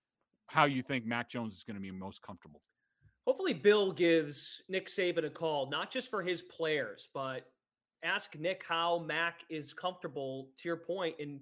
how 0.49 0.65
you 0.65 0.83
think 0.83 1.05
Mac 1.05 1.29
Jones 1.29 1.57
is 1.57 1.65
going 1.65 1.77
to 1.77 1.81
be 1.81 1.91
most 1.91 2.23
comfortable. 2.23 2.61
Hopefully, 3.27 3.55
Bill 3.55 3.91
gives 3.91 4.63
Nick 4.69 4.87
Saban 4.87 5.25
a 5.25 5.31
call, 5.31 5.69
not 5.69 5.91
just 5.91 6.11
for 6.11 6.23
his 6.23 6.43
players, 6.43 7.09
but 7.13 7.47
ask 8.05 8.37
Nick 8.39 8.63
how 8.69 9.05
Mac 9.07 9.41
is 9.51 9.73
comfortable, 9.73 10.51
to 10.59 10.69
your 10.69 10.77
point, 10.77 11.17
and 11.19 11.41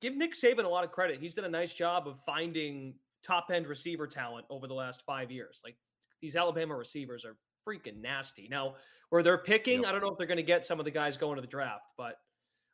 give 0.00 0.16
Nick 0.16 0.34
Saban 0.34 0.64
a 0.64 0.68
lot 0.68 0.84
of 0.84 0.92
credit. 0.92 1.20
He's 1.20 1.34
done 1.34 1.44
a 1.44 1.48
nice 1.48 1.74
job 1.74 2.08
of 2.08 2.18
finding 2.20 2.94
top 3.22 3.50
end 3.52 3.66
receiver 3.66 4.06
talent 4.06 4.46
over 4.50 4.66
the 4.66 4.74
last 4.74 5.02
five 5.06 5.30
years. 5.30 5.62
Like 5.64 5.76
these 6.20 6.36
Alabama 6.36 6.76
receivers 6.76 7.24
are 7.24 7.36
freaking 7.66 8.00
nasty. 8.00 8.48
Now, 8.50 8.74
where 9.10 9.22
they're 9.22 9.38
picking, 9.38 9.82
yep. 9.82 9.88
I 9.88 9.92
don't 9.92 10.00
know 10.00 10.10
if 10.10 10.18
they're 10.18 10.26
going 10.26 10.36
to 10.36 10.42
get 10.42 10.64
some 10.64 10.78
of 10.78 10.84
the 10.84 10.90
guys 10.90 11.16
going 11.16 11.36
to 11.36 11.40
the 11.40 11.46
draft, 11.46 11.84
but 11.96 12.16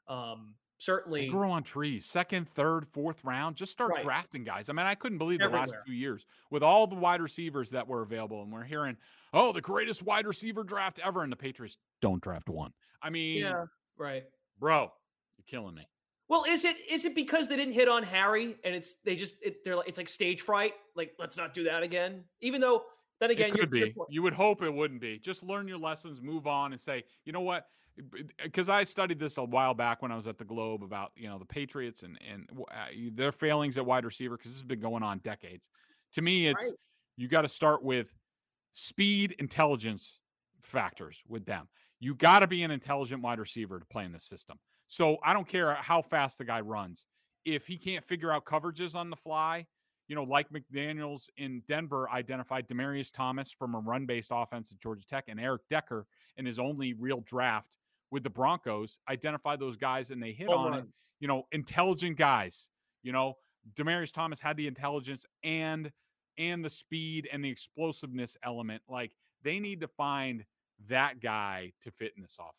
um, 0.08 0.54
certainly 0.80 1.20
they 1.22 1.28
grow 1.28 1.50
on 1.50 1.62
trees. 1.62 2.06
Second, 2.06 2.48
third, 2.48 2.88
fourth 2.88 3.22
round, 3.24 3.54
just 3.54 3.70
start 3.70 3.90
right. 3.90 4.02
drafting 4.02 4.42
guys. 4.42 4.68
I 4.68 4.72
mean, 4.72 4.86
I 4.86 4.94
couldn't 4.94 5.18
believe 5.18 5.40
Everywhere. 5.40 5.66
the 5.66 5.72
last 5.72 5.86
two 5.86 5.92
years 5.92 6.26
with 6.50 6.62
all 6.62 6.86
the 6.86 6.96
wide 6.96 7.20
receivers 7.20 7.70
that 7.70 7.86
were 7.86 8.02
available, 8.02 8.42
and 8.42 8.52
we're 8.52 8.64
hearing, 8.64 8.96
oh, 9.34 9.52
the 9.52 9.60
greatest 9.60 10.02
wide 10.02 10.26
receiver 10.26 10.64
draft 10.64 10.98
ever, 11.04 11.22
and 11.22 11.30
the 11.30 11.36
Patriots 11.36 11.76
don't 12.00 12.22
draft 12.22 12.48
one. 12.48 12.72
I 13.02 13.10
mean, 13.10 13.42
yeah, 13.42 13.64
right, 13.98 14.24
bro, 14.58 14.90
you're 15.36 15.44
killing 15.46 15.74
me. 15.74 15.86
Well, 16.28 16.44
is 16.48 16.64
it 16.64 16.76
is 16.88 17.04
it 17.04 17.14
because 17.14 17.48
they 17.48 17.56
didn't 17.56 17.74
hit 17.74 17.88
on 17.88 18.04
Harry 18.04 18.54
and 18.62 18.72
it's 18.72 18.96
they 19.04 19.16
just 19.16 19.34
it, 19.42 19.64
they're 19.64 19.74
like 19.74 19.88
it's 19.88 19.98
like 19.98 20.08
stage 20.08 20.42
fright? 20.42 20.74
Like 20.94 21.12
let's 21.18 21.36
not 21.36 21.54
do 21.54 21.64
that 21.64 21.82
again. 21.82 22.22
Even 22.40 22.60
though 22.60 22.84
then 23.20 23.30
again, 23.30 23.50
it 23.50 23.58
could 23.58 23.70
be. 23.70 23.92
You 24.08 24.22
would 24.22 24.32
hope 24.32 24.62
it 24.62 24.72
wouldn't 24.72 25.00
be. 25.00 25.18
Just 25.18 25.42
learn 25.42 25.68
your 25.68 25.78
lessons, 25.78 26.22
move 26.22 26.46
on, 26.46 26.72
and 26.72 26.80
say, 26.80 27.04
you 27.24 27.32
know 27.32 27.42
what? 27.42 27.66
Because 28.42 28.68
I 28.68 28.84
studied 28.84 29.18
this 29.18 29.36
a 29.36 29.44
while 29.44 29.74
back 29.74 30.00
when 30.02 30.10
I 30.10 30.16
was 30.16 30.26
at 30.26 30.38
the 30.38 30.44
Globe 30.44 30.82
about 30.82 31.12
you 31.16 31.28
know 31.28 31.38
the 31.38 31.44
Patriots 31.44 32.02
and 32.02 32.18
and 32.28 32.48
uh, 32.70 32.86
their 33.14 33.32
failings 33.32 33.76
at 33.76 33.84
wide 33.84 34.04
receiver 34.04 34.36
because 34.36 34.52
this 34.52 34.60
has 34.60 34.66
been 34.66 34.80
going 34.80 35.02
on 35.02 35.18
decades. 35.18 35.68
To 36.14 36.22
me, 36.22 36.48
it's 36.48 36.64
right. 36.64 36.72
you 37.16 37.28
got 37.28 37.42
to 37.42 37.48
start 37.48 37.82
with 37.82 38.12
speed, 38.72 39.34
intelligence 39.38 40.20
factors 40.62 41.22
with 41.28 41.44
them. 41.44 41.68
You 41.98 42.14
got 42.14 42.40
to 42.40 42.46
be 42.46 42.62
an 42.62 42.70
intelligent 42.70 43.22
wide 43.22 43.38
receiver 43.38 43.78
to 43.78 43.86
play 43.86 44.04
in 44.04 44.12
this 44.12 44.24
system. 44.24 44.58
So 44.88 45.18
I 45.22 45.34
don't 45.34 45.46
care 45.46 45.74
how 45.74 46.02
fast 46.02 46.38
the 46.38 46.44
guy 46.44 46.60
runs. 46.60 47.06
If 47.44 47.66
he 47.66 47.76
can't 47.76 48.04
figure 48.04 48.32
out 48.32 48.44
coverages 48.44 48.94
on 48.94 49.10
the 49.10 49.16
fly, 49.16 49.66
you 50.08 50.16
know, 50.16 50.24
like 50.24 50.48
McDaniels 50.50 51.28
in 51.36 51.62
Denver 51.68 52.10
identified 52.10 52.68
Demaryius 52.68 53.12
Thomas 53.12 53.52
from 53.52 53.76
a 53.76 53.78
run 53.78 54.06
based 54.06 54.30
offense 54.32 54.72
at 54.72 54.80
Georgia 54.80 55.06
Tech 55.06 55.26
and 55.28 55.38
Eric 55.38 55.62
Decker 55.70 56.06
in 56.36 56.44
his 56.44 56.58
only 56.58 56.94
real 56.94 57.20
draft 57.20 57.76
with 58.10 58.22
the 58.22 58.30
Broncos 58.30 58.98
identify 59.08 59.56
those 59.56 59.76
guys 59.76 60.10
and 60.10 60.22
they 60.22 60.32
hit 60.32 60.48
on 60.48 60.74
it. 60.74 60.84
You 61.20 61.28
know, 61.28 61.44
intelligent 61.52 62.16
guys. 62.16 62.68
You 63.02 63.12
know, 63.12 63.34
Demaryius 63.74 64.12
Thomas 64.12 64.40
had 64.40 64.56
the 64.56 64.66
intelligence 64.66 65.26
and 65.44 65.90
and 66.38 66.64
the 66.64 66.70
speed 66.70 67.28
and 67.32 67.44
the 67.44 67.50
explosiveness 67.50 68.36
element. 68.42 68.82
Like 68.88 69.12
they 69.42 69.60
need 69.60 69.80
to 69.80 69.88
find 69.88 70.44
that 70.88 71.20
guy 71.20 71.72
to 71.82 71.90
fit 71.90 72.12
in 72.16 72.22
this 72.22 72.36
offense. 72.38 72.54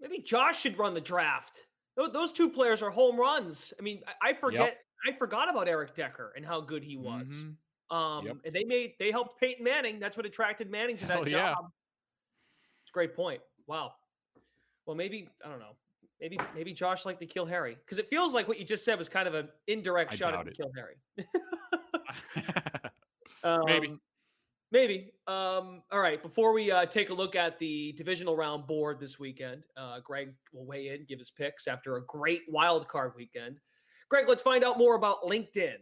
Maybe 0.00 0.20
Josh 0.22 0.60
should 0.60 0.78
run 0.78 0.94
the 0.94 1.00
draft. 1.00 1.66
Those 1.96 2.32
two 2.32 2.50
players 2.50 2.82
are 2.82 2.90
home 2.90 3.18
runs. 3.18 3.72
I 3.78 3.82
mean, 3.82 4.02
I 4.20 4.32
forget 4.32 4.60
yep. 4.60 4.78
I 5.06 5.16
forgot 5.16 5.48
about 5.48 5.68
Eric 5.68 5.94
Decker 5.94 6.32
and 6.36 6.44
how 6.44 6.60
good 6.60 6.82
he 6.82 6.96
was. 6.96 7.30
Mm-hmm. 7.30 7.96
Um, 7.96 8.26
yep. 8.26 8.36
and 8.44 8.54
they 8.54 8.64
made 8.64 8.94
they 8.98 9.10
helped 9.10 9.38
Peyton 9.38 9.62
Manning. 9.62 10.00
That's 10.00 10.16
what 10.16 10.26
attracted 10.26 10.70
Manning 10.70 10.96
to 10.98 11.06
that 11.06 11.14
Hell 11.14 11.24
job. 11.24 11.32
Yeah. 11.32 11.66
It's 12.82 12.90
a 12.90 12.92
great 12.92 13.14
point. 13.14 13.40
Wow. 13.66 13.92
Well, 14.86 14.96
maybe 14.96 15.28
I 15.44 15.48
don't 15.48 15.60
know. 15.60 15.76
Maybe 16.20 16.38
maybe 16.54 16.72
Josh 16.72 17.04
liked 17.04 17.20
to 17.20 17.26
N'Keal 17.26 17.48
Harry 17.48 17.76
because 17.84 17.98
it 17.98 18.08
feels 18.08 18.34
like 18.34 18.48
what 18.48 18.58
you 18.58 18.64
just 18.64 18.84
said 18.84 18.98
was 18.98 19.08
kind 19.08 19.28
of 19.28 19.34
an 19.34 19.48
indirect 19.66 20.12
I 20.12 20.16
shot 20.16 20.34
at 20.34 20.46
N'Keal 20.46 20.70
Harry. 20.76 20.96
um, 23.44 23.62
maybe. 23.66 23.98
Maybe. 24.74 25.12
Um, 25.28 25.82
all 25.92 26.00
right. 26.00 26.20
Before 26.20 26.52
we 26.52 26.72
uh, 26.72 26.86
take 26.86 27.10
a 27.10 27.14
look 27.14 27.36
at 27.36 27.60
the 27.60 27.92
divisional 27.92 28.36
round 28.36 28.66
board 28.66 28.98
this 28.98 29.20
weekend, 29.20 29.62
uh, 29.76 30.00
Greg 30.02 30.34
will 30.52 30.66
weigh 30.66 30.88
in, 30.88 31.04
give 31.08 31.20
his 31.20 31.30
picks 31.30 31.68
after 31.68 31.96
a 31.96 32.04
great 32.06 32.42
wild 32.48 32.88
card 32.88 33.12
weekend. 33.16 33.58
Greg, 34.08 34.26
let's 34.28 34.42
find 34.42 34.64
out 34.64 34.76
more 34.76 34.96
about 34.96 35.22
LinkedIn. 35.22 35.76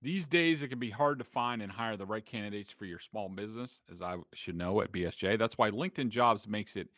These 0.00 0.24
days, 0.24 0.62
it 0.62 0.68
can 0.68 0.78
be 0.78 0.90
hard 0.90 1.18
to 1.18 1.24
find 1.24 1.60
and 1.60 1.70
hire 1.70 1.96
the 1.96 2.06
right 2.06 2.24
candidates 2.24 2.70
for 2.70 2.86
your 2.86 3.00
small 3.00 3.28
business, 3.28 3.80
as 3.90 4.00
I 4.00 4.16
should 4.32 4.56
know 4.56 4.80
at 4.80 4.92
BSJ. 4.92 5.38
That's 5.38 5.58
why 5.58 5.70
LinkedIn 5.70 6.08
Jobs 6.08 6.46
makes 6.46 6.76
it 6.76 6.88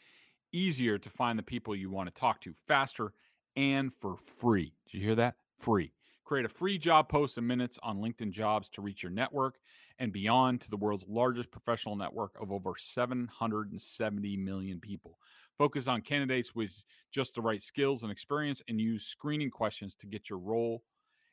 easier 0.52 0.98
to 0.98 1.10
find 1.10 1.38
the 1.38 1.42
people 1.42 1.74
you 1.74 1.90
want 1.90 2.12
to 2.12 2.20
talk 2.20 2.40
to 2.42 2.54
faster 2.66 3.12
and 3.56 3.92
for 3.94 4.16
free. 4.16 4.74
Did 4.90 4.98
you 4.98 5.04
hear 5.04 5.14
that? 5.16 5.36
Free. 5.56 5.92
Create 6.24 6.46
a 6.46 6.48
free 6.48 6.78
job 6.78 7.08
post 7.08 7.38
in 7.38 7.46
minutes 7.46 7.78
on 7.82 7.98
LinkedIn 7.98 8.30
Jobs 8.30 8.68
to 8.70 8.82
reach 8.82 9.02
your 9.02 9.10
network 9.10 9.56
and 9.98 10.12
beyond 10.12 10.60
to 10.60 10.70
the 10.70 10.76
world's 10.76 11.04
largest 11.08 11.50
professional 11.50 11.96
network 11.96 12.36
of 12.40 12.52
over 12.52 12.74
770 12.78 14.36
million 14.36 14.78
people. 14.78 15.18
Focus 15.58 15.88
on 15.88 16.00
candidates 16.02 16.54
with 16.54 16.70
just 17.10 17.34
the 17.34 17.42
right 17.42 17.62
skills 17.62 18.02
and 18.02 18.12
experience 18.12 18.62
and 18.68 18.80
use 18.80 19.04
screening 19.04 19.50
questions 19.50 19.94
to 19.96 20.06
get 20.06 20.30
your 20.30 20.38
role 20.38 20.84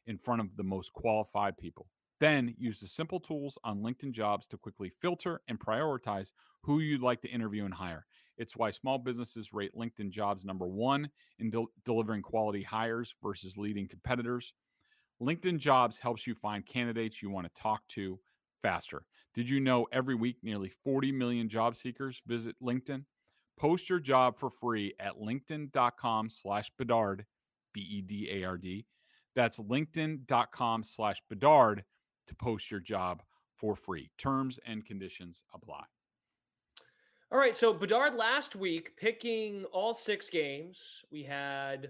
in 0.08 0.17
front 0.17 0.41
of 0.41 0.56
the 0.58 0.63
most 0.63 0.91
qualified 0.93 1.58
people. 1.58 1.88
Then 2.19 2.56
use 2.58 2.80
the 2.80 2.88
simple 2.88 3.19
tools 3.19 3.58
on 3.63 3.84
LinkedIn 3.84 4.12
jobs 4.12 4.47
to 4.47 4.58
quickly 4.58 4.91
filter 4.99 5.41
and 5.47 5.60
prioritize 5.60 6.32
who 6.63 6.80
you'd 6.80 7.01
like 7.01 7.21
to 7.21 7.30
interview 7.30 7.65
and 7.65 7.73
hire. 7.73 8.06
It's 8.38 8.56
why 8.56 8.71
small 8.71 8.97
businesses 8.97 9.54
rate 9.54 9.76
LinkedIn 9.76 10.10
jobs 10.10 10.45
number 10.45 10.67
one 10.67 11.10
in 11.39 11.50
del- 11.50 11.71
delivering 11.86 12.21
quality 12.21 12.63
hires 12.63 13.13
versus 13.21 13.58
leading 13.58 13.88
competitors. 13.88 14.54
LinkedIn 15.21 15.58
jobs 15.58 15.97
helps 15.97 16.28
you 16.28 16.36
find 16.36 16.65
candidates 16.65 17.21
you 17.21 17.30
want 17.30 17.47
to 17.47 17.62
talk 17.62 17.82
to 17.89 18.19
faster. 18.62 19.04
Did 19.34 19.50
you 19.50 19.60
know 19.60 19.88
every 19.91 20.15
week 20.15 20.38
nearly 20.43 20.71
40 20.84 21.12
million 21.12 21.50
job 21.50 21.76
seekers 21.76 22.21
visit 22.28 22.56
LinkedIn? 22.62 23.04
Post 23.58 23.89
your 23.89 24.00
job 24.00 24.38
for 24.38 24.50
free 24.50 24.93
at 25.00 25.19
linkedin.com 25.19 26.30
slash 26.30 26.71
Bedard, 26.78 27.26
B-E-D-A-R-D. 27.73 28.86
That's 29.36 29.58
linkedin.com 29.58 30.84
slash 30.84 31.21
Bedard 31.30 31.84
to 32.28 32.36
post 32.36 32.69
your 32.69 32.80
job 32.80 33.23
for 33.58 33.76
free. 33.76 34.12
Terms 34.17 34.60
and 34.65 34.86
conditions 34.86 35.41
apply. 35.54 35.86
All 37.31 37.37
right. 37.37 37.55
So 37.55 37.73
Bedard 37.73 38.15
last 38.15 38.55
week 38.55 38.95
picking 38.95 39.65
all 39.65 39.93
six 39.93 40.29
games. 40.29 41.03
We 41.11 41.23
had 41.23 41.89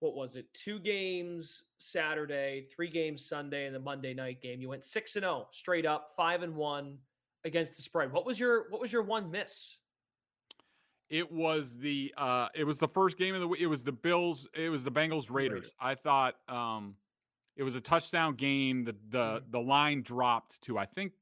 what 0.00 0.14
was 0.14 0.36
it? 0.36 0.52
Two 0.52 0.78
games 0.78 1.62
Saturday, 1.78 2.66
three 2.74 2.88
games 2.88 3.24
Sunday, 3.24 3.66
and 3.66 3.74
the 3.74 3.80
Monday 3.80 4.12
night 4.12 4.42
game. 4.42 4.60
You 4.60 4.68
went 4.68 4.84
six 4.84 5.16
and 5.16 5.22
zero 5.22 5.32
oh, 5.32 5.48
straight 5.52 5.86
up, 5.86 6.10
five 6.16 6.42
and 6.42 6.54
one 6.54 6.98
against 7.44 7.76
the 7.76 7.82
spread. 7.82 8.12
What 8.12 8.26
was 8.26 8.38
your 8.38 8.68
what 8.70 8.80
was 8.80 8.92
your 8.92 9.02
one 9.02 9.30
miss? 9.30 9.76
It 11.08 11.30
was 11.30 11.78
the 11.78 12.12
uh 12.16 12.48
it 12.54 12.64
was 12.64 12.78
the 12.78 12.88
first 12.88 13.16
game 13.16 13.34
of 13.34 13.40
the 13.40 13.48
week. 13.48 13.60
it 13.60 13.68
was 13.68 13.84
the 13.84 13.92
Bills 13.92 14.48
it 14.52 14.68
was 14.68 14.82
the 14.82 14.90
Bengals 14.90 15.30
Raiders. 15.30 15.72
I 15.80 15.94
thought 15.94 16.34
um 16.48 16.96
it 17.56 17.62
was 17.62 17.76
a 17.76 17.80
touchdown 17.80 18.34
game. 18.34 18.84
The 18.84 18.96
the 19.10 19.18
mm-hmm. 19.18 19.50
the 19.50 19.60
line 19.60 20.02
dropped 20.02 20.60
to 20.62 20.76
I 20.76 20.86
think 20.86 21.12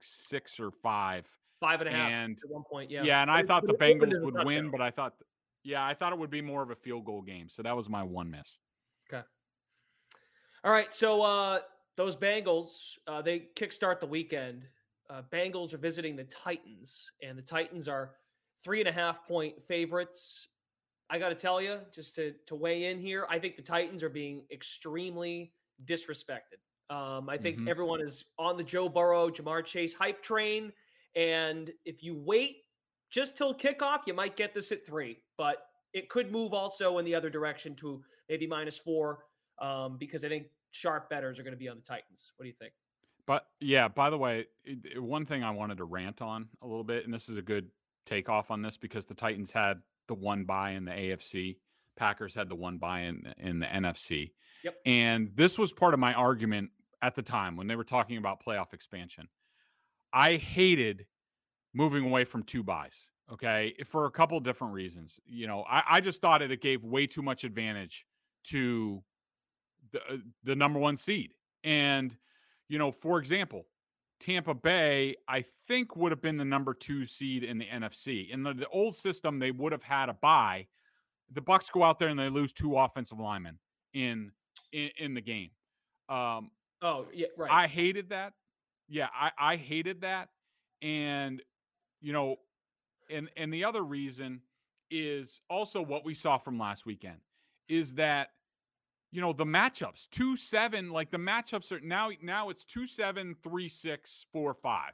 six 0.00 0.60
or 0.60 0.70
five. 0.70 1.26
Five 1.62 1.80
and 1.80 1.88
a 1.88 1.92
half 1.92 2.10
and, 2.10 2.36
at 2.42 2.50
one 2.50 2.64
point, 2.68 2.90
yeah. 2.90 3.04
Yeah, 3.04 3.22
and 3.22 3.30
I 3.30 3.44
thought 3.44 3.64
the 3.64 3.74
Bengals 3.74 4.20
would 4.20 4.44
win, 4.44 4.68
but 4.68 4.80
I 4.80 4.90
thought 4.90 5.14
yeah, 5.62 5.86
I 5.86 5.94
thought 5.94 6.12
it 6.12 6.18
would 6.18 6.28
be 6.28 6.42
more 6.42 6.60
of 6.60 6.70
a 6.70 6.74
field 6.74 7.04
goal 7.04 7.22
game. 7.22 7.48
So 7.48 7.62
that 7.62 7.76
was 7.76 7.88
my 7.88 8.02
one 8.02 8.28
miss. 8.28 8.58
Okay. 9.08 9.22
All 10.64 10.72
right. 10.72 10.92
So 10.92 11.22
uh 11.22 11.60
those 11.96 12.16
Bengals, 12.16 12.98
uh, 13.06 13.22
they 13.22 13.50
kickstart 13.54 14.00
the 14.00 14.06
weekend. 14.06 14.66
Uh, 15.08 15.22
Bengals 15.30 15.72
are 15.72 15.78
visiting 15.78 16.16
the 16.16 16.24
Titans, 16.24 17.12
and 17.22 17.38
the 17.38 17.42
Titans 17.42 17.86
are 17.86 18.16
three 18.64 18.80
and 18.80 18.88
a 18.88 18.92
half 18.92 19.24
point 19.28 19.62
favorites. 19.62 20.48
I 21.10 21.20
got 21.20 21.28
to 21.28 21.34
tell 21.36 21.62
you, 21.62 21.78
just 21.94 22.16
to 22.16 22.34
to 22.46 22.56
weigh 22.56 22.86
in 22.86 22.98
here, 22.98 23.24
I 23.30 23.38
think 23.38 23.54
the 23.54 23.62
Titans 23.62 24.02
are 24.02 24.08
being 24.08 24.46
extremely 24.50 25.52
disrespected. 25.84 26.58
Um, 26.90 27.28
I 27.28 27.38
think 27.38 27.58
Mhm. 27.58 27.68
everyone 27.68 28.00
is 28.00 28.24
on 28.36 28.56
the 28.56 28.64
Joe 28.64 28.88
Burrow, 28.88 29.30
Ja'Marr 29.30 29.64
Chase 29.64 29.94
hype 29.94 30.22
train, 30.22 30.72
and 31.14 31.70
if 31.84 32.02
you 32.02 32.14
wait 32.14 32.58
just 33.10 33.36
till 33.36 33.54
kickoff, 33.54 34.00
you 34.06 34.14
might 34.14 34.36
get 34.36 34.54
this 34.54 34.72
at 34.72 34.86
three, 34.86 35.18
but 35.36 35.58
it 35.92 36.08
could 36.08 36.32
move 36.32 36.54
also 36.54 36.98
in 36.98 37.04
the 37.04 37.14
other 37.14 37.30
direction 37.30 37.74
to 37.76 38.02
maybe 38.28 38.46
minus 38.46 38.78
four, 38.78 39.24
um, 39.60 39.96
because 39.98 40.24
I 40.24 40.28
think 40.28 40.46
sharp 40.70 41.10
bettors 41.10 41.38
are 41.38 41.42
going 41.42 41.52
to 41.52 41.58
be 41.58 41.68
on 41.68 41.76
the 41.76 41.82
Titans. 41.82 42.32
What 42.36 42.44
do 42.44 42.48
you 42.48 42.54
think? 42.58 42.72
But 43.26 43.46
yeah, 43.60 43.88
by 43.88 44.10
the 44.10 44.18
way, 44.18 44.46
one 44.96 45.26
thing 45.26 45.44
I 45.44 45.50
wanted 45.50 45.78
to 45.78 45.84
rant 45.84 46.22
on 46.22 46.48
a 46.62 46.66
little 46.66 46.84
bit, 46.84 47.04
and 47.04 47.12
this 47.12 47.28
is 47.28 47.36
a 47.36 47.42
good 47.42 47.68
takeoff 48.06 48.50
on 48.50 48.62
this 48.62 48.76
because 48.76 49.06
the 49.06 49.14
Titans 49.14 49.52
had 49.52 49.80
the 50.08 50.14
one 50.14 50.44
bye 50.44 50.70
in 50.70 50.84
the 50.84 50.92
AFC, 50.92 51.58
Packers 51.96 52.34
had 52.34 52.48
the 52.48 52.54
one 52.54 52.78
bye 52.78 53.02
in 53.02 53.32
in 53.38 53.60
the 53.60 53.66
NFC. 53.66 54.32
Yep. 54.64 54.76
And 54.86 55.30
this 55.34 55.58
was 55.58 55.72
part 55.72 55.94
of 55.94 56.00
my 56.00 56.14
argument 56.14 56.70
at 57.00 57.14
the 57.14 57.22
time 57.22 57.56
when 57.56 57.66
they 57.66 57.76
were 57.76 57.84
talking 57.84 58.16
about 58.16 58.44
playoff 58.44 58.72
expansion. 58.72 59.28
I 60.12 60.36
hated 60.36 61.06
moving 61.74 62.04
away 62.04 62.24
from 62.24 62.42
two 62.42 62.62
byes. 62.62 63.08
Okay. 63.32 63.74
For 63.86 64.06
a 64.06 64.10
couple 64.10 64.38
different 64.40 64.74
reasons. 64.74 65.18
You 65.26 65.46
know, 65.46 65.64
I, 65.68 65.82
I 65.88 66.00
just 66.00 66.20
thought 66.20 66.42
it, 66.42 66.50
it 66.50 66.60
gave 66.60 66.84
way 66.84 67.06
too 67.06 67.22
much 67.22 67.44
advantage 67.44 68.04
to 68.44 69.02
the, 69.92 70.00
uh, 70.00 70.16
the 70.44 70.54
number 70.54 70.78
one 70.78 70.96
seed. 70.96 71.32
And, 71.64 72.16
you 72.68 72.78
know, 72.78 72.90
for 72.90 73.18
example, 73.18 73.66
Tampa 74.20 74.54
Bay, 74.54 75.16
I 75.28 75.44
think, 75.66 75.96
would 75.96 76.12
have 76.12 76.20
been 76.20 76.36
the 76.36 76.44
number 76.44 76.74
two 76.74 77.06
seed 77.06 77.42
in 77.42 77.58
the 77.58 77.66
NFC. 77.66 78.30
In 78.30 78.42
the, 78.42 78.52
the 78.52 78.68
old 78.68 78.96
system, 78.96 79.38
they 79.38 79.50
would 79.50 79.72
have 79.72 79.82
had 79.82 80.08
a 80.08 80.14
bye. 80.14 80.66
The 81.32 81.40
Bucs 81.40 81.72
go 81.72 81.82
out 81.82 81.98
there 81.98 82.08
and 82.08 82.18
they 82.18 82.28
lose 82.28 82.52
two 82.52 82.76
offensive 82.76 83.18
linemen 83.18 83.58
in 83.94 84.32
in, 84.72 84.90
in 84.98 85.14
the 85.14 85.20
game. 85.20 85.50
Um, 86.08 86.50
Oh, 86.82 87.06
yeah, 87.14 87.28
right. 87.38 87.50
I 87.50 87.66
hated 87.68 88.10
that. 88.10 88.32
Yeah, 88.92 89.08
I, 89.18 89.30
I 89.38 89.56
hated 89.56 90.02
that. 90.02 90.28
And 90.82 91.42
you 92.02 92.12
know, 92.12 92.36
and 93.10 93.30
and 93.36 93.52
the 93.52 93.64
other 93.64 93.82
reason 93.82 94.42
is 94.90 95.40
also 95.48 95.80
what 95.80 96.04
we 96.04 96.12
saw 96.12 96.36
from 96.36 96.58
last 96.58 96.84
weekend 96.84 97.16
is 97.68 97.94
that 97.94 98.28
you 99.10 99.22
know 99.22 99.32
the 99.32 99.44
matchups 99.44 100.08
two 100.10 100.36
seven 100.36 100.90
like 100.90 101.10
the 101.10 101.16
matchups 101.16 101.72
are 101.72 101.80
now 101.80 102.10
now 102.22 102.50
it's 102.50 102.64
two 102.64 102.86
seven 102.86 103.34
three 103.42 103.68
six 103.68 104.26
four 104.32 104.52
five 104.52 104.92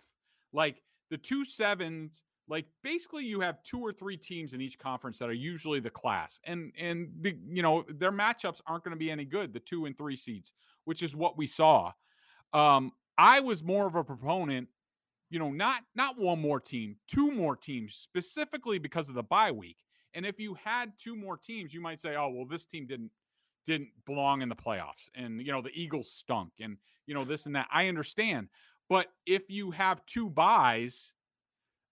like 0.52 0.82
the 1.10 1.18
two 1.18 1.44
sevens 1.44 2.22
like 2.48 2.66
basically 2.84 3.24
you 3.24 3.40
have 3.40 3.60
two 3.64 3.80
or 3.80 3.92
three 3.92 4.16
teams 4.16 4.52
in 4.52 4.60
each 4.60 4.78
conference 4.78 5.18
that 5.18 5.28
are 5.28 5.32
usually 5.32 5.80
the 5.80 5.90
class 5.90 6.38
and 6.44 6.72
and 6.78 7.08
the 7.20 7.36
you 7.48 7.62
know 7.62 7.84
their 7.88 8.12
matchups 8.12 8.60
aren't 8.66 8.84
going 8.84 8.94
to 8.94 8.98
be 8.98 9.10
any 9.10 9.24
good 9.24 9.52
the 9.52 9.60
two 9.60 9.86
and 9.86 9.98
three 9.98 10.16
seeds 10.16 10.52
which 10.84 11.02
is 11.02 11.16
what 11.16 11.36
we 11.36 11.46
saw 11.46 11.90
um 12.52 12.92
i 13.18 13.40
was 13.40 13.62
more 13.62 13.86
of 13.86 13.94
a 13.94 14.04
proponent 14.04 14.68
you 15.30 15.38
know 15.38 15.50
not 15.50 15.82
not 15.94 16.18
one 16.18 16.40
more 16.40 16.60
team 16.60 16.96
two 17.06 17.30
more 17.30 17.56
teams 17.56 17.94
specifically 17.94 18.78
because 18.78 19.08
of 19.08 19.14
the 19.14 19.22
bye 19.22 19.52
week. 19.52 19.76
And 20.14 20.24
if 20.24 20.40
you 20.40 20.54
had 20.54 20.92
two 20.98 21.16
more 21.16 21.36
teams 21.36 21.74
you 21.74 21.80
might 21.80 22.00
say 22.00 22.16
oh 22.16 22.28
well 22.28 22.46
this 22.46 22.66
team 22.66 22.86
didn't 22.86 23.10
didn't 23.66 23.90
belong 24.06 24.40
in 24.40 24.48
the 24.48 24.56
playoffs. 24.56 25.08
And 25.14 25.40
you 25.40 25.52
know 25.52 25.62
the 25.62 25.72
eagles 25.74 26.10
stunk 26.10 26.52
and 26.60 26.76
you 27.06 27.14
know 27.14 27.24
this 27.24 27.46
and 27.46 27.54
that. 27.56 27.68
I 27.72 27.88
understand. 27.88 28.48
But 28.88 29.08
if 29.26 29.50
you 29.50 29.70
have 29.72 30.04
two 30.06 30.30
byes 30.30 31.12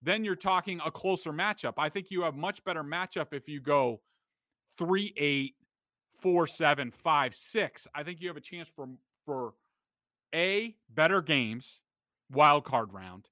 then 0.03 0.25
you're 0.25 0.37
talking 0.37 0.81
a 0.85 0.91
closer 0.91 1.33
matchup. 1.33 1.75
I 1.79 1.89
think 1.89 2.11
you 2.11 2.23
have 2.23 2.37
much 2.37 2.63
better 2.65 2.85
matchup 2.85 3.33
if 3.33 3.49
you 3.49 3.61
go 3.61 4.01
three 4.79 5.13
eight 5.17 5.55
four 6.21 6.47
seven 6.47 6.91
five 6.91 7.35
six. 7.35 7.87
I 7.95 8.03
think 8.03 8.21
you 8.21 8.29
have 8.29 8.37
a 8.37 8.43
chance 8.43 8.69
for 8.75 8.89
for 9.25 9.55
a 10.37 10.77
better 10.95 11.21
games 11.21 11.81
wild 12.31 12.65
card 12.65 12.93
round 12.93 13.27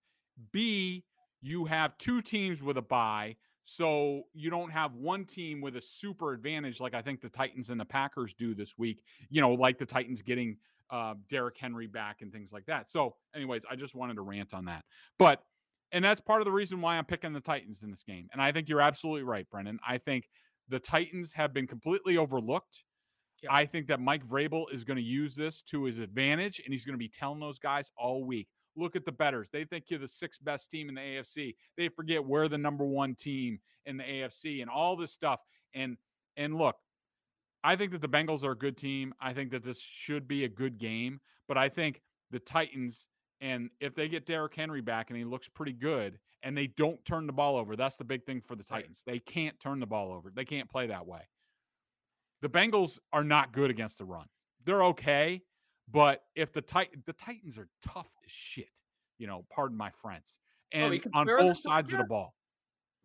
b 0.52 1.04
you 1.40 1.64
have 1.66 1.96
two 1.98 2.20
teams 2.20 2.62
with 2.62 2.76
a 2.78 2.82
bye 2.82 3.36
so 3.64 4.24
you 4.34 4.50
don't 4.50 4.70
have 4.70 4.94
one 4.94 5.24
team 5.24 5.60
with 5.60 5.76
a 5.76 5.80
super 5.80 6.32
advantage 6.32 6.80
like 6.80 6.94
I 6.94 7.02
think 7.02 7.20
the 7.20 7.30
Titans 7.30 7.70
and 7.70 7.80
the 7.80 7.84
Packers 7.84 8.34
do 8.34 8.54
this 8.54 8.74
week. 8.76 9.02
You 9.30 9.40
know, 9.40 9.54
like 9.54 9.78
the 9.78 9.86
Titans 9.86 10.22
getting 10.22 10.58
uh, 10.90 11.14
Derrick 11.30 11.56
Henry 11.58 11.86
back 11.86 12.20
and 12.20 12.30
things 12.30 12.52
like 12.52 12.66
that. 12.66 12.90
So, 12.90 13.16
anyways, 13.34 13.62
I 13.70 13.74
just 13.76 13.94
wanted 13.94 14.14
to 14.14 14.22
rant 14.22 14.52
on 14.52 14.66
that. 14.66 14.84
But 15.18 15.42
and 15.92 16.04
that's 16.04 16.20
part 16.20 16.40
of 16.40 16.44
the 16.44 16.52
reason 16.52 16.80
why 16.80 16.96
I'm 16.96 17.04
picking 17.04 17.32
the 17.32 17.40
Titans 17.40 17.82
in 17.82 17.90
this 17.90 18.02
game. 18.02 18.28
And 18.32 18.42
I 18.42 18.52
think 18.52 18.68
you're 18.68 18.80
absolutely 18.80 19.22
right, 19.22 19.48
Brendan. 19.50 19.78
I 19.86 19.98
think 19.98 20.28
the 20.68 20.78
Titans 20.78 21.32
have 21.32 21.54
been 21.54 21.66
completely 21.66 22.18
overlooked. 22.18 22.82
Yep. 23.44 23.52
I 23.52 23.66
think 23.66 23.86
that 23.88 24.00
Mike 24.00 24.26
Vrabel 24.26 24.64
is 24.72 24.84
going 24.84 24.96
to 24.96 25.02
use 25.02 25.34
this 25.34 25.62
to 25.62 25.84
his 25.84 25.98
advantage, 25.98 26.60
and 26.64 26.72
he's 26.72 26.84
going 26.84 26.94
to 26.94 26.98
be 26.98 27.08
telling 27.08 27.40
those 27.40 27.58
guys 27.58 27.90
all 27.96 28.24
week 28.24 28.48
look 28.76 28.96
at 28.96 29.04
the 29.04 29.12
bettors. 29.12 29.48
They 29.52 29.64
think 29.64 29.84
you're 29.88 30.00
the 30.00 30.08
sixth 30.08 30.44
best 30.44 30.70
team 30.70 30.88
in 30.88 30.94
the 30.94 31.00
AFC. 31.00 31.54
They 31.76 31.88
forget 31.88 32.24
we're 32.24 32.48
the 32.48 32.58
number 32.58 32.84
one 32.84 33.14
team 33.14 33.60
in 33.86 33.96
the 33.96 34.04
AFC 34.04 34.60
and 34.60 34.70
all 34.70 34.96
this 34.96 35.12
stuff. 35.12 35.40
And 35.74 35.96
and 36.36 36.56
look, 36.56 36.76
I 37.62 37.76
think 37.76 37.92
that 37.92 38.00
the 38.00 38.08
Bengals 38.08 38.44
are 38.44 38.52
a 38.52 38.58
good 38.58 38.76
team. 38.76 39.14
I 39.20 39.32
think 39.32 39.50
that 39.52 39.64
this 39.64 39.80
should 39.80 40.26
be 40.26 40.44
a 40.44 40.48
good 40.48 40.78
game. 40.78 41.20
But 41.46 41.58
I 41.58 41.68
think 41.68 42.02
the 42.30 42.38
Titans, 42.38 43.06
and 43.40 43.70
if 43.80 43.94
they 43.94 44.08
get 44.08 44.26
Derrick 44.26 44.54
Henry 44.54 44.80
back 44.80 45.10
and 45.10 45.18
he 45.18 45.24
looks 45.24 45.48
pretty 45.48 45.72
good, 45.72 46.18
and 46.42 46.56
they 46.56 46.66
don't 46.66 47.02
turn 47.04 47.26
the 47.26 47.32
ball 47.32 47.56
over, 47.56 47.76
that's 47.76 47.96
the 47.96 48.04
big 48.04 48.24
thing 48.24 48.40
for 48.40 48.56
the. 48.56 48.64
Titans. 48.64 49.02
They 49.06 49.18
can't 49.18 49.58
turn 49.60 49.80
the 49.80 49.86
ball 49.86 50.12
over. 50.12 50.30
They 50.34 50.44
can't 50.44 50.68
play 50.68 50.86
that 50.88 51.06
way. 51.06 51.22
The 52.44 52.50
Bengals 52.50 52.98
are 53.10 53.24
not 53.24 53.54
good 53.54 53.70
against 53.70 53.96
the 53.96 54.04
run. 54.04 54.26
They're 54.66 54.84
okay, 54.84 55.40
but 55.90 56.24
if 56.36 56.52
the 56.52 56.60
Tit- 56.60 57.06
the 57.06 57.14
Titans 57.14 57.56
are 57.56 57.68
tough 57.80 58.10
as 58.22 58.30
shit, 58.30 58.68
you 59.16 59.26
know, 59.26 59.46
pardon 59.50 59.78
my 59.78 59.90
Oh, 60.04 60.18
and 60.72 61.00
can 61.00 61.10
on 61.14 61.26
both 61.26 61.56
sides 61.58 61.90
of 61.90 61.98
the 62.00 62.04
ball. 62.04 62.34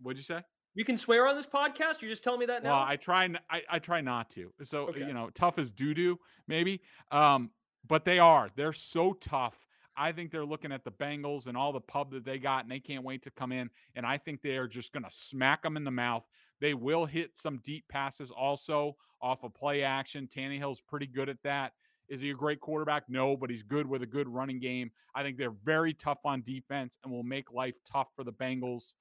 What'd 0.02 0.18
you 0.18 0.24
say? 0.24 0.42
you 0.76 0.84
can 0.84 0.98
swear 0.98 1.26
on 1.26 1.38
this 1.38 1.48
podcast. 1.48 2.02
You're 2.02 2.12
just 2.12 2.22
telling 2.22 2.42
me 2.42 2.48
that 2.48 2.64
now. 2.64 2.72
Well, 2.74 2.86
I 2.86 2.98
try 2.98 3.30
I, 3.50 3.62
I 3.70 3.80
try 3.80 4.02
not 4.02 4.30
to. 4.32 4.52
So 4.64 4.90
Okay. 4.90 5.08
you 5.08 5.14
know, 5.14 5.30
tough 5.34 5.58
as 5.58 5.72
doo 5.72 5.94
doo, 5.94 6.20
maybe. 6.46 6.82
Um, 7.10 7.52
but 7.88 8.04
they 8.04 8.20
are. 8.20 8.50
They're 8.58 8.74
so 8.74 9.14
tough. 9.14 9.58
I 9.96 10.12
think 10.12 10.32
they're 10.32 10.46
looking 10.46 10.74
at 10.74 10.84
the 10.84 10.92
Bengals 10.92 11.48
and 11.48 11.56
all 11.56 11.72
the 11.72 11.80
pub 11.80 12.12
that 12.12 12.26
they 12.26 12.40
got, 12.40 12.64
and 12.64 12.72
they 12.72 12.80
can't 12.82 13.06
wait 13.06 13.24
to 13.24 13.32
come 13.32 13.54
in. 13.54 13.70
And 13.96 14.06
I 14.06 14.18
think 14.18 14.42
they 14.42 14.58
are 14.58 14.68
just 14.68 14.92
going 14.92 15.04
to 15.04 15.12
smack 15.12 15.64
them 15.64 15.78
in 15.78 15.86
the 15.86 15.92
mouth. 15.92 16.26
They 16.62 16.74
will 16.74 17.06
hit 17.06 17.32
some 17.36 17.60
deep 17.64 17.86
passes 17.90 18.32
also 18.32 18.96
off 19.22 19.44
of 19.44 19.54
play 19.54 19.84
action. 19.84 20.28
Tannehill's 20.28 20.82
pretty 20.82 21.08
good 21.08 21.30
at 21.30 21.42
that. 21.44 21.74
Is 22.10 22.22
he 22.22 22.32
a 22.32 22.36
great 22.36 22.60
quarterback? 22.60 23.04
No, 23.08 23.38
but 23.38 23.50
he's 23.50 23.64
good 23.64 23.88
with 23.88 24.02
a 24.02 24.08
good 24.08 24.28
running 24.28 24.60
game. 24.60 24.92
I 25.14 25.22
think 25.22 25.38
they're 25.38 25.52
very 25.64 25.94
tough 25.94 26.20
on 26.26 26.42
defense 26.42 26.98
and 27.04 27.14
will 27.14 27.24
make 27.24 27.52
life 27.52 27.76
tough 27.90 28.08
for 28.16 28.24
the 28.24 28.34
Bengals. 28.34 28.94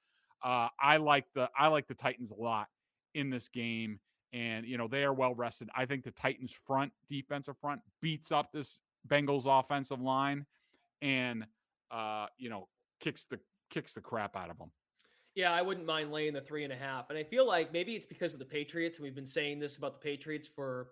Uh, 0.42 0.68
I 0.80 0.98
like 0.98 1.24
the 1.34 1.48
I 1.58 1.68
like 1.68 1.88
the 1.88 1.94
Titans 1.94 2.30
a 2.30 2.40
lot 2.40 2.68
in 3.14 3.30
this 3.30 3.48
game, 3.48 3.98
and 4.32 4.66
you 4.66 4.76
know 4.76 4.88
they 4.88 5.04
are 5.04 5.12
well 5.12 5.34
rested. 5.34 5.68
I 5.74 5.86
think 5.86 6.04
the 6.04 6.10
Titans 6.12 6.52
front 6.66 6.92
defensive 7.08 7.56
front 7.60 7.80
beats 8.00 8.30
up 8.30 8.52
this 8.52 8.78
Bengals 9.08 9.46
offensive 9.46 10.00
line, 10.00 10.46
and 11.02 11.46
uh, 11.90 12.26
you 12.36 12.50
know 12.50 12.68
kicks 13.00 13.24
the 13.24 13.40
kicks 13.70 13.94
the 13.94 14.00
crap 14.00 14.36
out 14.36 14.50
of 14.50 14.58
them. 14.58 14.70
Yeah, 15.38 15.52
I 15.52 15.62
wouldn't 15.62 15.86
mind 15.86 16.10
laying 16.10 16.32
the 16.32 16.40
three 16.40 16.64
and 16.64 16.72
a 16.72 16.76
half. 16.76 17.10
And 17.10 17.18
I 17.18 17.22
feel 17.22 17.46
like 17.46 17.72
maybe 17.72 17.94
it's 17.94 18.04
because 18.04 18.32
of 18.32 18.40
the 18.40 18.44
Patriots. 18.44 18.96
And 18.98 19.04
we've 19.04 19.14
been 19.14 19.24
saying 19.24 19.60
this 19.60 19.76
about 19.76 19.92
the 19.92 20.04
Patriots 20.10 20.48
for 20.48 20.88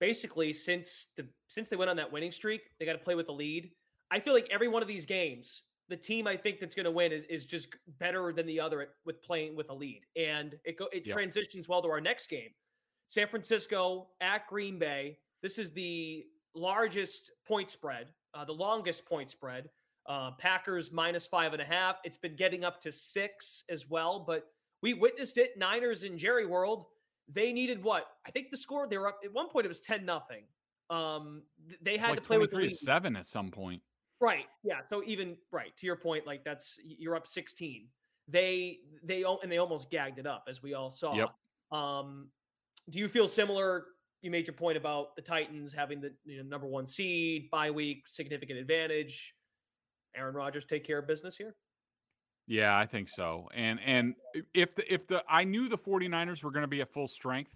basically 0.00 0.54
since 0.54 1.08
the 1.18 1.26
since 1.48 1.68
they 1.68 1.76
went 1.76 1.90
on 1.90 1.96
that 1.98 2.10
winning 2.10 2.32
streak. 2.32 2.62
They 2.80 2.86
got 2.86 2.94
to 2.94 2.98
play 2.98 3.14
with 3.14 3.26
the 3.26 3.34
lead. 3.34 3.70
I 4.10 4.20
feel 4.20 4.32
like 4.32 4.48
every 4.50 4.68
one 4.68 4.80
of 4.80 4.88
these 4.88 5.04
games, 5.04 5.64
the 5.90 5.98
team 5.98 6.26
I 6.26 6.34
think 6.34 6.60
that's 6.60 6.74
going 6.74 6.84
to 6.84 6.90
win 6.90 7.12
is 7.12 7.24
is 7.24 7.44
just 7.44 7.76
better 7.98 8.32
than 8.32 8.46
the 8.46 8.58
other 8.58 8.80
at, 8.80 8.88
with 9.04 9.20
playing 9.22 9.54
with 9.54 9.68
a 9.68 9.74
lead. 9.74 10.00
And 10.16 10.54
it 10.64 10.78
go 10.78 10.86
it 10.90 11.04
Yep. 11.04 11.14
transitions 11.14 11.68
well 11.68 11.82
to 11.82 11.88
our 11.88 12.00
next 12.00 12.28
game. 12.28 12.54
San 13.08 13.28
Francisco 13.28 14.08
at 14.22 14.46
Green 14.46 14.78
Bay. 14.78 15.18
This 15.42 15.58
is 15.58 15.72
the 15.72 16.24
largest 16.54 17.32
point 17.46 17.70
spread, 17.70 18.14
uh, 18.32 18.46
the 18.46 18.54
longest 18.54 19.04
point 19.04 19.28
spread. 19.28 19.68
Uh, 20.08 20.30
Packers 20.32 20.90
minus 20.90 21.26
five 21.26 21.52
and 21.52 21.60
a 21.60 21.64
half. 21.66 21.96
It's 22.02 22.16
been 22.16 22.34
getting 22.34 22.64
up 22.64 22.80
to 22.80 22.90
six 22.90 23.62
as 23.68 23.88
well, 23.88 24.24
but 24.26 24.46
we 24.82 24.94
witnessed 24.94 25.36
it. 25.36 25.58
Niners 25.58 26.02
in 26.02 26.16
Jerry 26.16 26.46
World. 26.46 26.86
They 27.28 27.52
needed 27.52 27.82
what? 27.82 28.06
I 28.26 28.30
think 28.30 28.50
the 28.50 28.56
score 28.56 28.86
they 28.88 28.96
were 28.96 29.08
up 29.08 29.20
at 29.22 29.32
one 29.32 29.48
point. 29.50 29.66
It 29.66 29.68
was 29.68 29.80
ten 29.80 30.06
nothing. 30.06 30.44
Um, 30.90 31.42
th- 31.68 31.78
they 31.82 31.98
had 31.98 32.10
like 32.10 32.22
to 32.22 32.26
play 32.26 32.38
with 32.38 32.50
the 32.50 32.56
23 32.56 32.70
lead. 32.70 32.78
to 32.78 32.84
seven 32.84 33.16
at 33.16 33.26
some 33.26 33.50
point. 33.50 33.82
Right. 34.20 34.46
Yeah. 34.64 34.80
So 34.88 35.02
even 35.06 35.36
right 35.52 35.76
to 35.76 35.86
your 35.86 35.96
point, 35.96 36.26
like 36.26 36.44
that's 36.44 36.78
you're 36.84 37.14
up 37.14 37.26
16. 37.26 37.86
They 38.28 38.78
they 39.04 39.24
and 39.42 39.52
they 39.52 39.58
almost 39.58 39.90
gagged 39.90 40.18
it 40.18 40.26
up 40.26 40.44
as 40.48 40.62
we 40.62 40.74
all 40.74 40.90
saw. 40.90 41.14
Yep. 41.14 41.78
Um, 41.78 42.28
do 42.90 42.98
you 42.98 43.08
feel 43.08 43.28
similar? 43.28 43.86
You 44.22 44.30
made 44.30 44.46
your 44.46 44.54
point 44.54 44.76
about 44.76 45.14
the 45.14 45.22
Titans 45.22 45.72
having 45.72 46.00
the 46.00 46.12
you 46.24 46.38
know, 46.38 46.48
number 46.48 46.66
one 46.66 46.86
seed, 46.86 47.50
bye 47.50 47.70
week, 47.70 48.04
significant 48.08 48.58
advantage. 48.58 49.34
Aaron 50.16 50.34
Rodgers 50.34 50.64
take 50.64 50.84
care 50.84 50.98
of 50.98 51.06
business 51.06 51.36
here. 51.36 51.54
Yeah, 52.46 52.76
I 52.76 52.86
think 52.86 53.10
so. 53.10 53.48
And 53.54 53.78
and 53.84 54.14
if 54.54 54.74
the 54.74 54.92
if 54.92 55.06
the 55.06 55.22
I 55.28 55.44
knew 55.44 55.68
the 55.68 55.76
49ers 55.76 56.42
were 56.42 56.50
going 56.50 56.62
to 56.62 56.68
be 56.68 56.80
at 56.80 56.90
full 56.90 57.08
strength, 57.08 57.54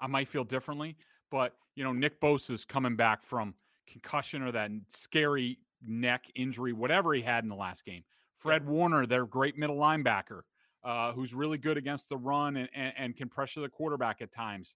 I 0.00 0.06
might 0.06 0.28
feel 0.28 0.44
differently. 0.44 0.96
But 1.30 1.54
you 1.74 1.84
know, 1.84 1.92
Nick 1.92 2.20
Bosa's 2.20 2.64
coming 2.64 2.96
back 2.96 3.22
from 3.22 3.54
concussion 3.86 4.42
or 4.42 4.52
that 4.52 4.70
scary 4.88 5.58
neck 5.86 6.24
injury, 6.34 6.72
whatever 6.72 7.12
he 7.12 7.22
had 7.22 7.44
in 7.44 7.50
the 7.50 7.56
last 7.56 7.84
game. 7.84 8.04
Fred 8.38 8.66
Warner, 8.66 9.06
their 9.06 9.26
great 9.26 9.56
middle 9.56 9.76
linebacker, 9.76 10.40
uh, 10.82 11.12
who's 11.12 11.34
really 11.34 11.58
good 11.58 11.76
against 11.76 12.08
the 12.08 12.16
run 12.16 12.56
and, 12.56 12.68
and, 12.74 12.92
and, 12.96 13.16
can 13.16 13.28
pressure 13.28 13.60
the 13.60 13.68
quarterback 13.68 14.20
at 14.20 14.32
times. 14.32 14.74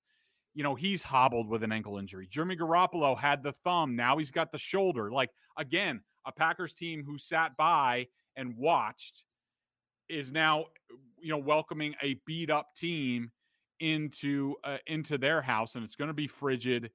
You 0.54 0.62
know, 0.62 0.74
he's 0.74 1.02
hobbled 1.02 1.48
with 1.48 1.62
an 1.62 1.72
ankle 1.72 1.98
injury. 1.98 2.28
Jeremy 2.30 2.56
Garoppolo 2.56 3.18
had 3.18 3.42
the 3.42 3.52
thumb. 3.64 3.96
Now 3.96 4.16
he's 4.18 4.30
got 4.30 4.52
the 4.52 4.58
shoulder. 4.58 5.10
Like, 5.10 5.30
again, 5.56 6.00
a 6.26 6.32
Packers 6.32 6.72
team 6.72 7.04
who 7.04 7.18
sat 7.18 7.56
by 7.56 8.08
and 8.36 8.56
watched 8.56 9.24
is 10.08 10.32
now, 10.32 10.66
you 11.20 11.30
know, 11.30 11.38
welcoming 11.38 11.94
a 12.02 12.20
beat 12.26 12.50
up 12.50 12.74
team 12.74 13.30
into 13.80 14.54
uh, 14.64 14.78
into 14.86 15.18
their 15.18 15.42
house 15.42 15.74
and 15.74 15.84
it's 15.84 15.96
going 15.96 16.08
to 16.08 16.14
be 16.14 16.26
frigid. 16.26 16.90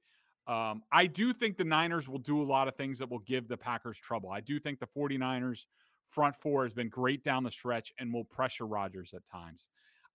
Um, 0.46 0.82
I 0.90 1.06
do 1.06 1.32
think 1.32 1.56
the 1.56 1.64
Niners 1.64 2.08
will 2.08 2.18
do 2.18 2.42
a 2.42 2.44
lot 2.44 2.66
of 2.66 2.74
things 2.74 2.98
that 2.98 3.08
will 3.08 3.20
give 3.20 3.48
the 3.48 3.56
Packers 3.56 3.98
trouble. 3.98 4.30
I 4.30 4.40
do 4.40 4.58
think 4.58 4.80
the 4.80 4.86
49ers 4.86 5.64
front 6.08 6.34
four 6.34 6.64
has 6.64 6.72
been 6.72 6.88
great 6.88 7.22
down 7.22 7.44
the 7.44 7.50
stretch 7.50 7.92
and 7.98 8.12
will 8.12 8.24
pressure 8.24 8.66
Rodgers 8.66 9.14
at 9.14 9.22
times. 9.30 9.68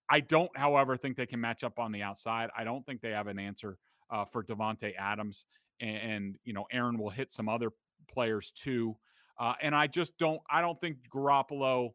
I 0.10 0.20
don't, 0.22 0.56
however, 0.56 0.96
think 0.96 1.18
they 1.18 1.26
can 1.26 1.42
match 1.42 1.64
up 1.64 1.80
on 1.80 1.92
the 1.92 2.02
outside. 2.02 2.50
I 2.58 2.64
don't 2.64 2.86
think 2.86 3.02
they 3.02 3.12
have 3.12 3.28
an 3.28 3.40
answer 3.40 3.78
uh, 4.10 4.26
for 4.26 4.44
Davante 4.44 4.94
Adams, 4.98 5.46
and, 5.82 5.98
and, 5.98 6.36
you 6.46 6.54
know 6.54 6.66
Aaron 6.72 6.98
will 6.98 7.10
hit 7.10 7.32
some 7.32 7.50
other 7.50 7.72
players 8.10 8.52
too. 8.52 8.96
Uh, 9.40 9.54
and 9.62 9.76
I 9.76 9.88
just 9.88 10.18
don't. 10.18 10.42
I 10.50 10.62
don't 10.62 10.80
think 10.80 10.98
Garoppolo. 11.14 11.92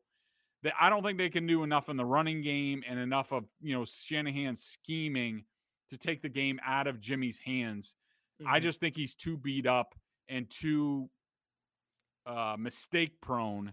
That 0.62 0.74
I 0.80 0.90
don't 0.90 1.02
think 1.02 1.18
they 1.18 1.30
can 1.30 1.46
do 1.46 1.64
enough 1.64 1.88
in 1.88 1.96
the 1.96 2.04
running 2.04 2.40
game 2.40 2.84
and 2.88 2.98
enough 2.98 3.32
of 3.32 3.44
you 3.60 3.74
know 3.76 3.84
Shanahan 3.84 4.56
scheming 4.56 5.44
to 5.90 5.98
take 5.98 6.22
the 6.22 6.28
game 6.28 6.60
out 6.64 6.86
of 6.86 7.00
Jimmy's 7.00 7.38
hands. 7.38 7.94
Mm-hmm. 8.40 8.52
I 8.52 8.60
just 8.60 8.80
think 8.80 8.96
he's 8.96 9.14
too 9.14 9.36
beat 9.36 9.66
up 9.66 9.94
and 10.28 10.48
too 10.48 11.10
uh, 12.26 12.56
mistake 12.58 13.20
prone 13.20 13.72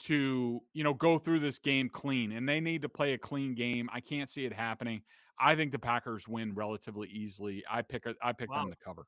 to 0.00 0.60
you 0.72 0.84
know 0.84 0.94
go 0.94 1.18
through 1.18 1.40
this 1.40 1.58
game 1.58 1.88
clean 1.88 2.32
and 2.32 2.48
they 2.48 2.60
need 2.60 2.82
to 2.82 2.88
play 2.88 3.14
a 3.14 3.18
clean 3.18 3.54
game 3.54 3.88
i 3.92 4.00
can't 4.00 4.30
see 4.30 4.44
it 4.44 4.52
happening 4.52 5.02
i 5.40 5.56
think 5.56 5.72
the 5.72 5.78
packers 5.78 6.28
win 6.28 6.54
relatively 6.54 7.08
easily 7.08 7.64
i 7.68 7.82
pick 7.82 8.06
a, 8.06 8.14
i 8.22 8.32
pick 8.32 8.48
wow. 8.48 8.60
them 8.60 8.70
to 8.70 8.76
cover 8.84 9.06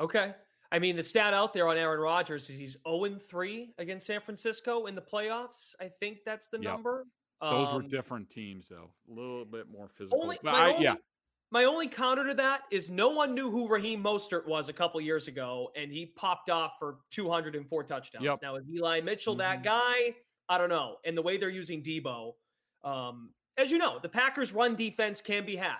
okay 0.00 0.32
i 0.76 0.78
mean 0.78 0.96
the 0.96 1.02
stat 1.02 1.32
out 1.32 1.54
there 1.54 1.68
on 1.68 1.76
aaron 1.76 2.00
rodgers 2.00 2.48
is 2.50 2.58
he's 2.58 2.76
0-3 2.86 3.68
against 3.78 4.06
san 4.06 4.20
francisco 4.20 4.86
in 4.86 4.94
the 4.94 5.02
playoffs 5.02 5.74
i 5.80 5.90
think 6.00 6.18
that's 6.24 6.48
the 6.48 6.58
yep. 6.58 6.72
number 6.72 7.06
those 7.40 7.68
um, 7.68 7.74
were 7.74 7.82
different 7.82 8.28
teams 8.30 8.68
though 8.68 8.90
a 9.10 9.12
little 9.12 9.44
bit 9.44 9.66
more 9.70 9.88
physical 9.88 10.22
only, 10.22 10.38
I, 10.44 10.70
only, 10.70 10.84
yeah 10.84 10.94
my 11.52 11.64
only 11.64 11.86
counter 11.86 12.26
to 12.26 12.34
that 12.34 12.62
is 12.70 12.90
no 12.90 13.10
one 13.10 13.34
knew 13.34 13.50
who 13.50 13.68
Raheem 13.68 14.02
Mostert 14.02 14.46
was 14.48 14.68
a 14.68 14.72
couple 14.72 15.00
years 15.00 15.28
ago, 15.28 15.70
and 15.76 15.92
he 15.92 16.06
popped 16.06 16.50
off 16.50 16.72
for 16.78 16.96
204 17.12 17.84
touchdowns. 17.84 18.24
Yep. 18.24 18.38
Now, 18.42 18.56
is 18.56 18.64
Eli 18.68 19.00
Mitchell 19.00 19.34
mm-hmm. 19.34 19.40
that 19.40 19.62
guy? 19.62 20.14
I 20.48 20.58
don't 20.58 20.68
know. 20.68 20.96
And 21.04 21.16
the 21.16 21.22
way 21.22 21.36
they're 21.36 21.48
using 21.48 21.82
Deebo, 21.82 22.32
um, 22.82 23.30
as 23.56 23.70
you 23.70 23.78
know, 23.78 23.98
the 24.02 24.08
Packers' 24.08 24.52
run 24.52 24.74
defense 24.74 25.20
can 25.20 25.46
be 25.46 25.56
had. 25.56 25.76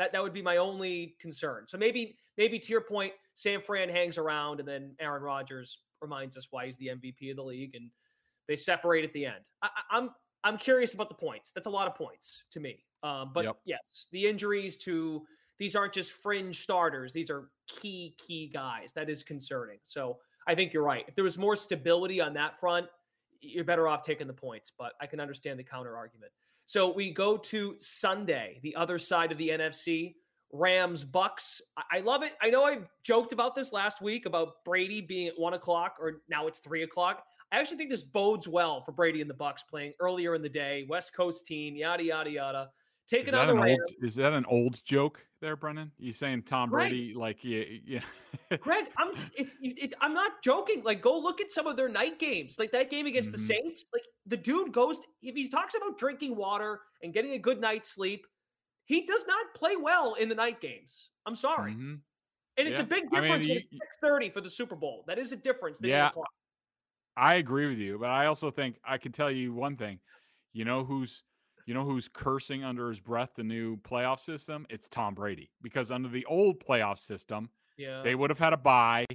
That 0.00 0.12
that 0.12 0.22
would 0.22 0.32
be 0.32 0.40
my 0.40 0.56
only 0.56 1.14
concern. 1.20 1.64
So 1.68 1.76
maybe 1.76 2.16
maybe 2.38 2.58
to 2.58 2.72
your 2.72 2.80
point, 2.80 3.12
San 3.34 3.60
Fran 3.60 3.90
hangs 3.90 4.16
around, 4.16 4.58
and 4.58 4.66
then 4.66 4.94
Aaron 4.98 5.22
Rodgers 5.22 5.80
reminds 6.00 6.38
us 6.38 6.48
why 6.50 6.64
he's 6.64 6.78
the 6.78 6.86
MVP 6.86 7.30
of 7.30 7.36
the 7.36 7.42
league, 7.42 7.74
and 7.74 7.90
they 8.48 8.56
separate 8.56 9.04
at 9.04 9.12
the 9.12 9.26
end. 9.26 9.50
I, 9.60 9.68
I'm 9.90 10.08
I'm 10.42 10.56
curious 10.56 10.94
about 10.94 11.10
the 11.10 11.14
points. 11.14 11.52
That's 11.52 11.66
a 11.66 11.70
lot 11.70 11.86
of 11.86 11.94
points 11.94 12.44
to 12.52 12.60
me. 12.60 12.82
Um, 13.02 13.32
but 13.34 13.44
yep. 13.44 13.56
yes, 13.66 14.06
the 14.10 14.26
injuries 14.26 14.78
to 14.78 15.26
these 15.58 15.76
aren't 15.76 15.92
just 15.92 16.12
fringe 16.12 16.62
starters; 16.62 17.12
these 17.12 17.28
are 17.28 17.50
key 17.66 18.16
key 18.26 18.48
guys. 18.50 18.94
That 18.94 19.10
is 19.10 19.22
concerning. 19.22 19.80
So 19.82 20.16
I 20.48 20.54
think 20.54 20.72
you're 20.72 20.82
right. 20.82 21.04
If 21.08 21.14
there 21.14 21.24
was 21.24 21.36
more 21.36 21.56
stability 21.56 22.22
on 22.22 22.32
that 22.32 22.58
front, 22.58 22.86
you're 23.42 23.64
better 23.64 23.86
off 23.86 24.00
taking 24.00 24.28
the 24.28 24.32
points. 24.32 24.72
But 24.78 24.94
I 24.98 25.04
can 25.04 25.20
understand 25.20 25.58
the 25.58 25.64
counter 25.64 25.94
argument. 25.94 26.32
So 26.70 26.92
we 26.92 27.10
go 27.10 27.36
to 27.36 27.74
Sunday, 27.80 28.60
the 28.62 28.76
other 28.76 28.96
side 28.96 29.32
of 29.32 29.38
the 29.38 29.48
NFC. 29.48 30.14
Rams 30.52 31.04
Bucs. 31.04 31.60
I 31.90 31.98
love 31.98 32.22
it. 32.22 32.34
I 32.40 32.48
know 32.48 32.64
I 32.64 32.78
joked 33.02 33.32
about 33.32 33.56
this 33.56 33.72
last 33.72 34.00
week 34.00 34.24
about 34.24 34.64
Brady 34.64 35.00
being 35.00 35.26
at 35.26 35.36
one 35.36 35.54
o'clock, 35.54 35.96
or 36.00 36.22
now 36.28 36.46
it's 36.46 36.60
three 36.60 36.84
o'clock. 36.84 37.24
I 37.50 37.58
actually 37.58 37.78
think 37.78 37.90
this 37.90 38.04
bodes 38.04 38.46
well 38.46 38.82
for 38.82 38.92
Brady 38.92 39.20
and 39.20 39.28
the 39.28 39.34
Bucs 39.34 39.66
playing 39.68 39.94
earlier 39.98 40.36
in 40.36 40.42
the 40.42 40.48
day, 40.48 40.86
West 40.88 41.12
Coast 41.12 41.44
team, 41.44 41.74
yada 41.74 42.04
yada 42.04 42.30
yada. 42.30 42.70
Taking 43.10 43.34
on 43.34 43.48
the 43.48 43.54
Rams. 43.54 43.80
Old, 43.80 44.04
is 44.04 44.14
that 44.14 44.32
an 44.32 44.44
old 44.48 44.80
joke 44.84 45.20
there, 45.40 45.56
Brendan? 45.56 45.90
You 45.98 46.12
saying 46.12 46.42
Tom 46.42 46.70
Brady 46.70 47.12
like 47.12 47.38
yeah 47.42 47.64
yeah? 47.84 48.00
Greg, 48.60 48.86
I'm 48.96 49.10
it, 49.36 49.48
it, 49.60 49.94
I'm 50.00 50.14
not 50.14 50.42
joking. 50.44 50.82
Like, 50.84 51.02
go 51.02 51.18
look 51.18 51.40
at 51.40 51.50
some 51.50 51.66
of 51.66 51.76
their 51.76 51.88
night 51.88 52.20
games, 52.20 52.56
like 52.56 52.70
that 52.70 52.88
game 52.88 53.06
against 53.06 53.30
mm-hmm. 53.30 53.48
the 53.48 53.54
Saints. 53.54 53.84
Like 53.92 54.04
the 54.26 54.36
dude 54.36 54.72
goes 54.72 55.00
if 55.22 55.34
he 55.34 55.48
talks 55.48 55.74
about 55.74 55.98
drinking 55.98 56.36
water 56.36 56.82
and 57.02 57.12
getting 57.12 57.32
a 57.32 57.38
good 57.38 57.60
night's 57.60 57.90
sleep, 57.90 58.28
he 58.84 59.04
does 59.04 59.26
not 59.26 59.44
play 59.56 59.74
well 59.74 60.14
in 60.14 60.28
the 60.28 60.36
night 60.36 60.60
games. 60.60 61.10
I'm 61.26 61.34
sorry. 61.34 61.72
Mm-hmm. 61.72 61.94
And 62.58 62.68
it's 62.68 62.78
yeah. 62.78 62.84
a 62.84 62.88
big 62.88 63.10
difference 63.10 63.46
I 63.46 63.48
mean, 63.48 63.62
you, 63.70 63.80
6:30 64.04 64.32
for 64.32 64.40
the 64.40 64.50
Super 64.50 64.76
Bowl. 64.76 65.02
That 65.08 65.18
is 65.18 65.32
a 65.32 65.36
difference. 65.36 65.80
Yeah, 65.82 66.10
I 67.16 67.36
agree 67.36 67.66
with 67.66 67.78
you, 67.78 67.98
but 67.98 68.10
I 68.10 68.26
also 68.26 68.52
think 68.52 68.76
I 68.84 68.98
can 68.98 69.10
tell 69.10 69.32
you 69.32 69.52
one 69.52 69.76
thing. 69.76 69.98
You 70.52 70.64
know 70.64 70.84
who's 70.84 71.24
you 71.70 71.74
know 71.74 71.84
who's 71.84 72.08
cursing 72.08 72.64
under 72.64 72.88
his 72.88 72.98
breath 72.98 73.30
the 73.36 73.44
new 73.44 73.76
playoff 73.76 74.18
system? 74.18 74.66
It's 74.68 74.88
Tom 74.88 75.14
Brady. 75.14 75.52
Because 75.62 75.92
under 75.92 76.08
the 76.08 76.24
old 76.24 76.58
playoff 76.58 76.98
system, 76.98 77.48
yeah. 77.78 78.02
they 78.02 78.16
would 78.16 78.28
have 78.28 78.40
had 78.40 78.52
a 78.52 78.56
bye. 78.56 79.06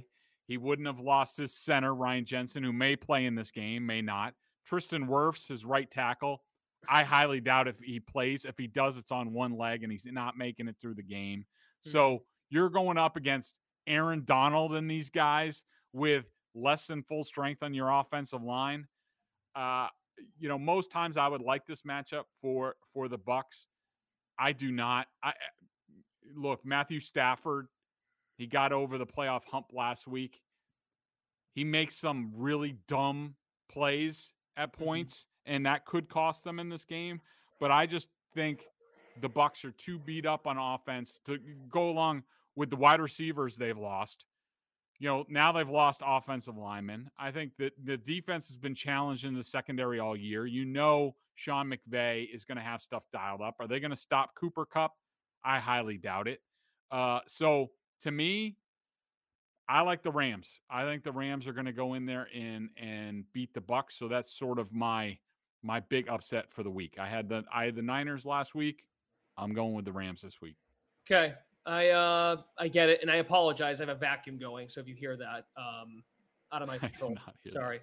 He 0.46 0.56
wouldn't 0.56 0.88
have 0.88 0.98
lost 0.98 1.36
his 1.36 1.52
center, 1.52 1.94
Ryan 1.94 2.24
Jensen, 2.24 2.62
who 2.62 2.72
may 2.72 2.96
play 2.96 3.26
in 3.26 3.34
this 3.34 3.50
game, 3.50 3.84
may 3.84 4.00
not. 4.00 4.32
Tristan 4.64 5.06
Wirfs, 5.06 5.48
his 5.48 5.66
right 5.66 5.90
tackle. 5.90 6.44
I 6.88 7.02
highly 7.02 7.42
doubt 7.42 7.68
if 7.68 7.78
he 7.78 8.00
plays. 8.00 8.46
If 8.46 8.56
he 8.56 8.68
does, 8.68 8.96
it's 8.96 9.12
on 9.12 9.34
one 9.34 9.58
leg 9.58 9.82
and 9.82 9.92
he's 9.92 10.06
not 10.06 10.38
making 10.38 10.66
it 10.66 10.76
through 10.80 10.94
the 10.94 11.02
game. 11.02 11.44
So 11.82 12.20
you're 12.48 12.70
going 12.70 12.96
up 12.96 13.18
against 13.18 13.58
Aaron 13.86 14.22
Donald 14.24 14.74
and 14.74 14.90
these 14.90 15.10
guys 15.10 15.62
with 15.92 16.24
less 16.54 16.86
than 16.86 17.02
full 17.02 17.24
strength 17.24 17.62
on 17.62 17.74
your 17.74 17.90
offensive 17.90 18.42
line. 18.42 18.86
Uh, 19.54 19.88
you 20.38 20.48
know, 20.48 20.58
most 20.58 20.90
times 20.90 21.16
I 21.16 21.28
would 21.28 21.40
like 21.40 21.66
this 21.66 21.82
matchup 21.82 22.24
for 22.40 22.76
for 22.92 23.08
the 23.08 23.18
Bucs. 23.18 23.66
I 24.38 24.52
do 24.52 24.70
not. 24.70 25.06
I 25.22 25.32
look 26.34 26.64
Matthew 26.64 27.00
Stafford. 27.00 27.68
He 28.36 28.46
got 28.46 28.72
over 28.72 28.98
the 28.98 29.06
playoff 29.06 29.42
hump 29.50 29.66
last 29.72 30.06
week. 30.06 30.40
He 31.54 31.64
makes 31.64 31.96
some 31.96 32.32
really 32.36 32.76
dumb 32.86 33.34
plays 33.70 34.32
at 34.56 34.72
mm-hmm. 34.72 34.84
points, 34.84 35.26
and 35.46 35.64
that 35.66 35.86
could 35.86 36.08
cost 36.08 36.44
them 36.44 36.58
in 36.58 36.68
this 36.68 36.84
game. 36.84 37.20
But 37.58 37.70
I 37.70 37.86
just 37.86 38.08
think 38.34 38.64
the 39.22 39.30
Bucs 39.30 39.64
are 39.64 39.70
too 39.72 39.98
beat 39.98 40.26
up 40.26 40.46
on 40.46 40.58
offense 40.58 41.20
to 41.24 41.38
go 41.70 41.88
along 41.88 42.24
with 42.54 42.68
the 42.68 42.76
wide 42.76 43.00
receivers 43.00 43.56
they've 43.56 43.78
lost 43.78 44.26
you 44.98 45.08
know, 45.08 45.24
now 45.28 45.52
they've 45.52 45.68
lost 45.68 46.02
offensive 46.04 46.56
linemen. 46.56 47.10
I 47.18 47.30
think 47.30 47.52
that 47.58 47.72
the 47.82 47.96
defense 47.96 48.48
has 48.48 48.56
been 48.56 48.74
challenged 48.74 49.24
in 49.24 49.34
the 49.34 49.44
secondary 49.44 50.00
all 50.00 50.16
year. 50.16 50.46
You 50.46 50.64
know, 50.64 51.14
Sean 51.34 51.70
McVay 51.70 52.34
is 52.34 52.44
going 52.44 52.56
to 52.56 52.64
have 52.64 52.80
stuff 52.80 53.04
dialed 53.12 53.42
up. 53.42 53.56
Are 53.60 53.68
they 53.68 53.80
going 53.80 53.90
to 53.90 53.96
stop 53.96 54.34
Cooper 54.34 54.64
Kupp? 54.64 54.92
I 55.44 55.58
highly 55.58 55.98
doubt 55.98 56.28
it. 56.28 56.40
Uh, 56.90 57.20
so 57.26 57.70
to 58.02 58.10
me, 58.10 58.56
I 59.68 59.82
like 59.82 60.02
the 60.02 60.10
Rams. 60.10 60.48
I 60.70 60.84
think 60.84 61.02
the 61.02 61.12
Rams 61.12 61.46
are 61.46 61.52
going 61.52 61.66
to 61.66 61.72
go 61.72 61.94
in 61.94 62.06
there 62.06 62.28
and 62.34 62.70
and 62.76 63.24
beat 63.32 63.52
the 63.52 63.60
Bucs. 63.60 63.92
So 63.98 64.08
that's 64.08 64.36
sort 64.36 64.58
of 64.58 64.72
my 64.72 65.18
my 65.62 65.80
big 65.80 66.08
upset 66.08 66.52
for 66.52 66.62
the 66.62 66.70
week. 66.70 66.96
I 67.00 67.08
had 67.08 67.28
the 67.28 67.44
I 67.52 67.64
had 67.64 67.74
the 67.74 67.82
Niners 67.82 68.24
last 68.24 68.54
week. 68.54 68.84
I'm 69.36 69.52
going 69.52 69.74
with 69.74 69.84
the 69.84 69.92
Rams 69.92 70.22
this 70.22 70.40
week. 70.40 70.56
Okay. 71.10 71.34
I 71.66 71.90
uh 71.90 72.36
I 72.58 72.68
get 72.68 72.88
it, 72.88 73.00
and 73.02 73.10
I 73.10 73.16
apologize. 73.16 73.80
I 73.80 73.84
have 73.86 73.96
a 73.96 73.98
vacuum 73.98 74.38
going, 74.38 74.68
so 74.68 74.80
if 74.80 74.88
you 74.88 74.94
hear 74.94 75.16
that, 75.16 75.46
um, 75.56 76.02
out 76.52 76.62
of 76.62 76.68
my 76.68 76.78
control, 76.86 77.16
sorry. 77.48 77.80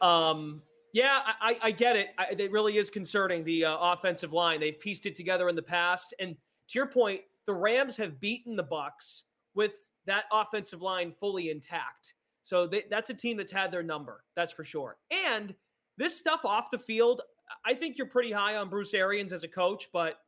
Um, 0.00 0.62
yeah, 0.92 1.22
I, 1.40 1.58
I 1.60 1.70
get 1.72 1.96
it. 1.96 2.08
I, 2.16 2.26
it 2.38 2.52
really 2.52 2.78
is 2.78 2.88
concerning 2.88 3.42
the 3.44 3.64
uh, 3.64 3.76
offensive 3.80 4.32
line. 4.32 4.60
They've 4.60 4.78
pieced 4.78 5.06
it 5.06 5.16
together 5.16 5.48
in 5.48 5.56
the 5.56 5.62
past, 5.62 6.14
and 6.20 6.36
to 6.68 6.78
your 6.78 6.86
point, 6.86 7.22
the 7.46 7.54
Rams 7.54 7.96
have 7.96 8.20
beaten 8.20 8.56
the 8.56 8.64
Bucs 8.64 9.22
with 9.54 9.74
that 10.06 10.24
offensive 10.32 10.82
line 10.82 11.12
fully 11.12 11.50
intact. 11.50 12.14
So 12.42 12.66
they, 12.66 12.84
that's 12.90 13.10
a 13.10 13.14
team 13.14 13.36
that's 13.36 13.50
had 13.50 13.72
their 13.72 13.82
number. 13.82 14.22
That's 14.36 14.52
for 14.52 14.64
sure. 14.64 14.98
And 15.10 15.54
this 15.96 16.16
stuff 16.16 16.40
off 16.44 16.70
the 16.70 16.78
field, 16.78 17.22
I 17.64 17.74
think 17.74 17.96
you're 17.96 18.06
pretty 18.06 18.32
high 18.32 18.56
on 18.56 18.68
Bruce 18.68 18.94
Arians 18.94 19.32
as 19.32 19.44
a 19.44 19.48
coach, 19.48 19.88
but 19.92 20.18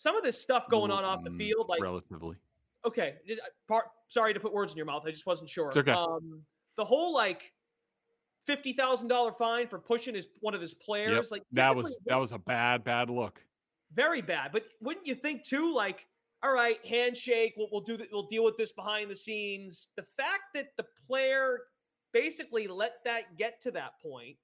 some 0.00 0.16
of 0.16 0.22
this 0.22 0.40
stuff 0.40 0.66
going 0.70 0.90
on 0.90 1.04
off 1.04 1.22
the 1.22 1.30
field, 1.30 1.68
like 1.68 1.82
relatively. 1.82 2.34
Okay, 2.86 3.16
uh, 3.30 3.34
part, 3.68 3.84
sorry 4.08 4.32
to 4.32 4.40
put 4.40 4.50
words 4.50 4.72
in 4.72 4.78
your 4.78 4.86
mouth. 4.86 5.02
I 5.06 5.10
just 5.10 5.26
wasn't 5.26 5.50
sure. 5.50 5.66
It's 5.66 5.76
okay. 5.76 5.92
Um, 5.92 6.40
the 6.78 6.84
whole 6.86 7.12
like 7.12 7.52
fifty 8.46 8.72
thousand 8.72 9.08
dollar 9.08 9.30
fine 9.30 9.68
for 9.68 9.78
pushing 9.78 10.14
his 10.14 10.28
one 10.40 10.54
of 10.54 10.60
his 10.62 10.72
players. 10.72 11.12
Yep. 11.12 11.24
Like 11.30 11.42
that 11.52 11.76
was 11.76 12.00
that 12.06 12.16
was 12.16 12.32
a 12.32 12.38
bad 12.38 12.82
bad 12.82 13.10
look. 13.10 13.44
Very 13.92 14.22
bad. 14.22 14.52
But 14.52 14.62
wouldn't 14.80 15.06
you 15.06 15.14
think 15.14 15.44
too? 15.44 15.74
Like, 15.74 16.06
all 16.42 16.54
right, 16.54 16.78
handshake. 16.86 17.52
We'll, 17.58 17.68
we'll 17.70 17.82
do 17.82 17.98
that. 17.98 18.08
We'll 18.10 18.26
deal 18.26 18.44
with 18.44 18.56
this 18.56 18.72
behind 18.72 19.10
the 19.10 19.14
scenes. 19.14 19.90
The 19.96 20.04
fact 20.16 20.54
that 20.54 20.68
the 20.78 20.86
player 21.06 21.58
basically 22.14 22.66
let 22.68 23.04
that 23.04 23.36
get 23.36 23.60
to 23.62 23.70
that 23.72 24.00
point, 24.02 24.38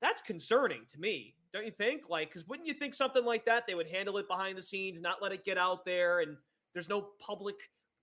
that's 0.00 0.22
concerning 0.22 0.86
to 0.88 0.98
me. 0.98 1.35
Don't 1.52 1.64
you 1.64 1.72
think? 1.72 2.02
Like, 2.08 2.28
because 2.28 2.46
wouldn't 2.46 2.66
you 2.66 2.74
think 2.74 2.94
something 2.94 3.24
like 3.24 3.44
that 3.46 3.66
they 3.66 3.74
would 3.74 3.88
handle 3.88 4.18
it 4.18 4.28
behind 4.28 4.58
the 4.58 4.62
scenes, 4.62 5.00
not 5.00 5.22
let 5.22 5.32
it 5.32 5.44
get 5.44 5.58
out 5.58 5.84
there, 5.84 6.20
and 6.20 6.36
there's 6.74 6.88
no 6.88 7.08
public 7.20 7.56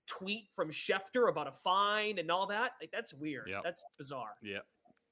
tweet 0.08 0.48
from 0.56 0.70
Schefter 0.70 1.30
about 1.30 1.48
a 1.48 1.52
fine 1.52 2.20
and 2.20 2.32
all 2.32 2.48
that? 2.48 2.72
Like, 2.82 2.92
that's 2.92 3.14
weird. 3.14 3.48
Yep. 3.50 3.62
That's 3.64 3.84
bizarre. 3.98 4.36
Yeah, 4.42 4.60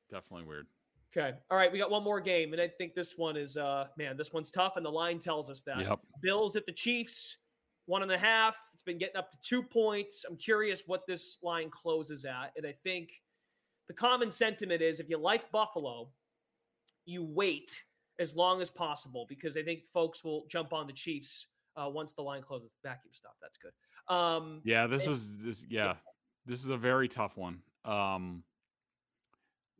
definitely 0.09 0.45
weird. 0.45 0.67
Okay. 1.15 1.36
All 1.49 1.57
right. 1.57 1.71
We 1.71 1.77
got 1.77 1.91
one 1.91 2.03
more 2.03 2.21
game. 2.21 2.53
And 2.53 2.61
I 2.61 2.69
think 2.69 2.95
this 2.95 3.17
one 3.17 3.36
is, 3.36 3.57
uh, 3.57 3.88
man, 3.97 4.15
this 4.15 4.32
one's 4.32 4.49
tough. 4.49 4.77
And 4.77 4.86
the 4.86 4.89
line 4.91 5.19
tells 5.19 5.49
us 5.49 5.61
that. 5.63 5.79
Yep. 5.79 5.99
Bills 6.21 6.55
at 6.55 6.65
the 6.65 6.71
Chiefs, 6.71 7.38
one 7.86 8.01
and 8.01 8.11
a 8.11 8.17
half. 8.17 8.55
It's 8.73 8.82
been 8.82 8.97
getting 8.97 9.17
up 9.17 9.29
to 9.32 9.38
two 9.41 9.61
points. 9.61 10.23
I'm 10.27 10.38
curious 10.38 10.84
what 10.88 11.05
this 11.07 11.38
line 11.43 11.69
closes 11.69 12.23
at. 12.23 12.53
And 12.55 12.65
I 12.65 12.73
think 12.84 13.11
the 13.89 13.93
common 13.93 14.32
sentiment 14.32 14.82
is 14.82 15.01
if 15.01 15.09
you 15.09 15.17
like 15.17 15.51
Buffalo, 15.51 16.07
you 17.05 17.25
wait 17.25 17.84
as 18.22 18.36
long 18.36 18.61
as 18.61 18.69
possible 18.69 19.26
because 19.28 19.57
I 19.57 19.63
think 19.63 19.84
folks 19.86 20.24
will 20.24 20.45
jump 20.47 20.72
on 20.72 20.86
the 20.86 20.93
Chiefs 20.93 21.47
uh, 21.76 21.89
once 21.89 22.13
the 22.13 22.22
line 22.22 22.43
closes. 22.43 22.76
Vacuum 22.84 23.11
stop. 23.11 23.36
That's 23.41 23.57
good. 23.57 23.72
Um, 24.13 24.61
Yeah, 24.63 24.88
this 24.88 25.07
is 25.07 25.38
this. 25.39 25.65
Yeah, 25.67 25.95
this 26.45 26.63
is 26.63 26.69
a 26.69 26.78
very 26.78 27.07
tough 27.07 27.36
one. 27.36 27.59
Um, 27.84 28.43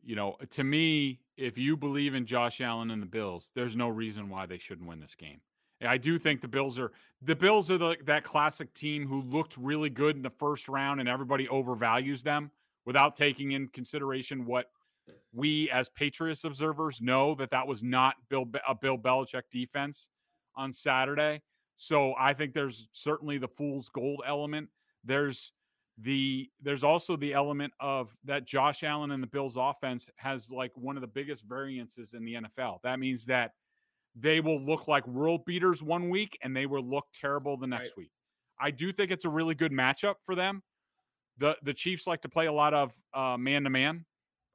you 0.02 0.16
know, 0.16 0.36
to 0.50 0.64
me, 0.64 1.20
if 1.36 1.56
you 1.56 1.76
believe 1.76 2.14
in 2.14 2.26
Josh 2.26 2.60
Allen 2.60 2.90
and 2.90 3.00
the 3.00 3.06
Bills, 3.06 3.50
there's 3.54 3.76
no 3.76 3.88
reason 3.88 4.28
why 4.28 4.46
they 4.46 4.58
shouldn't 4.58 4.88
win 4.88 5.00
this 5.00 5.14
game. 5.14 5.40
I 5.84 5.98
do 5.98 6.18
think 6.18 6.40
the 6.40 6.48
Bills 6.48 6.78
are 6.78 6.92
the 7.22 7.36
Bills 7.36 7.70
are 7.70 7.78
the, 7.78 7.96
that 8.04 8.24
classic 8.24 8.72
team 8.74 9.06
who 9.06 9.22
looked 9.22 9.56
really 9.56 9.90
good 9.90 10.16
in 10.16 10.22
the 10.22 10.30
first 10.30 10.68
round, 10.68 11.00
and 11.00 11.08
everybody 11.08 11.46
overvalues 11.46 12.22
them 12.22 12.50
without 12.84 13.14
taking 13.14 13.52
in 13.52 13.68
consideration 13.68 14.44
what 14.44 14.70
we 15.32 15.70
as 15.70 15.88
Patriots 15.90 16.44
observers 16.44 17.00
know 17.00 17.34
that 17.36 17.50
that 17.50 17.66
was 17.66 17.82
not 17.82 18.16
Bill 18.28 18.46
a 18.66 18.74
Bill 18.74 18.98
Belichick 18.98 19.42
defense 19.50 20.08
on 20.56 20.72
Saturday. 20.72 21.42
So 21.76 22.14
I 22.18 22.34
think 22.34 22.52
there's 22.54 22.88
certainly 22.92 23.38
the 23.38 23.48
fool's 23.48 23.88
gold 23.88 24.22
element. 24.26 24.68
There's 25.04 25.52
the 25.98 26.50
there's 26.60 26.84
also 26.84 27.16
the 27.16 27.32
element 27.34 27.72
of 27.80 28.16
that 28.24 28.46
Josh 28.46 28.82
Allen 28.82 29.10
and 29.10 29.22
the 29.22 29.26
Bills 29.26 29.56
offense 29.58 30.08
has 30.16 30.50
like 30.50 30.72
one 30.74 30.96
of 30.96 31.00
the 31.00 31.06
biggest 31.08 31.44
variances 31.44 32.14
in 32.14 32.24
the 32.24 32.34
NFL. 32.34 32.80
That 32.82 32.98
means 32.98 33.26
that 33.26 33.52
they 34.14 34.40
will 34.40 34.60
look 34.60 34.88
like 34.88 35.06
world 35.08 35.44
beaters 35.46 35.82
one 35.82 36.10
week 36.10 36.38
and 36.42 36.54
they 36.54 36.66
will 36.66 36.84
look 36.84 37.06
terrible 37.14 37.56
the 37.56 37.66
next 37.66 37.90
Right. 37.90 38.04
week. 38.04 38.10
I 38.60 38.70
do 38.70 38.92
think 38.92 39.10
it's 39.10 39.24
a 39.24 39.28
really 39.30 39.54
good 39.54 39.72
matchup 39.72 40.16
for 40.22 40.34
them. 40.34 40.62
The 41.38 41.56
the 41.62 41.74
Chiefs 41.74 42.06
like 42.06 42.22
to 42.22 42.28
play 42.28 42.46
a 42.46 42.52
lot 42.52 42.74
of 42.74 42.94
man 43.38 43.64
to 43.64 43.70
man. 43.70 44.04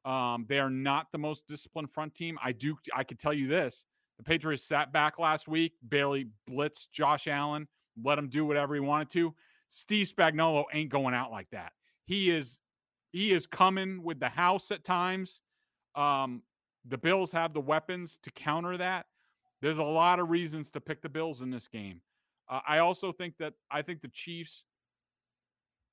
Um, 0.07 0.45
they 0.47 0.57
are 0.57 0.69
not 0.69 1.11
the 1.11 1.17
most 1.17 1.45
disciplined 1.47 1.91
front 1.91 2.15
team. 2.15 2.39
I 2.41 2.53
do 2.53 2.77
I 2.95 3.03
could 3.03 3.19
tell 3.19 3.33
you 3.33 3.47
this. 3.47 3.83
The 4.17 4.23
Patriots 4.23 4.63
sat 4.63 4.93
back 4.93 5.19
last 5.19 5.49
week, 5.49 5.73
barely 5.83 6.29
blitzed 6.49 6.91
Josh 6.93 7.27
Allen, 7.27 7.67
let 8.01 8.17
him 8.17 8.29
do 8.29 8.45
whatever 8.45 8.73
he 8.73 8.79
wanted 8.79 9.09
to. 9.11 9.35
Steve 9.69 10.09
Spagnuolo 10.09 10.63
ain't 10.73 10.89
going 10.89 11.13
out 11.13 11.29
like 11.29 11.49
that. 11.51 11.73
He 12.05 12.29
is 12.29 12.61
he 13.11 13.33
is 13.33 13.47
coming 13.47 14.01
with 14.01 14.21
the 14.21 14.29
house 14.29 14.71
at 14.71 14.85
times. 14.85 15.41
Um, 15.93 16.41
the 16.87 16.97
Bills 16.97 17.33
have 17.33 17.53
the 17.53 17.59
weapons 17.59 18.17
to 18.23 18.31
counter 18.31 18.77
that. 18.77 19.07
There's 19.61 19.79
a 19.79 19.83
lot 19.83 20.19
of 20.19 20.29
reasons 20.29 20.71
to 20.71 20.79
pick 20.79 21.01
the 21.01 21.09
Bills 21.09 21.41
in 21.41 21.49
this 21.49 21.67
game. 21.67 21.99
Uh, 22.49 22.61
I 22.65 22.77
also 22.77 23.11
think 23.11 23.33
that 23.39 23.55
I 23.69 23.81
think 23.81 24.01
the 24.01 24.07
Chiefs, 24.07 24.63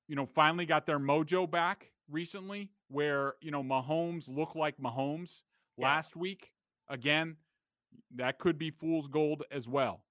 you 0.07 0.15
know, 0.15 0.25
finally 0.25 0.65
got 0.65 0.85
their 0.85 0.99
mojo 0.99 1.51
back 1.51 1.91
recently, 2.09 2.71
where 2.89 3.35
you 3.41 3.51
know 3.51 3.63
Mahomes 3.63 4.27
looked 4.27 4.55
like 4.55 4.77
Mahomes 4.77 5.41
Yeah. 5.77 5.85
last 5.85 6.15
week. 6.15 6.51
Again, 6.87 7.37
that 8.11 8.37
could 8.39 8.57
be 8.57 8.69
fool's 8.69 9.07
gold 9.07 9.43
as 9.51 9.67
well. 9.67 10.03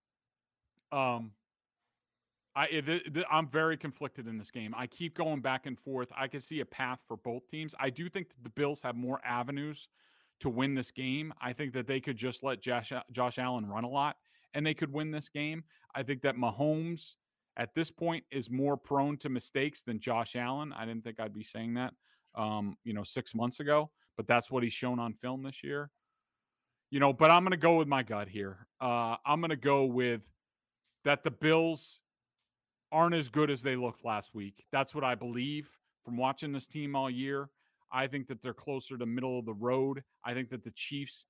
Um, 0.92 1.32
I 2.57 2.66
it, 2.68 2.88
it- 2.88 3.16
it- 3.16 3.26
I'm 3.30 3.49
very 3.49 3.76
conflicted 3.76 4.26
in 4.28 4.38
this 4.38 4.51
game. 4.51 4.74
I 4.76 4.86
keep 4.86 5.14
going 5.16 5.40
back 5.40 5.66
and 5.66 5.78
forth. 5.78 6.11
I 6.16 6.28
can 6.28 6.40
see 6.40 6.61
a 6.61 6.66
path 6.66 7.01
for 7.07 7.16
both 7.16 7.47
teams. 7.49 7.74
I 7.78 7.90
do 7.90 8.09
think 8.09 8.28
that 8.28 8.42
the 8.42 8.51
Bills 8.51 8.80
have 8.82 8.95
more 8.97 9.20
avenues 9.24 9.88
to 10.40 10.49
win 10.51 10.74
this 10.74 10.90
game. 10.90 11.32
I 11.40 11.53
think 11.53 11.72
that 11.74 11.86
they 11.86 12.01
could 12.01 12.16
just 12.16 12.42
let 12.42 12.61
Josh 12.61 12.92
Josh 13.12 13.38
Allen 13.38 13.66
run 13.66 13.84
a 13.84 13.88
lot 13.88 14.16
and 14.53 14.64
they 14.64 14.74
could 14.74 14.92
win 14.92 15.11
this 15.11 15.28
game. 15.28 15.64
I 15.95 16.03
think 16.03 16.22
that 16.22 16.36
Mahomes 16.36 17.16
at 17.57 17.74
this 17.74 17.90
point 17.90 18.24
is 18.30 18.50
more 18.50 18.76
prone 18.76 19.16
to 19.18 19.28
mistakes 19.28 19.82
than 19.82 20.00
Josh 20.00 20.36
Allen. 20.36 20.72
I 20.72 20.84
didn't 20.84 21.05
think 21.05 21.20
I'd 21.20 21.34
be 21.34 21.44
saying 21.44 21.74
that 21.74 21.94
um, 22.34 22.76
you 22.84 22.92
know, 22.92 23.05
6 23.05 23.34
months 23.34 23.61
ago, 23.61 23.90
but 24.16 24.26
that's 24.26 24.50
what 24.50 24.62
he's 24.62 24.72
shown 24.72 24.98
on 24.98 25.14
film 25.14 25.42
this 25.42 25.62
year. 25.62 25.90
You 26.90 27.00
know, 27.00 27.12
but 27.12 27.30
I'm 27.30 27.42
going 27.42 27.52
to 27.52 27.57
go 27.57 27.76
with 27.76 27.88
my 27.88 28.02
gut 28.02 28.28
here. 28.28 28.66
Uh, 28.80 29.16
I'm 29.24 29.40
going 29.40 29.50
to 29.50 29.57
go 29.57 29.84
with 29.84 30.22
that 31.05 31.24
the 31.24 31.30
Bills 31.30 32.00
aren't 32.92 33.14
as 33.14 33.28
good 33.28 33.50
as 33.50 33.62
they 33.62 33.76
looked 33.76 34.05
last 34.05 34.34
week. 34.34 34.64
That's 34.70 34.94
what 34.94 35.05
I 35.05 35.14
believe 35.14 35.68
from 36.05 36.16
watching 36.16 36.52
this 36.52 36.66
team 36.66 36.94
all 36.94 37.11
year. 37.11 37.48
I 37.90 38.07
think 38.07 38.28
that 38.28 38.42
they're 38.42 38.55
closer 38.55 38.96
to 38.96 39.07
middle 39.07 39.38
of 39.38 39.44
the 39.44 39.55
road. 39.55 40.02
I 40.24 40.34
think 40.34 40.50
that 40.50 40.64
the 40.64 40.72
Chiefs 40.72 41.24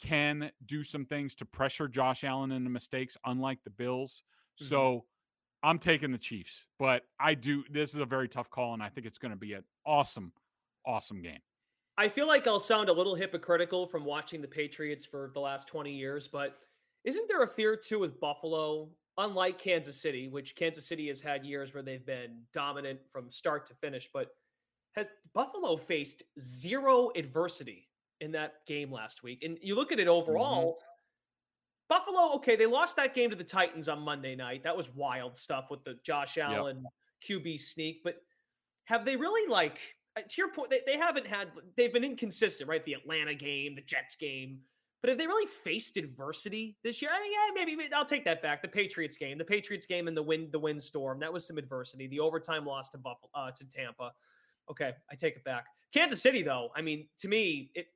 can 0.00 0.50
do 0.66 0.82
some 0.84 1.04
things 1.04 1.34
to 1.36 1.44
pressure 1.44 1.88
Josh 1.88 2.22
Allen 2.22 2.52
into 2.52 2.70
mistakes, 2.70 3.16
unlike 3.24 3.58
the 3.64 3.70
Bills. 3.70 4.22
Mhm. 4.60 4.66
So 4.66 5.06
I'm 5.62 5.78
taking 5.78 6.12
the 6.12 6.18
Chiefs, 6.18 6.66
but 6.78 7.02
I 7.18 7.34
do. 7.34 7.64
This 7.70 7.94
is 7.94 8.00
a 8.00 8.04
very 8.04 8.28
tough 8.28 8.50
call, 8.50 8.74
and 8.74 8.82
I 8.82 8.88
think 8.88 9.06
it's 9.06 9.18
going 9.18 9.32
to 9.32 9.38
be 9.38 9.54
an 9.54 9.64
awesome, 9.84 10.32
awesome 10.86 11.20
game. 11.20 11.40
I 11.96 12.08
feel 12.08 12.28
like 12.28 12.46
I'll 12.46 12.60
sound 12.60 12.88
a 12.88 12.92
little 12.92 13.16
hypocritical 13.16 13.86
from 13.86 14.04
watching 14.04 14.40
the 14.40 14.46
Patriots 14.46 15.04
for 15.04 15.32
the 15.34 15.40
last 15.40 15.66
20 15.66 15.92
years, 15.92 16.28
but 16.28 16.58
isn't 17.04 17.26
there 17.26 17.42
a 17.42 17.48
fear 17.48 17.74
too 17.76 17.98
with 17.98 18.20
Buffalo? 18.20 18.90
Unlike 19.16 19.58
Kansas 19.58 20.00
City, 20.00 20.28
which 20.28 20.54
Kansas 20.54 20.86
City 20.86 21.08
has 21.08 21.20
had 21.20 21.44
years 21.44 21.74
where 21.74 21.82
they've 21.82 22.06
been 22.06 22.42
dominant 22.52 23.00
from 23.10 23.28
start 23.28 23.66
to 23.66 23.74
finish, 23.74 24.08
but 24.14 24.28
had 24.92 25.08
Buffalo 25.34 25.76
faced 25.76 26.22
zero 26.38 27.10
adversity 27.16 27.88
in 28.20 28.30
that 28.32 28.64
game 28.66 28.92
last 28.92 29.24
week. 29.24 29.42
And 29.42 29.58
you 29.60 29.74
look 29.74 29.90
at 29.90 29.98
it 29.98 30.06
mm-hmm. 30.06 30.10
overall, 30.10 30.78
Buffalo, 31.88 32.34
okay, 32.34 32.56
they 32.56 32.66
lost 32.66 32.96
that 32.96 33.14
game 33.14 33.30
to 33.30 33.36
the 33.36 33.44
Titans 33.44 33.88
on 33.88 34.00
Monday 34.00 34.36
night. 34.36 34.62
That 34.62 34.76
was 34.76 34.88
wild 34.94 35.36
stuff 35.36 35.66
with 35.70 35.84
the 35.84 35.98
Josh 36.04 36.36
Allen 36.36 36.84
QB 37.26 37.58
sneak, 37.60 38.02
but 38.04 38.16
have 38.84 39.04
they 39.04 39.16
really 39.16 39.50
like 39.50 39.78
uh, 40.16 40.22
to 40.22 40.34
your 40.40 40.50
point, 40.50 40.70
they, 40.70 40.80
they 40.86 40.96
haven't 40.96 41.26
had 41.26 41.48
they've 41.76 41.92
been 41.92 42.04
inconsistent, 42.04 42.68
right? 42.68 42.84
The 42.84 42.94
Atlanta 42.94 43.34
game, 43.34 43.74
the 43.74 43.82
Jets 43.82 44.16
game. 44.16 44.60
But 45.00 45.10
have 45.10 45.18
they 45.18 45.28
really 45.28 45.46
faced 45.46 45.96
adversity 45.96 46.76
this 46.82 47.00
year? 47.00 47.12
I 47.14 47.22
mean, 47.22 47.32
yeah, 47.32 47.54
maybe, 47.54 47.76
maybe 47.76 47.94
I'll 47.94 48.04
take 48.04 48.24
that 48.24 48.42
back. 48.42 48.62
The 48.62 48.68
Patriots 48.68 49.16
game, 49.16 49.38
the 49.38 49.44
Patriots 49.44 49.86
game, 49.86 50.08
and 50.08 50.16
the 50.16 50.22
wind, 50.22 50.50
the 50.50 50.58
windstorm, 50.58 51.20
that 51.20 51.32
was 51.32 51.46
some 51.46 51.56
adversity. 51.56 52.08
The 52.08 52.18
overtime 52.18 52.66
loss 52.66 52.88
to 52.90 52.98
Buffalo, 52.98 53.30
uh, 53.32 53.52
to 53.52 53.64
Tampa. 53.64 54.10
Okay, 54.68 54.92
I 55.10 55.14
take 55.14 55.36
it 55.36 55.44
back. 55.44 55.66
Kansas 55.94 56.20
City, 56.20 56.42
though, 56.42 56.70
I 56.74 56.82
mean, 56.82 57.06
to 57.18 57.28
me, 57.28 57.70
it 57.74 57.86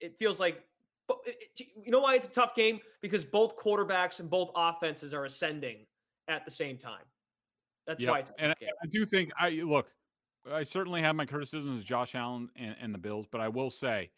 it 0.00 0.16
feels 0.18 0.40
like, 0.40 0.64
but 1.10 1.18
it, 1.26 1.36
it- 1.58 1.66
you 1.84 1.90
know 1.90 2.00
why 2.00 2.14
it's 2.14 2.26
a 2.26 2.30
tough 2.30 2.54
game 2.54 2.78
because 3.02 3.24
both 3.24 3.56
quarterbacks 3.56 4.20
and 4.20 4.30
both 4.30 4.50
offenses 4.54 5.12
are 5.12 5.24
ascending 5.24 5.86
at 6.28 6.44
the 6.44 6.50
same 6.50 6.78
time. 6.78 7.04
That's 7.86 8.02
Yep. 8.02 8.10
why 8.10 8.18
it's 8.20 8.30
a 8.30 8.40
and 8.40 8.50
tough 8.52 8.60
game. 8.60 8.70
I 8.82 8.86
do 8.86 9.04
think 9.06 9.30
I 9.38 9.50
look. 9.50 9.88
I 10.50 10.64
certainly 10.64 11.02
have 11.02 11.16
my 11.16 11.26
criticisms 11.26 11.80
of 11.80 11.84
Josh 11.84 12.14
Allen 12.14 12.48
and, 12.56 12.74
and 12.80 12.94
the 12.94 12.98
Bills, 12.98 13.26
but 13.30 13.40
I 13.42 13.48
will 13.48 13.70
say, 13.70 14.10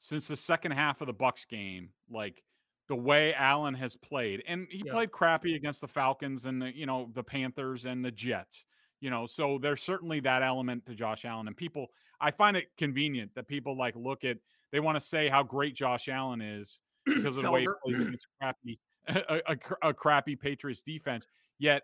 since 0.00 0.26
the 0.26 0.36
second 0.36 0.72
half 0.72 1.00
of 1.00 1.06
the 1.06 1.14
Bucs 1.14 1.46
game, 1.48 1.90
like 2.10 2.42
the 2.88 2.96
way 2.96 3.32
Allen 3.34 3.74
has 3.74 3.96
played, 3.96 4.42
and 4.46 4.66
he 4.70 4.82
Yeah. 4.84 4.92
played 4.92 5.12
crappy 5.12 5.54
against 5.54 5.80
the 5.80 5.88
Falcons 5.88 6.44
and 6.46 6.60
the, 6.60 6.76
you 6.76 6.86
know 6.86 7.10
the 7.14 7.22
Panthers 7.22 7.84
and 7.86 8.04
the 8.04 8.10
Jets. 8.10 8.64
You 9.00 9.08
know, 9.10 9.26
so 9.26 9.56
there's 9.58 9.82
certainly 9.82 10.20
that 10.20 10.42
element 10.42 10.84
to 10.86 10.94
Josh 10.94 11.24
Allen, 11.24 11.46
and 11.46 11.56
people. 11.56 11.86
I 12.22 12.30
find 12.30 12.54
it 12.54 12.66
convenient 12.76 13.34
that 13.34 13.46
people 13.48 13.76
like 13.76 13.94
look 13.96 14.24
at. 14.24 14.36
They 14.72 14.80
want 14.80 14.96
to 14.96 15.00
say 15.00 15.28
how 15.28 15.42
great 15.42 15.74
Josh 15.74 16.08
Allen 16.08 16.40
is 16.40 16.80
because 17.06 17.36
of 17.36 17.42
the 17.42 17.50
way 17.50 17.62
he 17.62 17.68
plays 17.84 18.00
against 18.00 18.26
a 18.26 18.44
crappy, 18.44 18.78
a, 19.08 19.40
a 19.46 19.88
a 19.90 19.94
crappy 19.94 20.36
Patriots 20.36 20.82
defense. 20.82 21.26
Yet 21.58 21.82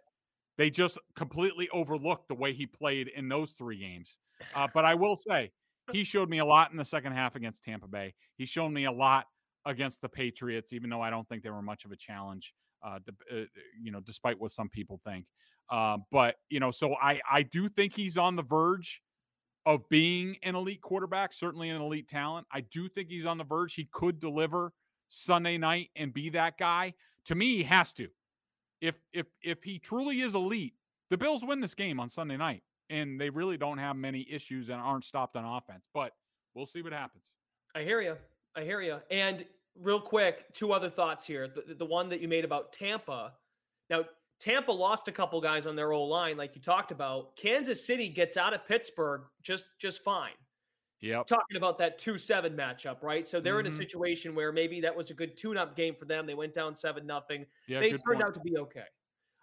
they 0.57 0.70
just 0.70 0.99
completely 1.14 1.68
overlooked 1.70 2.28
the 2.28 2.34
way 2.34 2.53
he 2.53 2.66
played 2.66 3.09
in 3.09 3.28
those 3.28 3.53
three 3.53 3.78
games. 3.78 4.18
Uh, 4.55 4.68
but 4.72 4.84
I 4.84 4.95
will 4.95 5.16
say, 5.16 5.53
he 5.93 6.05
showed 6.05 6.28
me 6.28 6.39
a 6.39 6.45
lot 6.45 6.70
in 6.70 6.76
the 6.76 6.84
second 6.84 7.12
half 7.12 7.37
against 7.37 7.62
Tampa 7.62 7.89
Bay. 7.89 8.14
He 8.37 8.47
showed 8.47 8.70
me 8.70 8.84
a 8.84 8.93
lot 8.93 9.26
against 9.64 10.01
the 10.01 10.09
Patriots, 10.09 10.72
even 10.72 10.91
though 10.91 11.01
I 11.01 11.11
don't 11.11 11.28
think 11.28 11.43
they 11.43 11.51
were 11.51 11.62
much 11.62 11.84
of 11.84 11.93
a 11.93 11.97
challenge. 11.97 12.55
Uh, 12.82 12.99
de- 13.01 13.43
uh, 13.43 13.45
you 13.82 13.91
know, 13.91 14.01
despite 14.01 14.39
what 14.39 14.53
some 14.53 14.68
people 14.68 15.01
think. 15.05 15.26
Uh, 15.70 15.99
but 16.12 16.37
you 16.51 16.61
know, 16.61 16.70
so 16.70 16.95
I 16.97 17.20
I 17.30 17.43
do 17.43 17.68
think 17.68 17.95
he's 17.95 18.16
on 18.16 18.37
the 18.37 18.43
verge 18.43 19.03
of 19.66 19.88
being 19.88 20.38
an 20.44 20.54
elite 20.54 20.80
quarterback, 20.80 21.32
certainly 21.32 21.68
an 21.68 21.82
elite 21.82 22.08
talent. 22.08 22.46
I 22.52 22.60
do 22.60 22.88
think 22.88 23.10
he's 23.10 23.26
on 23.26 23.36
the 23.36 23.44
verge. 23.44 23.74
He 23.74 23.88
could 23.92 24.20
deliver 24.20 24.72
Sunday 25.08 25.58
night 25.58 25.90
and 25.96 26.14
be 26.14 26.30
that 26.30 26.56
guy. 26.56 26.94
To 27.26 27.34
me, 27.34 27.56
he 27.56 27.62
has 27.64 27.92
to. 27.94 28.08
If 28.80 29.00
if 29.12 29.26
if 29.42 29.64
he 29.64 29.78
truly 29.78 30.20
is 30.20 30.34
elite, 30.34 30.74
the 31.10 31.16
Bills 31.16 31.44
win 31.44 31.60
this 31.60 31.74
game 31.74 31.98
on 31.98 32.08
Sunday 32.08 32.36
night, 32.36 32.62
and 32.88 33.20
they 33.20 33.28
really 33.28 33.56
don't 33.56 33.78
have 33.78 33.96
many 33.96 34.26
issues 34.30 34.68
and 34.68 34.80
aren't 34.80 35.04
stopped 35.04 35.36
on 35.36 35.44
offense. 35.44 35.88
But 35.92 36.12
we'll 36.54 36.66
see 36.66 36.82
what 36.82 36.92
happens. 36.92 37.32
I 37.74 37.82
hear 37.82 38.00
you. 38.00 38.16
I 38.54 38.62
hear 38.62 38.80
you. 38.80 38.98
And 39.10 39.44
real 39.82 40.00
quick, 40.00 40.52
two 40.52 40.72
other 40.72 40.90
thoughts 40.90 41.26
here. 41.26 41.48
The, 41.48 41.74
the 41.74 41.84
one 41.84 42.08
that 42.10 42.20
you 42.20 42.28
made 42.28 42.44
about 42.44 42.72
Tampa. 42.72 43.32
Now, 43.90 44.04
Tampa 44.39 44.72
lost 44.72 45.09
a 45.09 45.12
couple 45.12 45.41
guys 45.41 45.66
on 45.66 45.76
their 45.76 45.93
old 45.93 46.11
line, 46.11 46.37
like 46.37 46.55
you 46.55 46.61
talked 46.61 46.93
about. 46.93 47.37
Kansas 47.37 47.84
City 47.87 48.09
gets 48.09 48.37
out 48.37 48.53
of 48.53 48.66
Pittsburgh 48.66 49.22
just 49.43 49.66
just 49.78 50.03
fine. 50.03 50.32
Yeah, 51.01 51.22
talking 51.26 51.57
about 51.57 51.78
that 51.78 51.99
two 51.99 52.18
seven 52.18 52.55
matchup, 52.55 53.03
right? 53.03 53.26
So 53.26 53.41
they're 53.41 53.55
mm-hmm. 53.55 53.61
in 53.61 53.66
a 53.66 53.68
mm-hmm. 53.70 53.78
situation 53.78 54.34
where 54.34 54.53
maybe 54.53 54.80
that 54.80 54.95
was 54.95 55.11
a 55.11 55.14
good 55.14 55.37
tune 55.37 55.57
up 55.57 55.76
game 55.76 55.95
for 55.95 56.05
them. 56.05 56.26
They 56.26 56.34
went 56.34 56.55
down 56.55 56.74
seven 56.74 57.07
nothing. 57.07 57.47
Yeah, 57.66 57.80
they 57.80 57.91
turned 57.91 58.03
point. 58.07 58.24
out 58.24 58.34
to 58.34 58.41
be 58.41 58.57
okay. 58.59 58.84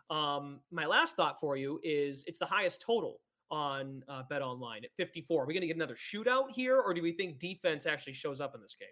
Um, 0.09 0.59
my 0.71 0.85
last 0.85 1.15
thought 1.15 1.39
for 1.39 1.57
you 1.57 1.79
is 1.83 2.23
it's 2.27 2.39
the 2.39 2.45
highest 2.45 2.81
total 2.81 3.19
on 3.49 4.03
uh, 4.07 4.23
BetOnline 4.31 4.83
at 4.83 4.89
54. 4.97 5.43
Are 5.43 5.45
we 5.45 5.53
going 5.53 5.61
to 5.61 5.67
get 5.67 5.75
another 5.75 5.95
shootout 5.95 6.51
here, 6.51 6.79
or 6.79 6.93
do 6.93 7.01
we 7.01 7.11
think 7.11 7.39
defense 7.39 7.85
actually 7.85 8.13
shows 8.13 8.41
up 8.41 8.55
in 8.55 8.61
this 8.61 8.75
game? 8.79 8.89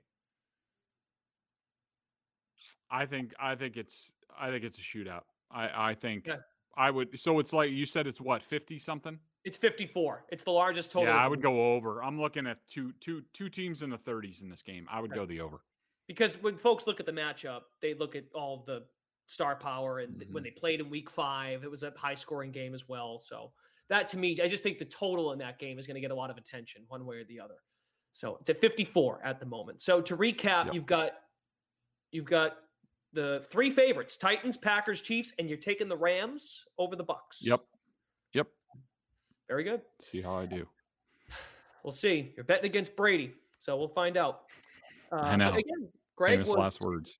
I 2.91 3.05
think 3.05 3.33
I 3.39 3.55
think 3.55 3.77
it's 3.77 4.11
I 4.39 4.49
think 4.49 4.63
it's 4.63 4.77
a 4.77 4.81
shootout. 4.81 5.23
I 5.53 5.91
I 5.91 5.95
think 5.95 6.27
yeah. 6.27 6.37
I 6.77 6.91
would. 6.91 7.19
So 7.19 7.39
it's 7.39 7.53
like 7.53 7.71
you 7.71 7.85
said. 7.85 8.07
It's 8.07 8.21
what 8.21 8.43
fifty 8.43 8.79
something. 8.79 9.19
It's 9.43 9.57
fifty 9.57 9.85
four. 9.85 10.25
It's 10.29 10.43
the 10.43 10.51
largest 10.51 10.91
total. 10.91 11.13
Yeah, 11.13 11.23
I 11.23 11.27
would 11.27 11.41
go 11.41 11.73
over. 11.73 12.03
I'm 12.03 12.19
looking 12.19 12.47
at 12.47 12.57
two 12.69 12.93
two 12.99 13.23
two 13.33 13.49
teams 13.49 13.81
in 13.81 13.89
the 13.89 13.97
thirties 13.97 14.41
in 14.41 14.49
this 14.49 14.61
game. 14.61 14.87
I 14.89 14.99
would 14.99 15.11
right. 15.11 15.19
go 15.19 15.25
the 15.25 15.41
over. 15.41 15.61
Because 16.07 16.41
when 16.41 16.57
folks 16.57 16.87
look 16.87 16.99
at 16.99 17.05
the 17.05 17.11
matchup, 17.11 17.61
they 17.81 17.93
look 17.93 18.15
at 18.15 18.25
all 18.33 18.59
of 18.59 18.65
the 18.65 18.83
star 19.27 19.55
power, 19.55 19.99
and 19.99 20.15
mm-hmm. 20.15 20.33
when 20.33 20.43
they 20.43 20.51
played 20.51 20.79
in 20.79 20.89
Week 20.89 21.09
Five, 21.09 21.63
it 21.63 21.71
was 21.71 21.83
a 21.83 21.93
high 21.95 22.15
scoring 22.15 22.51
game 22.51 22.73
as 22.73 22.87
well. 22.87 23.17
So 23.17 23.51
that 23.89 24.07
to 24.09 24.17
me, 24.17 24.37
I 24.41 24.47
just 24.47 24.63
think 24.63 24.77
the 24.77 24.85
total 24.85 25.31
in 25.31 25.39
that 25.39 25.59
game 25.59 25.79
is 25.79 25.87
going 25.87 25.95
to 25.95 26.01
get 26.01 26.11
a 26.11 26.15
lot 26.15 26.29
of 26.29 26.37
attention, 26.37 26.83
one 26.87 27.05
way 27.05 27.17
or 27.17 27.23
the 27.25 27.39
other. 27.39 27.55
So 28.11 28.37
it's 28.41 28.49
at 28.49 28.59
54 28.59 29.21
at 29.23 29.39
the 29.39 29.45
moment. 29.45 29.81
So 29.81 30.01
to 30.01 30.17
recap, 30.17 30.65
yep. 30.65 30.73
you've 30.73 30.85
got 30.85 31.11
you've 32.11 32.25
got 32.25 32.57
the 33.13 33.45
three 33.49 33.69
favorites: 33.69 34.17
Titans, 34.17 34.57
Packers, 34.57 35.01
Chiefs, 35.01 35.33
and 35.39 35.47
you're 35.47 35.57
taking 35.57 35.87
the 35.87 35.97
Rams 35.97 36.65
over 36.77 36.95
the 36.95 37.03
Bucks. 37.03 37.39
Yep. 37.41 37.61
Yep. 38.33 38.47
Very 39.47 39.63
good. 39.63 39.81
See 39.99 40.21
how 40.21 40.37
I 40.37 40.45
do. 40.45 40.67
We'll 41.83 41.91
see. 41.91 42.31
You're 42.35 42.45
betting 42.45 42.65
against 42.65 42.95
Brady, 42.95 43.33
so 43.57 43.75
we'll 43.77 43.87
find 43.87 44.17
out. 44.17 44.43
Uh, 45.11 45.15
I 45.15 45.35
know. 45.35 45.49
Again, 45.49 45.89
Greg 46.15 46.33
Famous 46.33 46.49
was 46.49 46.57
last 46.57 46.81
words. 46.81 47.19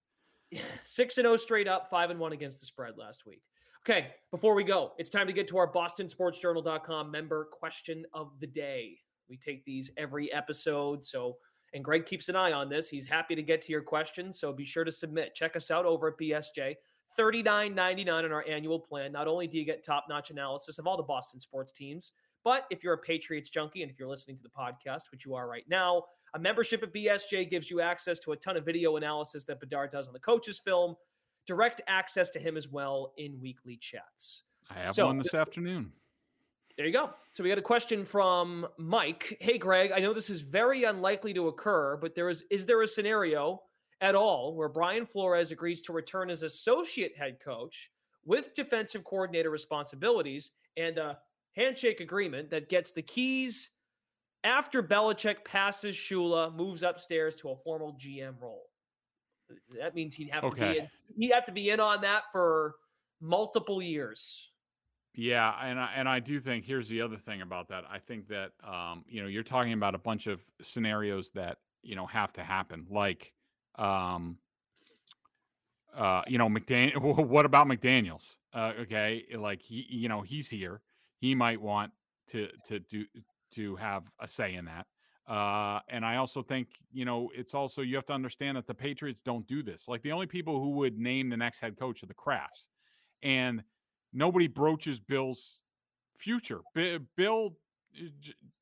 Six 0.84 1.18
and 1.18 1.26
zero 1.26 1.34
oh 1.34 1.38
straight 1.38 1.68
up, 1.68 1.90
five 1.90 2.10
and 2.10 2.20
one 2.20 2.34
against 2.34 2.60
the 2.60 2.66
spread 2.66 2.98
last 2.98 3.26
week. 3.26 3.42
Okay, 3.84 4.10
before 4.30 4.54
we 4.54 4.64
go, 4.64 4.92
it's 5.00 5.10
time 5.10 5.26
to 5.26 5.34
get 5.34 5.48
to 5.48 5.58
our 5.58 5.72
BostonSportsJournal.com 5.72 7.10
member 7.10 7.46
question 7.46 8.06
of 8.14 8.32
the 8.40 8.46
day. 8.46 8.98
We 9.28 9.38
take 9.38 9.66
these 9.66 9.90
every 9.98 10.32
episode, 10.32 11.04
so 11.04 11.38
and 11.74 11.84
Greg 11.84 12.06
keeps 12.06 12.30
an 12.30 12.36
eye 12.36 12.52
on 12.52 12.70
this. 12.70 12.90
He's 12.90 13.08
happy 13.08 13.36
to 13.36 13.42
get 13.42 13.62
to 13.64 13.72
your 13.72 13.82
questions, 13.82 14.40
so 14.40 14.52
be 14.52 14.66
sure 14.66 14.84
to 14.84 14.92
submit. 14.92 15.36
Check 15.36 15.56
us 15.56 15.72
out 15.72 15.86
over 15.86 16.10
at 16.10 16.18
BSJ. 16.18 16.76
$39.99 17.18 18.10
on 18.10 18.32
our 18.32 18.46
annual 18.48 18.80
plan. 18.80 19.12
Not 19.12 19.28
only 19.28 19.48
do 19.48 19.58
you 19.58 19.66
get 19.66 19.84
top 19.84 20.06
notch 20.10 20.32
analysis 20.32 20.80
of 20.80 20.88
all 20.88 20.96
the 20.98 21.04
Boston 21.04 21.40
sports 21.40 21.72
teams, 21.72 22.14
but 22.44 22.66
if 22.72 22.84
you're 22.84 22.94
a 22.94 22.98
Patriots 22.98 23.50
junkie 23.50 23.82
and 23.82 23.92
if 23.92 24.00
you're 24.00 24.08
listening 24.08 24.38
to 24.38 24.44
the 24.44 24.50
podcast, 24.50 25.12
which 25.12 25.26
you 25.26 25.36
are 25.36 25.48
right 25.48 25.66
now, 25.70 26.04
a 26.34 26.40
membership 26.40 26.82
at 26.84 26.94
BSJ 26.94 27.50
gives 27.50 27.70
you 27.70 27.82
access 27.82 28.18
to 28.20 28.32
a 28.32 28.38
ton 28.38 28.58
of 28.58 28.66
video 28.66 28.96
analysis 28.96 29.44
that 29.46 29.60
Bedard 29.60 29.92
does 29.92 30.08
on 30.08 30.14
the 30.14 30.20
coaches 30.20 30.58
film, 30.58 30.96
direct 31.46 31.82
access 31.88 32.30
to 32.32 32.40
him 32.40 32.56
as 32.56 32.70
well 32.70 33.14
in 33.18 33.40
weekly 33.42 33.78
chats. 33.78 34.44
I 34.70 34.76
have 34.76 34.94
so, 34.94 35.08
one 35.08 35.18
this, 35.18 35.32
this 35.32 35.36
afternoon. 35.36 35.92
There 36.78 36.86
you 36.86 36.94
go. 36.94 37.10
So 37.34 37.44
we 37.44 37.50
got 37.50 37.58
a 37.58 37.62
question 37.62 38.06
from 38.06 38.68
Mike. 38.78 39.38
Hey 39.40 39.58
Greg, 39.58 39.92
I 39.92 40.00
know 40.00 40.14
this 40.14 40.30
is 40.30 40.42
very 40.42 40.84
unlikely 40.84 41.34
to 41.34 41.48
occur, 41.48 41.98
but 41.98 42.16
there 42.16 42.30
is 42.30 42.44
is 42.50 42.66
there 42.66 42.82
a 42.82 42.88
scenario 42.88 43.62
at 44.00 44.16
all 44.16 44.56
where 44.56 44.70
Brian 44.70 45.06
Flores 45.06 45.52
agrees 45.52 45.82
to 45.84 45.94
return 45.94 46.30
as 46.30 46.44
associate 46.44 47.16
head 47.18 47.38
coach 47.44 47.90
with 48.26 48.54
defensive 48.54 49.04
coordinator 49.04 49.50
responsibilities 49.50 50.52
and 50.78 50.98
a 50.98 51.18
handshake 51.56 52.00
agreement 52.00 52.50
that 52.50 52.70
gets 52.70 52.92
the 52.92 53.02
keys 53.02 53.70
after 54.44 54.82
Belichick 54.82 55.46
passes 55.46 55.96
Shula, 55.96 56.54
moves 56.54 56.84
upstairs 56.84 57.36
to 57.38 57.50
a 57.50 57.56
formal 57.56 57.94
GM 57.94 58.42
role? 58.42 58.64
That 59.80 59.94
means 59.96 60.16
he'd 60.16 60.30
have 60.30 60.44
okay. 60.46 60.60
to 60.60 60.74
be 60.74 60.80
in, 60.80 60.90
he'd 61.18 61.34
have 61.34 61.46
to 61.46 61.52
be 61.52 61.70
in 61.70 61.80
on 61.80 62.02
that 62.02 62.24
for 62.32 62.76
multiple 63.20 63.82
years. 63.82 64.51
Yeah, 65.14 65.54
and 65.62 65.80
I, 65.80 65.92
and 65.96 66.08
I 66.08 66.20
do 66.20 66.40
think 66.40 66.66
here's 66.66 66.88
the 66.88 67.02
other 67.02 67.18
thing 67.18 67.42
about 67.42 67.68
that. 67.70 67.84
I 67.90 68.00
think 68.00 68.28
that 68.30 68.52
um, 68.64 69.04
you 69.08 69.22
know 69.22 69.28
you're 69.28 69.44
talking 69.44 69.74
about 69.74 69.94
a 69.94 69.98
bunch 69.98 70.28
of 70.28 70.42
scenarios 70.62 71.32
that 71.32 71.58
you 71.84 71.96
know 71.96 72.06
have 72.06 72.32
to 72.34 72.44
happen, 72.44 72.86
like 72.90 73.34
um, 73.76 74.38
uh, 75.96 76.22
you 76.28 76.38
know 76.38 76.48
McDaniel. 76.50 77.26
What 77.28 77.46
about 77.46 77.68
McDaniels? 77.68 78.36
Uh, 78.54 78.74
okay, 78.82 79.26
like 79.38 79.62
he 79.62 79.86
you 79.90 80.08
know 80.08 80.22
he's 80.22 80.50
here. 80.50 80.82
He 81.18 81.36
might 81.36 81.62
want 81.62 81.92
to 82.30 82.50
to 82.68 82.80
do 82.80 83.06
to 83.52 83.76
have 83.76 84.04
a 84.20 84.28
say 84.28 84.56
in 84.56 84.66
that. 84.66 84.88
Uh, 85.28 85.80
and 85.88 86.04
I 86.04 86.18
also 86.18 86.42
think, 86.42 86.68
you 86.92 87.06
know, 87.06 87.30
it's 87.34 87.54
also, 87.54 87.84
you 87.84 87.96
have 87.96 88.06
to 88.08 88.14
understand 88.14 88.58
that 88.58 88.68
the 88.68 88.74
Patriots 88.74 89.22
don't 89.22 89.48
do 89.48 89.64
this. 89.64 89.88
Like 89.88 90.02
the 90.02 90.12
only 90.12 90.26
people 90.26 90.60
who 90.60 90.72
would 90.72 90.98
name 90.98 91.30
the 91.30 91.38
next 91.38 91.60
head 91.60 91.78
coach 91.78 92.04
are 92.04 92.08
the 92.08 92.14
Krafts, 92.14 92.66
And 93.22 93.64
nobody 94.14 94.48
broaches 94.48 95.00
Bill's 95.00 95.60
future. 96.18 96.62
Bill 96.76 97.58
eh, 97.98 98.08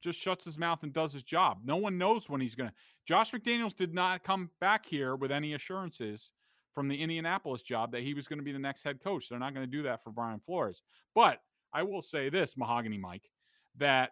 just 0.02 0.20
shuts 0.20 0.46
his 0.46 0.58
mouth 0.58 0.84
and 0.84 0.94
does 0.94 1.14
his 1.14 1.24
job. 1.24 1.60
No 1.64 1.78
one 1.78 1.98
knows 1.98 2.30
when 2.30 2.42
he's 2.42 2.56
going 2.56 2.70
to. 2.70 2.76
Josh 3.06 3.32
McDaniels 3.32 3.76
did 3.76 3.94
not 3.94 4.24
come 4.24 4.50
back 4.62 4.86
here 4.86 5.16
with 5.16 5.32
any 5.32 5.54
assurances 5.54 6.32
from 6.74 6.88
the 6.88 7.02
Indianapolis 7.02 7.64
job 7.64 7.92
that 7.92 8.04
he 8.04 8.14
was 8.14 8.28
going 8.28 8.40
to 8.40 8.46
be 8.46 8.52
the 8.52 8.60
next 8.60 8.84
head 8.84 9.04
coach. 9.04 9.30
They're 9.30 9.40
not 9.40 9.54
going 9.54 9.66
to 9.66 9.72
do 9.72 9.84
that 9.84 10.04
for 10.04 10.12
Brian 10.12 10.40
Flores. 10.40 10.82
But 11.16 11.40
I 11.74 11.84
will 11.84 12.02
say 12.02 12.30
this, 12.30 12.56
Mahogany 12.56 12.98
Mike, 12.98 13.30
that 13.78 14.12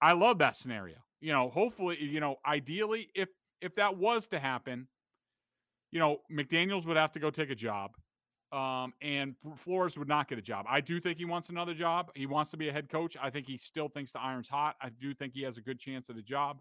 I 0.00 0.12
love 0.12 0.38
that 0.38 0.56
scenario. 0.56 0.96
You 1.20 1.32
know, 1.32 1.48
hopefully, 1.50 1.98
you 2.00 2.20
know, 2.20 2.36
ideally, 2.46 3.08
if 3.14 3.28
if 3.60 3.74
that 3.76 3.96
was 3.96 4.26
to 4.28 4.38
happen, 4.38 4.88
you 5.90 5.98
know, 5.98 6.18
McDaniels 6.30 6.86
would 6.86 6.96
have 6.96 7.12
to 7.12 7.20
go 7.20 7.30
take 7.30 7.50
a 7.50 7.54
job 7.54 7.92
um, 8.52 8.92
and 9.02 9.34
Flores 9.56 9.98
would 9.98 10.08
not 10.08 10.28
get 10.28 10.38
a 10.38 10.42
job. 10.42 10.66
I 10.68 10.80
do 10.80 11.00
think 11.00 11.18
he 11.18 11.24
wants 11.24 11.48
another 11.48 11.74
job. 11.74 12.10
He 12.14 12.26
wants 12.26 12.50
to 12.52 12.56
be 12.56 12.68
a 12.68 12.72
head 12.72 12.88
coach. 12.88 13.16
I 13.20 13.30
think 13.30 13.46
he 13.46 13.58
still 13.58 13.88
thinks 13.88 14.12
the 14.12 14.20
iron's 14.20 14.48
hot. 14.48 14.76
I 14.80 14.90
do 14.90 15.14
think 15.14 15.34
he 15.34 15.42
has 15.42 15.58
a 15.58 15.60
good 15.60 15.78
chance 15.78 16.10
at 16.10 16.16
a 16.16 16.22
job. 16.22 16.60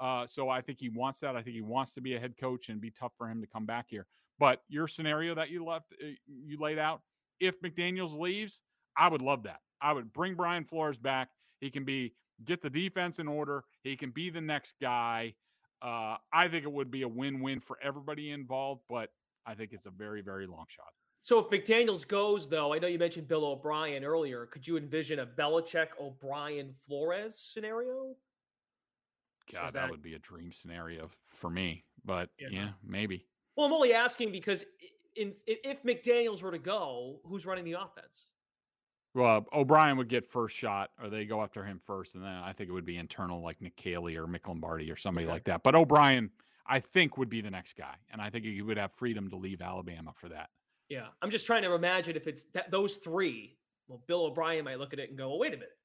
Uh, 0.00 0.26
so 0.26 0.48
I 0.48 0.60
think 0.60 0.80
he 0.80 0.88
wants 0.88 1.20
that. 1.20 1.36
I 1.36 1.42
think 1.42 1.54
he 1.54 1.62
wants 1.62 1.92
to 1.94 2.00
be 2.00 2.14
a 2.14 2.20
head 2.20 2.34
coach 2.38 2.68
and 2.68 2.80
be 2.80 2.90
tough 2.90 3.12
for 3.16 3.28
him 3.28 3.40
to 3.40 3.46
come 3.46 3.66
back 3.66 3.86
here. 3.88 4.06
But 4.38 4.62
your 4.68 4.88
scenario 4.88 5.34
that 5.34 5.50
you 5.50 5.64
left, 5.64 5.92
uh, 6.02 6.08
you 6.26 6.58
laid 6.58 6.78
out, 6.78 7.02
if 7.38 7.60
McDaniels 7.60 8.18
leaves, 8.18 8.60
I 8.96 9.08
would 9.08 9.22
love 9.22 9.42
that. 9.44 9.60
I 9.80 9.92
would 9.92 10.12
bring 10.12 10.34
Brian 10.34 10.64
Flores 10.64 10.96
back. 10.96 11.28
He 11.60 11.70
can 11.70 11.84
be 11.84 12.14
get 12.44 12.62
the 12.62 12.70
defense 12.70 13.18
in 13.18 13.28
order. 13.28 13.64
He 13.82 13.96
can 13.96 14.10
be 14.10 14.30
the 14.30 14.40
next 14.40 14.74
guy. 14.80 15.34
Uh, 15.82 16.16
I 16.32 16.48
think 16.48 16.64
it 16.64 16.72
would 16.72 16.90
be 16.90 17.02
a 17.02 17.08
win-win 17.08 17.60
for 17.60 17.78
everybody 17.82 18.30
involved, 18.30 18.82
but 18.88 19.10
I 19.46 19.54
think 19.54 19.72
it's 19.72 19.86
a 19.86 19.90
very, 19.90 20.22
very 20.22 20.46
long 20.46 20.66
shot. 20.68 20.92
So 21.22 21.38
if 21.38 21.50
McDaniels 21.50 22.06
goes, 22.06 22.48
though, 22.48 22.72
I 22.72 22.78
know 22.78 22.86
you 22.86 22.98
mentioned 22.98 23.28
Bill 23.28 23.44
O'Brien 23.44 24.04
earlier. 24.04 24.46
Could 24.46 24.66
you 24.66 24.76
envision 24.76 25.18
a 25.18 25.26
Belichick 25.26 25.88
O'Brien 26.00 26.72
Flores 26.86 27.36
scenario? 27.36 28.14
God, 29.52 29.66
that... 29.66 29.72
that... 29.74 29.90
would 29.90 30.02
be 30.02 30.14
a 30.14 30.18
dream 30.18 30.52
scenario 30.52 31.10
for 31.26 31.50
me. 31.50 31.84
But 32.04 32.30
yeah. 32.38 32.48
yeah, 32.50 32.68
maybe. 32.82 33.26
Well, 33.56 33.66
I'm 33.66 33.72
only 33.72 33.92
asking 33.92 34.32
because 34.32 34.64
in, 35.16 35.34
if 35.46 35.82
McDaniels 35.82 36.42
were 36.42 36.52
to 36.52 36.58
go, 36.58 37.20
who's 37.24 37.44
running 37.44 37.64
the 37.64 37.72
offense? 37.72 38.24
Well, 39.12 39.44
O'Brien 39.52 39.96
would 39.96 40.08
get 40.08 40.24
first 40.24 40.56
shot, 40.56 40.90
or 41.02 41.10
they 41.10 41.24
go 41.24 41.42
after 41.42 41.64
him 41.64 41.80
first, 41.84 42.14
and 42.14 42.22
then 42.22 42.30
I 42.30 42.52
think 42.52 42.70
it 42.70 42.72
would 42.72 42.86
be 42.86 42.96
internal, 42.96 43.42
like 43.42 43.60
Nick 43.60 43.76
Caley 43.76 44.16
or 44.16 44.26
Mick 44.26 44.46
Lombardi 44.46 44.90
or 44.90 44.96
somebody 44.96 45.26
okay. 45.26 45.32
like 45.32 45.44
that. 45.44 45.64
But 45.64 45.74
O'Brien, 45.74 46.30
I 46.64 46.78
think, 46.78 47.18
would 47.18 47.28
be 47.28 47.40
the 47.40 47.50
next 47.50 47.76
guy, 47.76 47.96
and 48.12 48.22
I 48.22 48.30
think 48.30 48.44
he 48.44 48.62
would 48.62 48.78
have 48.78 48.92
freedom 48.92 49.28
to 49.30 49.36
leave 49.36 49.60
Alabama 49.60 50.12
for 50.14 50.28
that. 50.28 50.50
Yeah, 50.90 51.06
I'm 51.22 51.30
just 51.30 51.46
trying 51.46 51.62
to 51.62 51.72
imagine 51.72 52.16
if 52.16 52.26
it's 52.26 52.44
that, 52.52 52.70
those 52.70 52.96
three. 52.96 53.56
Well, 53.88 54.02
Bill 54.06 54.26
O'Brien 54.26 54.64
might 54.64 54.78
look 54.78 54.92
at 54.92 54.98
it 54.98 55.08
and 55.08 55.16
go, 55.16 55.30
"Well, 55.30 55.38
wait 55.38 55.54
a 55.54 55.56
minute. 55.56 55.78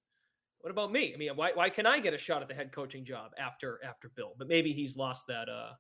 What 0.62 0.72
about 0.72 0.92
me? 0.92 1.14
I 1.14 1.18
mean, 1.18 1.30
why 1.36 1.52
why 1.54 1.70
can 1.70 1.86
I 1.86 2.00
get 2.00 2.16
a 2.16 2.18
shot 2.18 2.42
at 2.42 2.48
the 2.48 2.56
head 2.56 2.72
coaching 2.72 3.06
job 3.06 3.32
after 3.38 3.80
after 3.86 4.10
Bill? 4.10 4.34
But 4.38 4.48
maybe 4.48 4.74
he's 4.74 4.98
lost 4.98 5.28
that 5.28 5.48
uh 5.48 5.74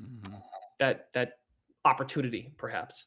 mm-hmm. 0.00 0.34
that 0.78 1.08
that 1.12 1.38
opportunity, 1.84 2.50
perhaps. 2.56 3.04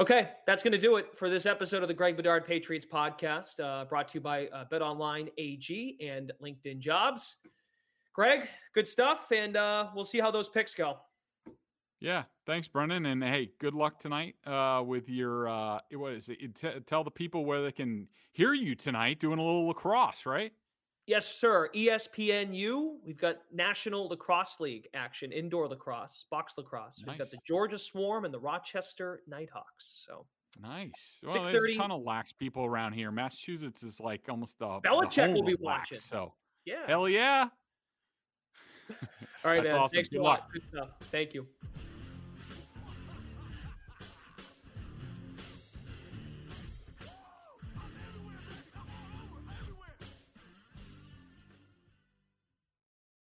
Okay, 0.00 0.30
that's 0.46 0.62
going 0.62 0.72
to 0.72 0.78
do 0.78 0.96
it 0.96 1.14
for 1.14 1.28
this 1.28 1.44
episode 1.44 1.82
of 1.82 1.88
the 1.88 1.94
Greg 1.94 2.16
Bedard 2.16 2.46
Patriots 2.46 2.86
podcast, 2.90 3.60
uh, 3.60 3.84
brought 3.84 4.08
to 4.08 4.14
you 4.14 4.20
by 4.22 4.46
uh, 4.46 4.64
BetOnline 4.72 5.28
AG 5.36 5.98
and 6.02 6.32
LinkedIn 6.42 6.78
Jobs. 6.78 7.36
Greg, 8.14 8.48
good 8.74 8.88
stuff, 8.88 9.30
and 9.30 9.58
uh, 9.58 9.88
we'll 9.94 10.06
see 10.06 10.18
how 10.18 10.30
those 10.30 10.48
picks 10.48 10.74
go. 10.74 10.98
Yeah, 12.00 12.24
thanks, 12.46 12.66
Brendan, 12.66 13.04
and 13.06 13.22
hey, 13.22 13.50
good 13.58 13.74
luck 13.74 14.00
tonight 14.00 14.34
uh, 14.46 14.82
with 14.84 15.08
your 15.08 15.48
uh, 15.48 15.80
what 15.92 16.12
is 16.12 16.30
it? 16.30 16.38
T- 16.54 16.80
tell 16.86 17.04
the 17.04 17.10
people 17.10 17.44
where 17.44 17.62
they 17.62 17.72
can 17.72 18.08
hear 18.32 18.54
you 18.54 18.74
tonight 18.74 19.20
doing 19.20 19.38
a 19.38 19.42
little 19.42 19.66
lacrosse, 19.66 20.24
right? 20.24 20.52
Yes, 21.06 21.26
sir. 21.26 21.68
ESPNU. 21.74 22.98
We've 23.04 23.18
got 23.18 23.38
National 23.52 24.08
Lacrosse 24.08 24.60
League 24.60 24.88
action, 24.94 25.32
indoor 25.32 25.66
lacrosse, 25.68 26.24
box 26.30 26.56
lacrosse. 26.56 27.00
Nice. 27.00 27.08
We've 27.08 27.18
got 27.18 27.30
the 27.30 27.38
Georgia 27.44 27.78
Swarm 27.78 28.24
and 28.24 28.32
the 28.32 28.38
Rochester 28.38 29.20
Knighthawks. 29.26 30.04
So 30.06 30.24
nice. 30.62 31.18
Well, 31.22 31.42
there's 31.42 31.64
a 31.64 31.74
ton 31.74 31.90
of 31.90 32.02
lax 32.02 32.32
people 32.32 32.64
around 32.64 32.92
here. 32.92 33.10
Massachusetts 33.10 33.82
is 33.82 34.00
like 34.00 34.22
almost 34.28 34.58
the 34.58 34.66
Belichick 34.80 35.26
the 35.26 35.32
will 35.32 35.42
be 35.42 35.52
lax, 35.52 35.60
watching. 35.90 35.98
So 35.98 36.32
yeah, 36.64 36.86
hell 36.86 37.08
yeah. 37.08 37.48
All 39.44 39.50
right, 39.50 39.62
That's 39.62 39.72
man. 39.72 39.82
awesome. 39.82 39.94
Thanks 39.96 40.08
Good 40.08 40.20
a 40.20 40.22
luck. 40.22 40.40
lot. 40.40 40.52
Good 40.52 40.62
stuff. 40.72 40.88
Thank 41.10 41.34
you. 41.34 41.46